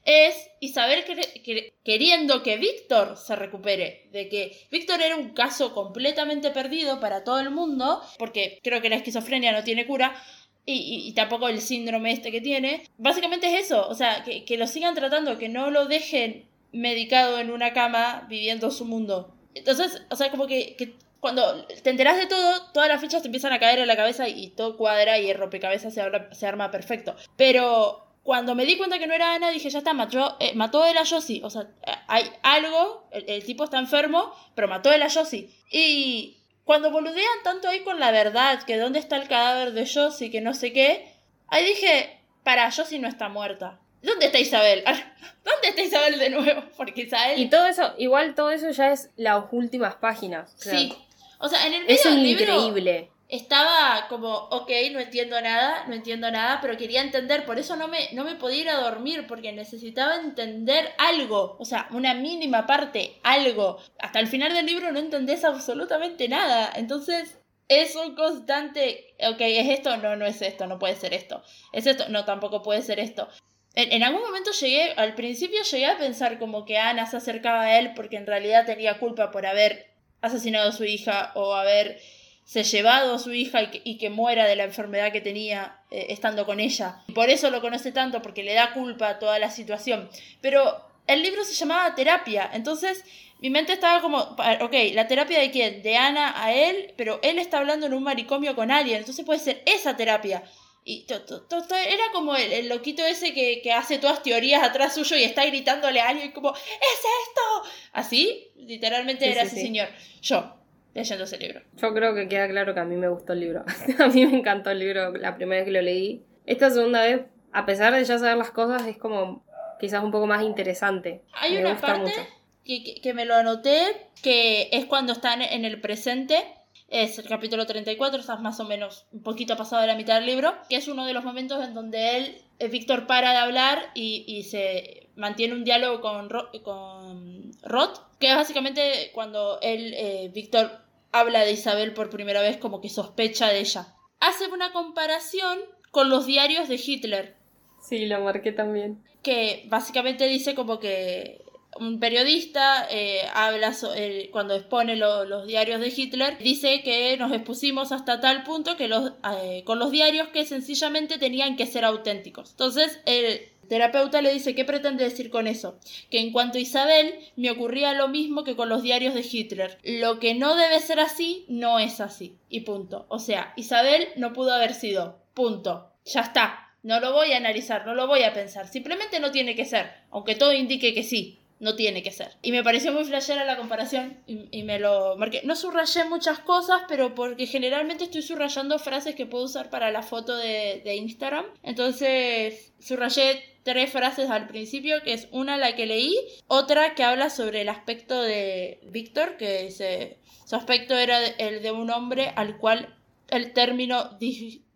es 0.07 0.49
Isabel 0.61 1.05
quer- 1.05 1.43
quer- 1.43 1.73
queriendo 1.85 2.43
que 2.43 2.57
Víctor 2.57 3.17
se 3.19 3.37
recupere, 3.37 4.09
de 4.13 4.29
que 4.29 4.57
Víctor 4.71 5.03
era 5.03 5.17
un 5.17 5.31
caso 5.35 5.75
completamente 5.75 6.51
perdido 6.53 6.99
para 7.01 7.25
todo 7.25 7.41
el 7.41 7.51
mundo, 7.51 8.01
porque 8.19 8.59
creo 8.63 8.81
que 8.81 8.89
la 8.89 8.97
esquizofrenia 8.97 9.53
no 9.53 9.65
tiene 9.65 9.87
cura, 9.87 10.17
y, 10.65 11.07
y- 11.09 11.13
tampoco 11.13 11.49
el 11.49 11.61
síndrome 11.61 12.11
este 12.13 12.33
que 12.33 12.41
tiene. 12.41 12.83
Básicamente 12.99 13.47
es 13.47 13.67
eso, 13.67 13.87
o 13.89 13.95
sea, 13.95 14.25
que, 14.25 14.45
que 14.45 14.57
lo 14.57 14.67
sigan 14.67 14.95
tratando, 14.95 15.39
que 15.39 15.49
no 15.49 15.71
lo 15.71 15.87
dejen 15.87 16.49
medicado 16.73 17.39
en 17.39 17.51
una 17.51 17.73
cama 17.73 18.27
viviendo 18.29 18.71
su 18.71 18.85
mundo. 18.85 19.33
Entonces, 19.55 20.03
o 20.11 20.17
sea, 20.17 20.31
como 20.31 20.47
que, 20.47 20.75
que 20.77 20.95
cuando 21.21 21.65
te 21.67 21.91
enteras 21.91 22.17
de 22.19 22.27
todo, 22.27 22.71
todas 22.73 22.89
las 22.89 23.01
fichas 23.01 23.23
te 23.23 23.29
empiezan 23.29 23.53
a 23.53 23.59
caer 23.61 23.79
en 23.79 23.87
la 23.87 23.97
cabeza 23.97 24.29
y 24.29 24.49
todo 24.49 24.77
cuadra 24.77 25.19
y 25.19 25.31
el 25.31 25.39
rompecabezas 25.39 25.95
se, 25.95 26.03
se 26.33 26.47
arma 26.47 26.71
perfecto. 26.71 27.15
Pero 27.37 28.06
cuando 28.27 28.57
me 28.57 28.67
di 28.67 28.77
cuenta 28.77 28.99
que 28.99 29.07
no 29.07 29.15
era 29.15 29.35
Ana, 29.35 29.53
dije, 29.53 29.71
ya 29.71 29.79
está, 29.79 29.95
mató, 29.95 30.37
eh, 30.41 30.53
mató 30.57 30.85
él 30.85 30.99
a 30.99 31.07
Josie. 31.07 31.43
O 31.45 31.49
sea, 31.49 31.69
hay 32.09 32.29
algo, 32.43 33.07
el, 33.13 33.25
el 33.31 33.45
tipo 33.45 33.63
está 33.63 33.79
enfermo, 33.79 34.35
pero 34.57 34.67
mató 34.67 34.93
él 34.93 35.01
a 35.03 35.09
Josie. 35.09 35.49
Y 35.71 36.37
cuando 36.65 36.91
boludean 36.91 37.43
tanto 37.45 37.69
ahí 37.69 37.85
con 37.85 38.01
la 38.01 38.11
verdad, 38.11 38.65
que 38.65 38.79
dónde 38.79 38.99
está 38.99 39.17
el 39.17 39.29
cadáver 39.29 39.73
de 39.75 39.89
Josie, 39.89 40.33
que 40.33 40.41
no 40.41 40.55
sé 40.55 40.73
qué, 40.73 41.09
ahí 41.47 41.65
dije, 41.65 42.21
para, 42.43 42.69
Josie 42.73 42.99
no 42.99 43.07
está 43.07 43.29
muerta. 43.29 43.79
¿Dónde 44.03 44.27
está 44.27 44.41
Isabel? 44.41 44.83
¿Dónde 45.45 45.69
está 45.69 45.83
Isabel 45.83 46.19
de 46.19 46.31
nuevo? 46.31 46.65
Porque 46.77 47.03
Isabel... 47.03 47.39
Y 47.39 47.49
todo 47.49 47.69
eso, 47.69 47.95
igual 47.97 48.35
todo 48.35 48.51
eso 48.51 48.69
ya 48.71 48.91
es 48.91 49.11
las 49.15 49.45
últimas 49.53 49.95
páginas. 49.95 50.53
o 50.57 50.59
sea, 50.59 50.77
sí. 50.77 50.97
O 51.39 51.49
sea, 51.49 51.65
en 51.65 51.75
el 51.75 51.83
medio 51.83 51.95
es 51.95 52.03
del 52.03 52.23
libro 52.25 52.43
increíble. 52.43 53.11
Estaba 53.29 54.07
como, 54.09 54.33
ok, 54.51 54.71
no 54.93 55.01
entiendo 55.01 55.41
nada, 55.41 55.85
no 55.89 55.95
entiendo 55.95 56.31
nada, 56.31 56.61
pero 56.61 56.77
quería 56.77 57.03
entender, 57.03 57.45
por 57.45 57.59
eso 57.59 57.77
no 57.77 57.89
me, 57.89 58.09
no 58.13 58.25
me 58.25 58.37
podía 58.37 58.61
ir 58.61 58.69
a 58.71 58.81
dormir, 58.81 59.27
porque 59.27 59.53
necesitaba 59.53 60.17
entender 60.17 60.93
algo, 60.99 61.57
o 61.59 61.65
sea, 61.65 61.89
una 61.91 62.15
mínima 62.15 62.67
parte, 62.67 63.19
algo. 63.23 63.79
Hasta 63.99 64.21
el 64.21 64.29
final 64.29 64.55
del 64.55 64.67
libro 64.67 64.93
no 64.93 65.01
entendés 65.01 65.45
absolutamente 65.45 66.29
nada, 66.29 66.73
entonces 66.77 67.39
es 67.69 67.97
un 67.97 68.15
constante, 68.15 69.15
ok, 69.19 69.41
¿es 69.41 69.71
esto? 69.71 69.97
No, 69.97 70.15
no 70.15 70.25
es 70.25 70.41
esto, 70.41 70.69
no 70.69 70.79
puede 70.79 70.95
ser 70.95 71.13
esto. 71.13 71.43
¿Es 71.73 71.87
esto? 71.87 72.09
No, 72.09 72.25
tampoco 72.25 72.63
puede 72.63 72.83
ser 72.83 73.01
esto. 73.01 73.29
En, 73.75 73.93
en 73.93 74.05
algún 74.05 74.23
momento 74.23 74.53
llegué, 74.53 74.93
al 74.93 75.17
principio 75.17 75.63
llegué 75.65 75.87
a 75.87 75.99
pensar 75.99 76.39
como 76.39 76.65
que 76.65 76.79
Ana 76.79 77.07
se 77.07 77.17
acercaba 77.17 77.63
a 77.63 77.79
él 77.79 77.93
porque 77.97 78.17
en 78.17 78.27
realidad 78.27 78.67
tenía 78.67 79.01
culpa 79.01 79.33
por 79.33 79.47
haber 79.47 79.91
asesinado 80.21 80.69
a 80.69 80.73
su 80.73 80.85
hija 80.85 81.33
o 81.35 81.55
haber 81.55 82.01
se 82.47 82.63
llevado 82.63 83.17
a 83.17 83.19
su 83.19 83.33
hija 83.35 83.61
y 83.65 83.71
que, 83.71 83.81
y 83.85 83.99
que 83.99 84.09
muera 84.09 84.47
de 84.47 84.57
la 84.57 84.65
enfermedad 84.65 85.13
que 85.13 85.21
tenía 85.21 85.81
eh, 85.91 86.07
estando 86.11 86.47
con 86.47 86.61
ella. 86.61 87.03
Y 87.09 87.13
por 87.13 87.29
eso 87.29 87.51
lo 87.51 87.61
conoce 87.61 87.93
tanto, 87.93 88.23
porque 88.23 88.43
le 88.45 88.55
da 88.55 88.73
culpa 88.73 89.09
a 89.11 89.19
toda 89.19 89.39
la 89.39 89.51
situación. 89.51 90.09
Pero 90.41 90.81
el 91.09 91.23
libro 91.23 91.45
se 91.45 91.55
llamaba 91.55 91.95
Terapia, 91.95 92.49
entonces 92.55 93.05
mi 93.41 93.51
mente 93.51 93.73
estaba 93.75 94.01
como, 94.01 94.19
ok, 94.61 94.75
¿la 94.95 95.07
terapia 95.09 95.39
de 95.41 95.51
quién? 95.51 95.83
De 95.83 95.97
Ana 95.97 96.43
a 96.43 96.55
él, 96.55 96.95
pero 96.97 97.19
él 97.23 97.39
está 97.39 97.59
hablando 97.59 97.85
en 97.87 97.93
un 97.95 98.03
manicomio 98.03 98.55
con 98.57 98.71
alguien, 98.71 98.99
entonces 98.99 99.27
puede 99.27 99.41
ser 99.41 99.63
esa 99.67 99.97
terapia. 99.97 100.43
Y 100.89 101.03
to- 101.03 101.23
to- 101.23 101.43
to- 101.43 101.67
to- 101.67 101.75
era 101.75 102.05
como 102.13 102.37
el, 102.37 102.53
el 102.53 102.69
loquito 102.69 103.05
ese 103.05 103.35
que, 103.35 103.61
que 103.61 103.73
hace 103.73 103.99
todas 103.99 104.23
teorías 104.23 104.63
atrás 104.63 104.95
suyo 104.95 105.17
y 105.17 105.25
está 105.25 105.45
gritándole 105.45 106.01
a 106.01 106.09
alguien 106.11 106.31
como, 106.31 106.55
¡es 106.55 106.61
esto! 106.63 107.71
Así, 107.93 108.49
literalmente 108.57 109.25
Sí, 109.27 109.33
era 109.33 109.41
sí, 109.43 109.47
ese 109.49 109.57
sí. 109.57 109.63
señor. 109.63 109.89
Yo, 110.23 110.56
leyendo 110.97 111.25
ese 111.25 111.39
libro. 111.39 111.61
Yo 111.77 111.95
creo 111.95 112.15
que 112.15 112.29
queda 112.29 112.49
claro 112.49 112.75
que 112.75 112.81
a 112.81 112.85
mí 112.85 112.97
me 112.97 113.09
gustó 113.09 113.35
el 113.35 113.41
libro. 113.41 113.65
a 113.99 114.07
mí 114.09 114.27
me 114.27 114.37
encantó 114.39 114.71
el 114.71 114.79
libro 114.81 115.13
la 115.17 115.37
primera 115.37 115.61
vez 115.61 115.67
que 115.67 115.73
lo 115.73 115.83
leí. 115.83 116.25
Esta 116.47 116.71
segunda 116.71 117.03
vez, 117.03 117.23
a 117.53 117.67
pesar 117.67 117.93
de 117.95 118.05
ya 118.05 118.19
saber 118.19 118.37
las 118.37 118.51
cosas, 118.51 118.87
es 118.87 118.97
como 118.99 119.45
quizás 119.79 120.03
un 120.03 120.11
poco 120.11 120.27
más 120.27 120.43
interesante. 120.43 121.23
Hay 121.35 121.53
me 121.55 121.61
una 121.61 121.73
gusta 121.73 121.87
parte 121.87 122.03
mucho. 122.03 122.21
que, 122.65 123.01
que- 123.03 123.15
me 123.15 123.25
lo 123.25 123.35
anoté, 123.35 124.09
que 124.23 124.69
es 124.73 124.87
cuando 124.87 125.13
están 125.13 125.43
en 125.43 125.65
el 125.65 125.81
presente. 125.81 126.43
Es 126.89 127.19
el 127.19 127.27
capítulo 127.27 127.67
34, 127.67 128.21
estás 128.21 128.41
más 128.41 128.61
o 128.61 128.65
menos 128.65 129.07
un 129.11 129.23
poquito 129.25 129.57
pasado 129.57 129.83
de 129.83 129.89
la 129.89 129.97
mitad 129.97 130.15
del 130.17 130.27
libro, 130.27 130.55
que 130.69 130.77
es 130.77 130.87
uno 130.87 131.05
de 131.05 131.15
los 131.15 131.25
momentos 131.25 131.65
en 131.67 131.75
donde 131.75 132.17
él, 132.17 132.37
eh, 132.61 132.69
Víctor, 132.69 133.09
para 133.09 133.33
de 133.33 133.39
hablar 133.39 133.91
y, 133.95 134.25
y 134.29 134.45
se 134.45 135.09
mantiene 135.17 135.55
un 135.55 135.65
diálogo 135.65 136.01
con, 136.01 136.31
Ro- 136.31 136.49
con 136.63 137.51
Roth, 137.63 137.99
que 138.21 138.31
es 138.31 138.37
básicamente 138.37 139.11
cuando 139.15 139.59
él, 139.63 139.95
eh, 139.97 140.31
Víctor, 140.33 140.71
habla 141.19 141.45
de 141.45 141.53
Isabel 141.53 141.93
por 141.95 142.11
primera 142.11 142.41
vez 142.43 142.57
como 142.57 142.81
que 142.81 142.89
sospecha 142.89 143.49
de 143.49 143.61
ella. 143.61 143.95
Hace 144.21 144.49
una 144.49 144.73
comparación 144.73 145.59
con 145.91 146.09
los 146.11 146.27
diarios 146.27 146.69
de 146.69 146.77
Hitler, 146.85 147.37
Sí, 147.81 148.07
lo 148.07 148.21
marqué 148.21 148.53
también. 148.53 149.03
que 149.23 149.65
básicamente 149.69 150.27
dice 150.27 150.55
como 150.55 150.79
que 150.81 151.43
un 151.79 152.01
periodista 152.01 152.87
eh, 152.91 153.21
habla 153.35 153.75
so- 153.75 153.95
eh, 153.95 154.31
cuando 154.33 154.55
expone 154.55 154.97
lo- 154.97 155.25
los 155.27 155.47
diarios 155.47 155.79
de 155.81 155.93
Hitler 155.95 156.39
dice 156.39 156.83
que 156.83 157.17
nos 157.19 157.31
expusimos 157.33 157.93
hasta 157.93 158.19
tal 158.21 158.45
punto 158.45 158.77
que 158.79 158.89
los 158.89 159.13
eh, 159.43 159.63
con 159.67 159.79
los 159.79 159.91
diarios 159.91 160.29
que 160.29 160.47
sencillamente 160.47 161.19
tenían 161.19 161.57
que 161.57 161.67
ser 161.67 161.85
auténticos 161.85 162.53
entonces 162.53 162.99
el 163.05 163.41
terapeuta 163.69 164.23
le 164.23 164.33
dice 164.33 164.55
qué 164.55 164.65
pretende 164.65 165.05
decir 165.05 165.31
con 165.31 165.47
eso 165.47 165.79
que 166.11 166.21
en 166.21 166.33
cuanto 166.33 166.59
a 166.59 166.61
Isabel 166.61 167.15
me 167.37 167.51
ocurría 167.51 167.95
lo 167.95 168.09
mismo 168.09 168.45
que 168.45 168.57
con 168.57 168.69
los 168.69 168.83
diarios 168.83 169.15
de 169.15 169.27
Hitler. 169.31 169.79
Lo 169.83 170.19
que 170.19 170.35
no 170.35 170.57
debe 170.57 170.81
ser 170.81 171.01
así 171.01 171.45
no 171.49 171.79
es 171.79 172.01
así. 172.01 172.39
Y 172.49 172.61
punto. 172.61 173.07
O 173.09 173.19
sea 173.19 173.53
Isabel 173.57 174.09
no 174.17 174.33
pudo 174.33 174.53
haber 174.53 174.75
sido. 174.75 175.19
Punto. 175.35 175.91
Ya 176.05 176.21
está. 176.21 176.63
No 176.83 177.01
lo 177.01 177.13
voy 177.13 177.33
a 177.33 177.39
analizar, 177.39 177.85
no 177.85 177.95
lo 177.95 178.07
voy 178.07 178.23
a 178.23 178.33
pensar. 178.33 178.69
Simplemente 178.69 179.19
no 179.19 179.33
tiene 179.33 179.57
que 179.57 179.65
ser. 179.65 179.91
Aunque 180.11 180.37
todo 180.37 180.53
indique 180.53 180.95
que 180.95 181.03
sí, 181.03 181.41
no 181.59 181.75
tiene 181.75 182.03
que 182.03 182.11
ser. 182.11 182.37
Y 182.43 182.53
me 182.53 182.63
pareció 182.63 182.93
muy 182.93 183.05
flashera 183.05 183.45
la 183.45 183.57
comparación 183.57 184.19
y, 184.27 184.63
me 184.63 184.79
lo 184.79 185.17
marqué. 185.17 185.43
No 185.45 185.57
subrayé 185.57 186.05
muchas 186.05 186.39
cosas, 186.41 186.83
pero 186.89 187.15
porque 187.15 187.47
generalmente 187.47 188.05
estoy 188.05 188.23
subrayando 188.23 188.79
frases 188.79 189.15
que 189.15 189.27
puedo 189.27 189.45
usar 189.45 189.71
para 189.71 189.91
la 189.91 190.03
foto 190.03 190.37
de, 190.37 190.83
Instagram. 190.97 191.47
Entonces, 191.63 192.73
subrayé 192.79 193.43
tres 193.63 193.91
frases 193.91 194.31
al 194.31 194.47
principio, 194.49 195.03
que 195.03 195.13
es 195.13 195.29
una 195.33 195.57
la 195.57 195.75
que 195.75 195.87
leí, 195.87 196.17
otra 196.47 196.95
que 196.95 197.05
habla 197.05 197.31
sobre 197.31 197.63
el 197.63 197.69
aspecto 197.69 198.23
de 198.23 198.81
Víctor, 198.91 199.37
que 199.37 199.65
dice, 199.65 200.19
su 200.47 200.57
aspecto 200.57 200.97
era 200.97 201.25
el 201.25 201.63
de 201.63 201.73
un 201.73 201.91
hombre 201.91 202.33
al 202.37 202.59
cual 202.59 202.97
el 203.29 203.53
término 203.53 204.17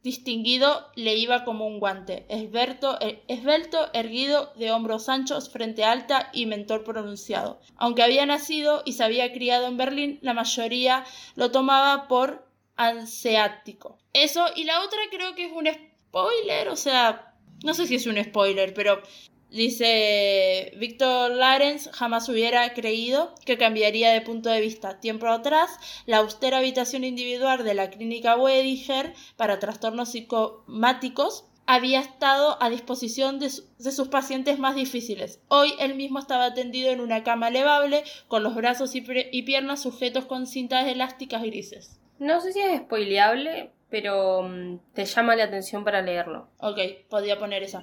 distinguido 0.03 0.86
le 0.94 1.16
iba 1.16 1.44
como 1.44 1.66
un 1.66 1.78
guante. 1.78 2.24
Esberto, 2.28 2.98
eh, 3.01 3.22
esbelto, 3.28 3.90
erguido, 3.92 4.53
de 4.57 4.72
hombros 4.72 5.09
anchos, 5.09 5.51
frente 5.51 5.84
alta 5.84 6.30
y 6.32 6.46
mentón 6.46 6.84
pronunciado. 6.84 7.61
Aunque 7.76 8.03
había 8.03 8.26
nacido 8.26 8.82
y 8.84 8.94
se 8.94 9.05
había 9.05 9.32
criado 9.32 9.66
en 9.66 9.76
Berlín, 9.76 10.18
la 10.22 10.34
mayoría 10.34 11.05
lo 11.34 11.51
tomaba 11.51 12.09
por 12.09 12.46
anseático. 12.76 13.98
Eso, 14.12 14.46
y 14.57 14.64
la 14.64 14.82
otra 14.82 14.98
creo 15.11 15.34
que 15.34 15.46
es 15.46 15.53
un 15.53 15.68
spoiler, 15.68 16.68
o 16.68 16.76
sea, 16.76 17.34
no 17.62 17.74
sé 17.74 17.86
si 17.86 17.96
es 17.96 18.07
un 18.07 18.22
spoiler, 18.22 18.72
pero 18.72 19.03
Dice 19.51 20.72
Víctor 20.78 21.32
Larens 21.32 21.90
jamás 21.92 22.28
hubiera 22.28 22.72
creído 22.72 23.34
que 23.44 23.59
cambiaría 23.59 24.11
de 24.12 24.20
punto 24.20 24.48
de 24.48 24.61
vista. 24.61 25.01
Tiempo 25.01 25.26
atrás, 25.26 25.70
la 26.07 26.18
austera 26.18 26.59
habitación 26.59 27.05
individual 27.05 27.64
de 27.64 27.74
la 27.74 27.90
clínica 27.90 28.36
Wediger 28.36 29.12
para 29.36 29.59
trastornos 29.59 30.12
psicomáticos 30.12 31.44
había 31.66 32.01
estado 32.01 32.61
a 32.61 32.68
disposición 32.70 33.38
de, 33.38 33.51
su- 33.51 33.64
de 33.78 33.92
sus 33.92 34.09
pacientes 34.09 34.59
más 34.59 34.74
difíciles. 34.74 35.40
Hoy 35.48 35.72
él 35.78 35.94
mismo 35.94 36.18
estaba 36.18 36.46
atendido 36.46 36.90
en 36.90 37.01
una 37.01 37.22
cama 37.22 37.48
elevable, 37.48 38.03
con 38.28 38.42
los 38.42 38.55
brazos 38.55 38.94
y, 38.94 39.05
y 39.32 39.42
piernas 39.42 39.82
sujetos 39.82 40.24
con 40.26 40.46
cintas 40.46 40.86
elásticas 40.88 41.42
grises. 41.42 42.01
No 42.18 42.40
sé 42.40 42.53
si 42.53 42.61
es 42.61 42.80
spoileable, 42.80 43.70
pero 43.91 44.43
mm, 44.43 44.78
te 44.95 45.05
llama 45.05 45.36
la 45.36 45.45
atención 45.45 45.84
para 45.84 46.01
leerlo. 46.03 46.49
Ok, 46.59 46.78
podía 47.09 47.38
poner 47.38 47.62
esa. 47.62 47.82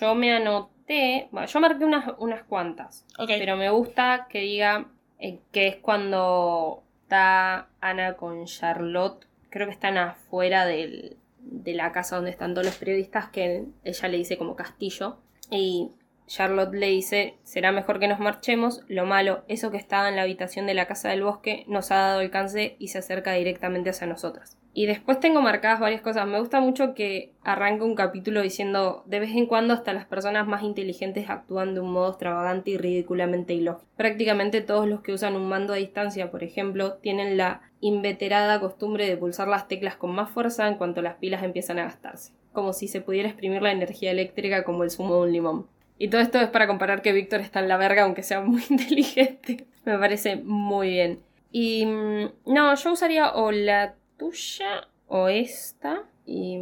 Yo 0.00 0.14
me 0.14 0.32
anoté, 0.34 1.28
bueno, 1.30 1.46
yo 1.48 1.60
marqué 1.60 1.84
unas, 1.84 2.12
unas 2.18 2.42
cuantas, 2.44 3.04
Ok. 3.18 3.30
pero 3.38 3.56
me 3.56 3.70
gusta 3.70 4.26
que 4.30 4.40
diga 4.40 4.86
eh, 5.18 5.38
que 5.52 5.66
es 5.68 5.76
cuando 5.76 6.82
está 7.02 7.68
Ana 7.80 8.16
con 8.16 8.44
Charlotte, 8.46 9.26
creo 9.50 9.66
que 9.66 9.72
están 9.72 9.96
afuera 9.96 10.66
del- 10.66 11.16
de 11.40 11.74
la 11.74 11.92
casa 11.92 12.16
donde 12.16 12.32
están 12.32 12.52
todos 12.54 12.66
los 12.66 12.76
periodistas, 12.76 13.28
que 13.30 13.64
ella 13.84 14.08
le 14.08 14.16
dice 14.18 14.36
como 14.36 14.56
castillo, 14.56 15.18
y 15.50 15.90
Charlotte 16.26 16.74
le 16.74 16.88
dice, 16.88 17.36
será 17.44 17.70
mejor 17.70 18.00
que 18.00 18.08
nos 18.08 18.18
marchemos, 18.18 18.82
lo 18.88 19.06
malo, 19.06 19.44
eso 19.46 19.70
que 19.70 19.76
estaba 19.76 20.08
en 20.08 20.16
la 20.16 20.22
habitación 20.22 20.66
de 20.66 20.74
la 20.74 20.86
casa 20.86 21.08
del 21.08 21.22
bosque 21.22 21.64
nos 21.68 21.92
ha 21.92 21.96
dado 21.98 22.18
alcance 22.20 22.74
y 22.80 22.88
se 22.88 22.98
acerca 22.98 23.32
directamente 23.34 23.90
hacia 23.90 24.08
nosotras. 24.08 24.58
Y 24.78 24.84
después 24.84 25.18
tengo 25.20 25.40
marcadas 25.40 25.80
varias 25.80 26.02
cosas. 26.02 26.26
Me 26.26 26.38
gusta 26.38 26.60
mucho 26.60 26.92
que 26.92 27.32
arranque 27.42 27.82
un 27.82 27.94
capítulo 27.94 28.42
diciendo 28.42 29.04
de 29.06 29.20
vez 29.20 29.30
en 29.30 29.46
cuando 29.46 29.72
hasta 29.72 29.94
las 29.94 30.04
personas 30.04 30.46
más 30.46 30.62
inteligentes 30.62 31.30
actúan 31.30 31.72
de 31.72 31.80
un 31.80 31.90
modo 31.90 32.10
extravagante 32.10 32.72
y 32.72 32.76
ridículamente 32.76 33.54
ilógico. 33.54 33.90
Prácticamente 33.96 34.60
todos 34.60 34.86
los 34.86 35.00
que 35.00 35.14
usan 35.14 35.34
un 35.34 35.48
mando 35.48 35.72
a 35.72 35.76
distancia, 35.76 36.30
por 36.30 36.44
ejemplo, 36.44 36.98
tienen 36.98 37.38
la 37.38 37.62
inveterada 37.80 38.60
costumbre 38.60 39.08
de 39.08 39.16
pulsar 39.16 39.48
las 39.48 39.66
teclas 39.66 39.96
con 39.96 40.14
más 40.14 40.28
fuerza 40.28 40.68
en 40.68 40.74
cuanto 40.74 41.00
las 41.00 41.14
pilas 41.14 41.42
empiezan 41.42 41.78
a 41.78 41.84
gastarse. 41.84 42.34
Como 42.52 42.74
si 42.74 42.86
se 42.86 43.00
pudiera 43.00 43.30
exprimir 43.30 43.62
la 43.62 43.72
energía 43.72 44.10
eléctrica 44.10 44.62
como 44.62 44.84
el 44.84 44.90
zumo 44.90 45.14
de 45.14 45.22
un 45.22 45.32
limón. 45.32 45.66
Y 45.96 46.08
todo 46.08 46.20
esto 46.20 46.38
es 46.38 46.50
para 46.50 46.66
comparar 46.66 47.00
que 47.00 47.14
Víctor 47.14 47.40
está 47.40 47.60
en 47.60 47.68
la 47.68 47.78
verga, 47.78 48.02
aunque 48.02 48.22
sea 48.22 48.42
muy 48.42 48.62
inteligente. 48.68 49.68
Me 49.86 49.96
parece 49.98 50.36
muy 50.36 50.90
bien. 50.90 51.20
Y 51.50 51.86
mm, 51.86 52.52
no, 52.52 52.74
yo 52.74 52.92
usaría 52.92 53.32
o 53.32 53.50
la 53.52 53.94
tuya 54.18 54.88
o 55.08 55.28
esta. 55.28 56.02
Y. 56.26 56.58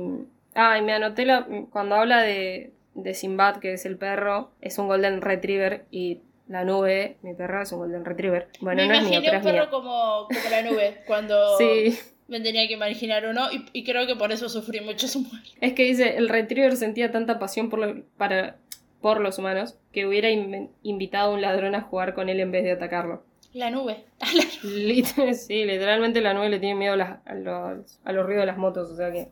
Ah, 0.54 0.78
y 0.78 0.82
me 0.82 0.92
anoté 0.92 1.24
la, 1.26 1.46
cuando 1.70 1.96
habla 1.96 2.22
de, 2.22 2.72
de 2.94 3.14
Sinbad, 3.14 3.56
que 3.56 3.72
es 3.72 3.86
el 3.86 3.96
perro, 3.96 4.50
es 4.60 4.78
un 4.78 4.86
Golden 4.88 5.20
Retriever. 5.20 5.84
Y 5.90 6.20
la 6.48 6.64
nube, 6.64 7.16
mi 7.22 7.34
perra, 7.34 7.62
es 7.62 7.72
un 7.72 7.78
Golden 7.80 8.04
Retriever. 8.04 8.48
Bueno, 8.60 8.82
me 8.82 8.88
no 8.88 8.94
es 8.94 9.02
mío, 9.02 9.20
imaginé 9.20 9.26
pero 9.30 9.40
un 9.42 9.48
es 9.48 9.52
perro 9.54 9.70
como, 9.70 10.28
como 10.28 10.50
la 10.50 10.62
nube 10.62 11.02
cuando 11.06 11.58
Sí, 11.58 11.98
me 12.28 12.40
tenía 12.40 12.66
que 12.68 12.74
imaginar 12.74 13.26
uno 13.26 13.50
y, 13.52 13.64
y 13.72 13.84
creo 13.84 14.06
que 14.06 14.14
por 14.16 14.30
eso 14.30 14.48
sufrí 14.48 14.80
mucho 14.80 15.08
su 15.08 15.20
muerte. 15.20 15.50
es 15.60 15.72
que 15.72 15.84
dice: 15.84 16.16
el 16.16 16.28
Retriever 16.28 16.76
sentía 16.76 17.10
tanta 17.10 17.38
pasión 17.38 17.68
por, 17.70 17.80
lo- 17.80 18.04
para, 18.16 18.56
por 19.00 19.20
los 19.20 19.38
humanos 19.38 19.76
que 19.92 20.06
hubiera 20.06 20.30
invitado 20.30 21.30
a 21.32 21.34
un 21.34 21.40
ladrón 21.40 21.74
a 21.74 21.80
jugar 21.82 22.14
con 22.14 22.28
él 22.28 22.38
en 22.40 22.52
vez 22.52 22.62
de 22.64 22.72
atacarlo. 22.72 23.24
La 23.54 23.70
nube. 23.70 24.04
Sí, 25.34 25.64
literalmente 25.64 26.20
la 26.20 26.34
nube 26.34 26.50
le 26.50 26.58
tiene 26.58 26.74
miedo 26.74 26.94
a, 27.02 27.22
a 27.24 27.34
los, 27.34 28.00
a 28.04 28.12
los 28.12 28.26
ruidos 28.26 28.42
de 28.42 28.46
las 28.46 28.58
motos, 28.58 28.90
o 28.90 28.96
sea 28.96 29.10
que... 29.10 29.30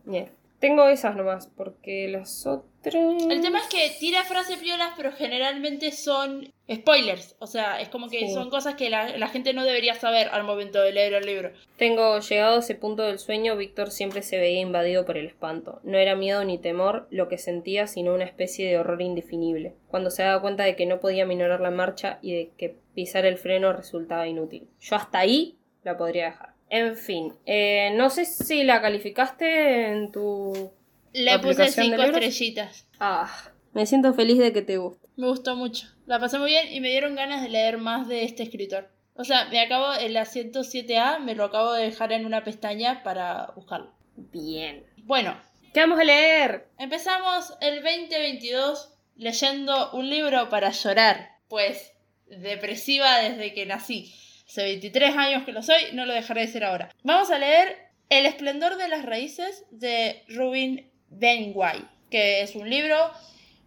Tengo 0.63 0.87
esas 0.87 1.17
nomás, 1.17 1.49
porque 1.49 2.07
las 2.07 2.47
otras... 2.47 2.95
El 2.95 3.41
tema 3.41 3.59
es 3.59 3.67
que 3.67 3.91
tira 3.99 4.23
frases 4.23 4.59
piolas, 4.59 4.93
pero 4.97 5.11
generalmente 5.11 5.91
son 5.91 6.53
spoilers. 6.73 7.35
O 7.41 7.49
sea, 7.49 7.81
es 7.81 7.89
como 7.89 8.09
que 8.09 8.21
Sí. 8.21 8.33
son 8.33 8.49
cosas 8.49 8.77
que 8.77 8.89
la, 8.89 9.19
la 9.19 9.27
gente 9.27 9.55
no 9.55 9.65
debería 9.65 9.95
saber 9.97 10.29
al 10.29 10.45
momento 10.45 10.81
de 10.81 10.93
leer 10.93 11.15
el 11.15 11.27
libro. 11.27 11.51
Tengo 11.77 12.21
llegado 12.21 12.55
a 12.55 12.59
ese 12.61 12.77
punto 12.77 13.03
del 13.03 13.19
sueño, 13.19 13.57
Víctor 13.57 13.91
siempre 13.91 14.23
se 14.23 14.39
veía 14.39 14.61
invadido 14.61 15.05
por 15.05 15.19
el 15.19 15.27
espanto. 15.27 15.81
No 15.83 15.99
era 15.99 16.15
miedo 16.15 16.45
ni 16.45 16.59
temor 16.59 17.09
lo 17.11 17.27
que 17.27 17.39
sentía, 17.39 17.89
sino 17.89 18.15
una 18.15 18.23
especie 18.25 18.69
de 18.71 18.79
horror 18.79 19.03
indefinible. 19.03 19.75
Cuando 19.89 20.11
se 20.11 20.23
daba 20.23 20.41
cuenta 20.41 20.63
de 20.63 20.77
que 20.77 20.87
no 20.87 21.01
podía 21.01 21.27
minorar 21.27 21.61
la 21.61 21.73
marcha 21.73 22.21
y 22.23 22.35
de 22.37 22.51
que 22.57 22.77
pisar 22.95 23.27
el 23.27 23.37
freno 23.37 23.73
resultaba 23.73 24.29
inútil. 24.29 24.69
Yo 24.81 24.95
hasta 24.95 25.19
ahí 25.19 25.59
la 25.83 25.97
podría 25.97 26.27
dejar. 26.27 26.52
En 26.73 26.97
fin, 26.97 27.35
eh, 27.45 27.91
no 27.97 28.09
sé 28.09 28.25
si 28.25 28.65
la 28.65 28.81
calificaste 28.81 29.89
en 29.89 30.11
tu... 30.11 30.73
Le 31.13 31.39
puse 31.39 31.65
¿Aplicación 31.65 31.91
de 31.91 31.97
cinco 31.99 32.03
estrellitas. 32.03 32.89
Ah, 32.99 33.31
me 33.75 33.85
siento 33.85 34.15
feliz 34.15 34.39
de 34.39 34.55
que 34.55 34.63
te 34.63 34.79
guste. 34.79 35.07
Me 35.17 35.29
gustó 35.29 35.55
mucho. 35.55 35.89
La 36.07 36.19
pasé 36.19 36.39
muy 36.39 36.49
bien 36.49 36.73
y 36.73 36.81
me 36.81 36.89
dieron 36.89 37.15
ganas 37.15 37.43
de 37.43 37.51
leer 37.51 37.77
más 37.77 38.09
de 38.09 38.25
este 38.25 38.43
escritor. 38.43 38.89
O 39.17 39.25
sea, 39.25 39.49
me 39.51 39.61
acabo, 39.61 39.93
el 39.93 40.17
asiento 40.17 40.61
7A 40.61 41.19
me 41.19 41.35
lo 41.35 41.45
acabo 41.45 41.75
de 41.75 41.85
dejar 41.85 42.11
en 42.13 42.25
una 42.25 42.43
pestaña 42.43 43.03
para 43.03 43.53
buscarlo. 43.55 43.93
Bien. 44.17 44.87
Bueno, 45.03 45.37
¿Qué 45.75 45.81
vamos 45.81 46.01
a 46.01 46.05
leer? 46.05 46.69
empezamos 46.79 47.53
el 47.61 47.83
2022 47.83 48.95
leyendo 49.17 49.93
un 49.93 50.09
libro 50.09 50.49
para 50.49 50.71
llorar. 50.71 51.33
Pues, 51.49 51.93
depresiva 52.29 53.19
desde 53.19 53.53
que 53.53 53.67
nací. 53.67 54.15
Hace 54.47 54.63
23 54.65 55.17
años 55.17 55.45
que 55.45 55.53
lo 55.53 55.63
soy, 55.63 55.81
no 55.93 56.07
lo 56.07 56.13
dejaré 56.13 56.43
de 56.43 56.53
ser 56.53 56.65
ahora. 56.65 56.91
Vamos 57.03 57.31
a 57.31 57.39
leer 57.39 57.77
El 58.09 58.27
esplendor 58.27 58.77
de 58.77 58.89
las 58.89 59.05
raíces 59.05 59.65
de 59.71 60.23
Rubin 60.29 60.91
Benway, 61.09 61.85
que 62.11 62.43
es 62.43 62.55
un 62.55 62.69
libro 62.69 62.97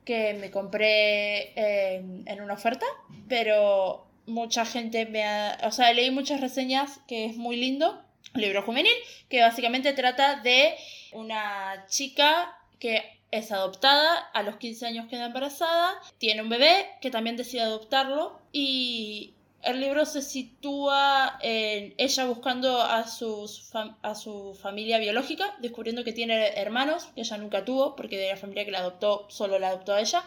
que 0.04 0.34
me 0.36 0.52
compré 0.52 1.54
en, 1.96 2.24
en 2.28 2.42
una 2.42 2.54
oferta, 2.54 2.86
pero 3.28 4.08
mucha 4.28 4.66
gente 4.66 5.06
me 5.06 5.24
ha... 5.24 5.58
O 5.64 5.72
sea, 5.72 5.92
leí 5.94 6.12
muchas 6.12 6.42
reseñas 6.42 7.00
que 7.08 7.26
es 7.26 7.38
muy 7.38 7.56
lindo. 7.56 8.02
Un 8.34 8.42
libro 8.42 8.62
juvenil 8.64 8.94
que 9.30 9.42
básicamente 9.42 9.94
trata 9.94 10.42
de 10.42 10.76
una 11.14 11.86
chica 11.88 12.58
que 12.80 13.04
es 13.32 13.52
adoptada, 13.52 14.18
a 14.34 14.44
los 14.44 14.58
15 14.58 14.86
años 14.86 15.08
queda 15.10 15.28
embarazada, 15.28 16.00
tiene 16.18 16.42
un 16.42 16.50
bebé 16.50 16.88
que 17.02 17.12
también 17.12 17.36
decide 17.36 17.62
adoptarlo 17.62 18.40
y 18.52 19.35
el 19.66 19.82
libro 19.82 20.06
se 20.06 20.22
sitúa 20.22 21.38
en 21.42 21.94
ella 21.98 22.26
buscando 22.26 22.82
a, 22.82 23.08
sus 23.08 23.72
a 23.74 24.16
su 24.16 24.58
familia 24.62 25.00
biológica, 25.00 25.56
descubriendo 25.60 26.04
que 26.04 26.14
tiene 26.14 26.60
hermanos 26.60 27.06
que 27.16 27.22
ella 27.22 27.38
nunca 27.38 27.66
tuvo, 27.66 27.96
porque 27.96 28.18
de 28.18 28.30
la 28.30 28.38
familia 28.38 28.66
que 28.66 28.72
la 28.72 28.80
adoptó 28.80 29.26
solo 29.30 29.60
la 29.60 29.70
adoptó 29.70 29.94
a 29.94 30.02
ella, 30.02 30.24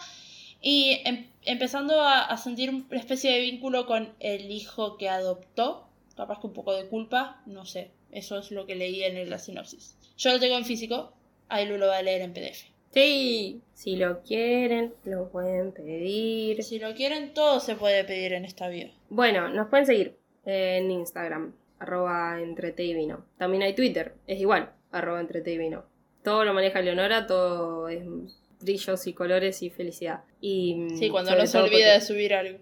y 0.60 1.00
em- 1.04 1.28
empezando 1.44 2.00
a, 2.02 2.24
a 2.24 2.36
sentir 2.36 2.70
una 2.70 2.98
especie 2.98 3.32
de 3.32 3.40
vínculo 3.40 3.86
con 3.86 4.12
el 4.20 4.50
hijo 4.50 4.96
que 4.96 5.08
adoptó, 5.08 5.88
capaz 6.16 6.40
que 6.40 6.48
un 6.48 6.52
poco 6.52 6.74
de 6.74 6.88
culpa, 6.88 7.40
no 7.46 7.64
sé, 7.64 7.90
eso 8.10 8.38
es 8.38 8.50
lo 8.50 8.66
que 8.66 8.74
leí 8.74 9.02
en 9.04 9.30
la 9.30 9.38
sinopsis. 9.38 9.96
Yo 10.16 10.32
lo 10.32 10.40
tengo 10.40 10.56
en 10.56 10.64
físico, 10.64 11.12
ahí 11.48 11.66
lo 11.66 11.86
va 11.86 11.98
a 11.98 12.02
leer 12.02 12.22
en 12.22 12.32
PDF. 12.32 12.77
Sí. 12.92 13.60
Si 13.74 13.96
lo 13.96 14.22
quieren, 14.22 14.94
lo 15.04 15.30
pueden 15.30 15.72
pedir. 15.72 16.62
Si 16.62 16.78
lo 16.78 16.94
quieren, 16.94 17.32
todo 17.34 17.60
se 17.60 17.76
puede 17.76 18.04
pedir 18.04 18.32
en 18.32 18.44
esta 18.44 18.68
vida. 18.68 18.90
Bueno, 19.08 19.48
nos 19.48 19.68
pueden 19.68 19.86
seguir 19.86 20.16
en 20.44 20.90
Instagram, 20.90 21.54
arroba 21.78 22.40
entrete 22.40 22.84
y 22.84 22.94
vino. 22.94 23.24
También 23.36 23.62
hay 23.62 23.74
Twitter, 23.74 24.14
es 24.26 24.40
igual, 24.40 24.72
arroba 24.90 25.20
entrete 25.20 25.52
y 25.52 25.58
vino. 25.58 25.84
Todo 26.22 26.44
lo 26.44 26.54
maneja 26.54 26.80
Leonora, 26.80 27.26
todo 27.26 27.88
es 27.88 28.02
brillos 28.60 29.06
y 29.06 29.12
colores 29.12 29.62
y 29.62 29.70
felicidad. 29.70 30.24
Y 30.40 30.88
Sí, 30.98 31.10
cuando 31.10 31.34
no 31.34 31.46
se 31.46 31.58
olvida 31.58 31.94
de 31.94 32.00
subir 32.00 32.34
algo. 32.34 32.58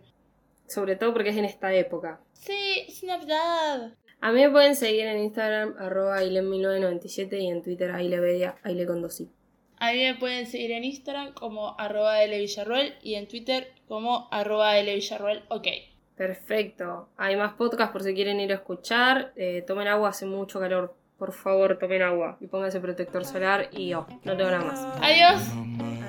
Sobre 0.67 0.97
todo 0.97 1.13
porque 1.13 1.31
es 1.31 1.37
en 1.37 1.45
esta 1.45 1.73
época. 1.75 2.21
Sí, 2.33 2.85
es 2.89 3.03
Navidad. 3.05 3.95
A 4.21 4.33
mí 4.33 4.43
me 4.43 4.51
pueden 4.51 4.77
seguir 4.77 5.07
en 5.07 5.19
Instagram, 5.21 5.77
arroba 5.79 6.21
aile1997 6.21 7.41
y 7.41 7.47
en 7.49 7.63
Twitter 7.63 7.91
ailevedia, 7.93 8.57
aile 8.63 8.87
con 8.87 9.03
dos 9.03 9.21
i. 9.21 9.31
A 9.79 9.93
mí 9.93 9.99
me 9.99 10.15
pueden 10.15 10.47
seguir 10.47 10.73
en 10.73 10.85
Instagram 10.85 11.33
como 11.35 11.79
arroba 11.79 12.23
L 12.23 12.39
Villarruel 12.39 12.95
y 13.03 13.15
en 13.15 13.29
Twitter 13.29 13.73
como 13.89 14.29
arroba 14.31 14.79
L 14.79 14.95
Villarruel. 14.95 15.43
Ok. 15.49 15.69
Perfecto. 16.17 17.09
Hay 17.19 17.37
más 17.37 17.53
podcasts 17.55 17.93
por 17.93 18.03
si 18.03 18.15
quieren 18.15 18.41
ir 18.41 18.53
a 18.53 18.57
escuchar. 18.57 19.33
Eh, 19.37 19.63
tomen 19.67 19.87
agua, 19.89 20.11
hace 20.11 20.25
mucho 20.25 20.59
calor. 20.59 20.95
Por 21.19 21.33
favor, 21.33 21.79
tomen 21.79 22.03
agua. 22.03 22.39
Y 22.41 22.47
pónganse 22.47 22.81
protector 22.81 23.25
solar 23.25 23.69
y 23.73 23.93
oh, 23.95 24.07
no 24.25 24.37
tengo 24.37 24.51
nada 24.51 24.65
más. 24.65 24.81
Adiós. 25.03 25.43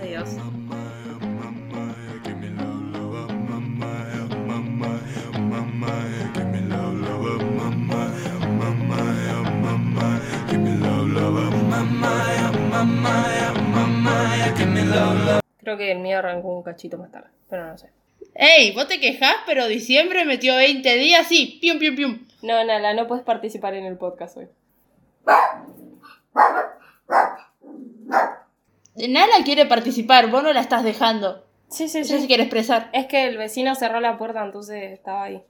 Adiós. 0.02 0.30
Creo 15.68 15.78
que 15.78 15.92
el 15.92 16.00
mío 16.00 16.20
arrancó 16.20 16.48
un 16.56 16.64
cachito 16.64 16.98
más 16.98 17.12
tarde, 17.12 17.28
pero 17.50 17.68
no 17.68 17.78
sé. 17.78 17.90
Ey, 18.36 18.72
vos 18.72 18.88
te 18.88 19.02
quejás, 19.02 19.36
pero 19.46 19.68
diciembre 19.68 20.24
metió 20.24 20.56
20 20.56 20.96
días, 20.96 21.28
sí. 21.28 21.58
Pium, 21.60 21.78
pium, 21.78 21.94
pium. 21.94 22.26
No, 22.42 22.64
Nala, 22.64 22.94
no 22.94 23.06
puedes 23.06 23.26
participar 23.26 23.74
en 23.74 23.84
el 23.84 23.98
podcast 23.98 24.38
hoy. 24.38 24.48
Nala 28.96 29.44
quiere 29.44 29.66
participar, 29.66 30.32
vos 30.32 30.42
no 30.42 30.54
la 30.54 30.62
estás 30.62 30.86
dejando. 30.86 31.46
Sí, 31.68 31.90
sí, 31.90 31.98
Ella 31.98 32.22
se 32.22 32.28
quiere 32.28 32.44
expresar. 32.44 32.90
Es 32.94 33.08
que 33.08 33.28
el 33.28 33.38
vecino 33.38 33.76
cerró 33.76 34.00
la 34.00 34.18
puerta, 34.18 34.46
entonces 34.46 34.94
estaba 34.94 35.26
ahí. 35.26 35.44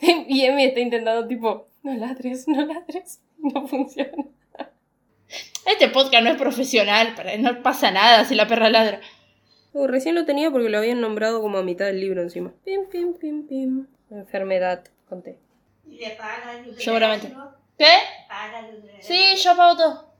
Y 0.00 0.46
Emi 0.46 0.64
está 0.64 0.80
intentando, 0.80 1.28
tipo, 1.28 1.68
no 1.82 1.92
ladres, 1.92 2.48
no 2.48 2.64
ladres. 2.64 3.20
No 3.36 3.68
funciona. 3.68 4.24
Este 5.66 5.88
podcast 5.88 6.24
no 6.24 6.30
es 6.30 6.38
profesional, 6.38 7.14
no 7.40 7.62
pasa 7.62 7.90
nada 7.90 8.24
si 8.24 8.34
la 8.34 8.48
perra 8.48 8.70
ladra. 8.70 9.02
Uh, 9.74 9.86
recién 9.88 10.14
lo 10.14 10.24
tenía 10.24 10.50
porque 10.50 10.68
lo 10.68 10.78
habían 10.78 11.00
nombrado 11.00 11.42
como 11.42 11.58
a 11.58 11.62
mitad 11.62 11.86
del 11.86 12.00
libro 12.00 12.22
encima. 12.22 12.52
Pim, 12.64 12.86
pim, 12.88 13.12
pim, 13.14 13.46
pim. 13.46 13.86
Enfermedad, 14.10 14.84
conté. 15.08 15.38
Seguramente. 16.78 17.34
¿Qué? 17.76 17.84
Sí, 19.00 19.34
yo 19.36 19.50
apago 19.50 19.76
todo. 19.76 20.13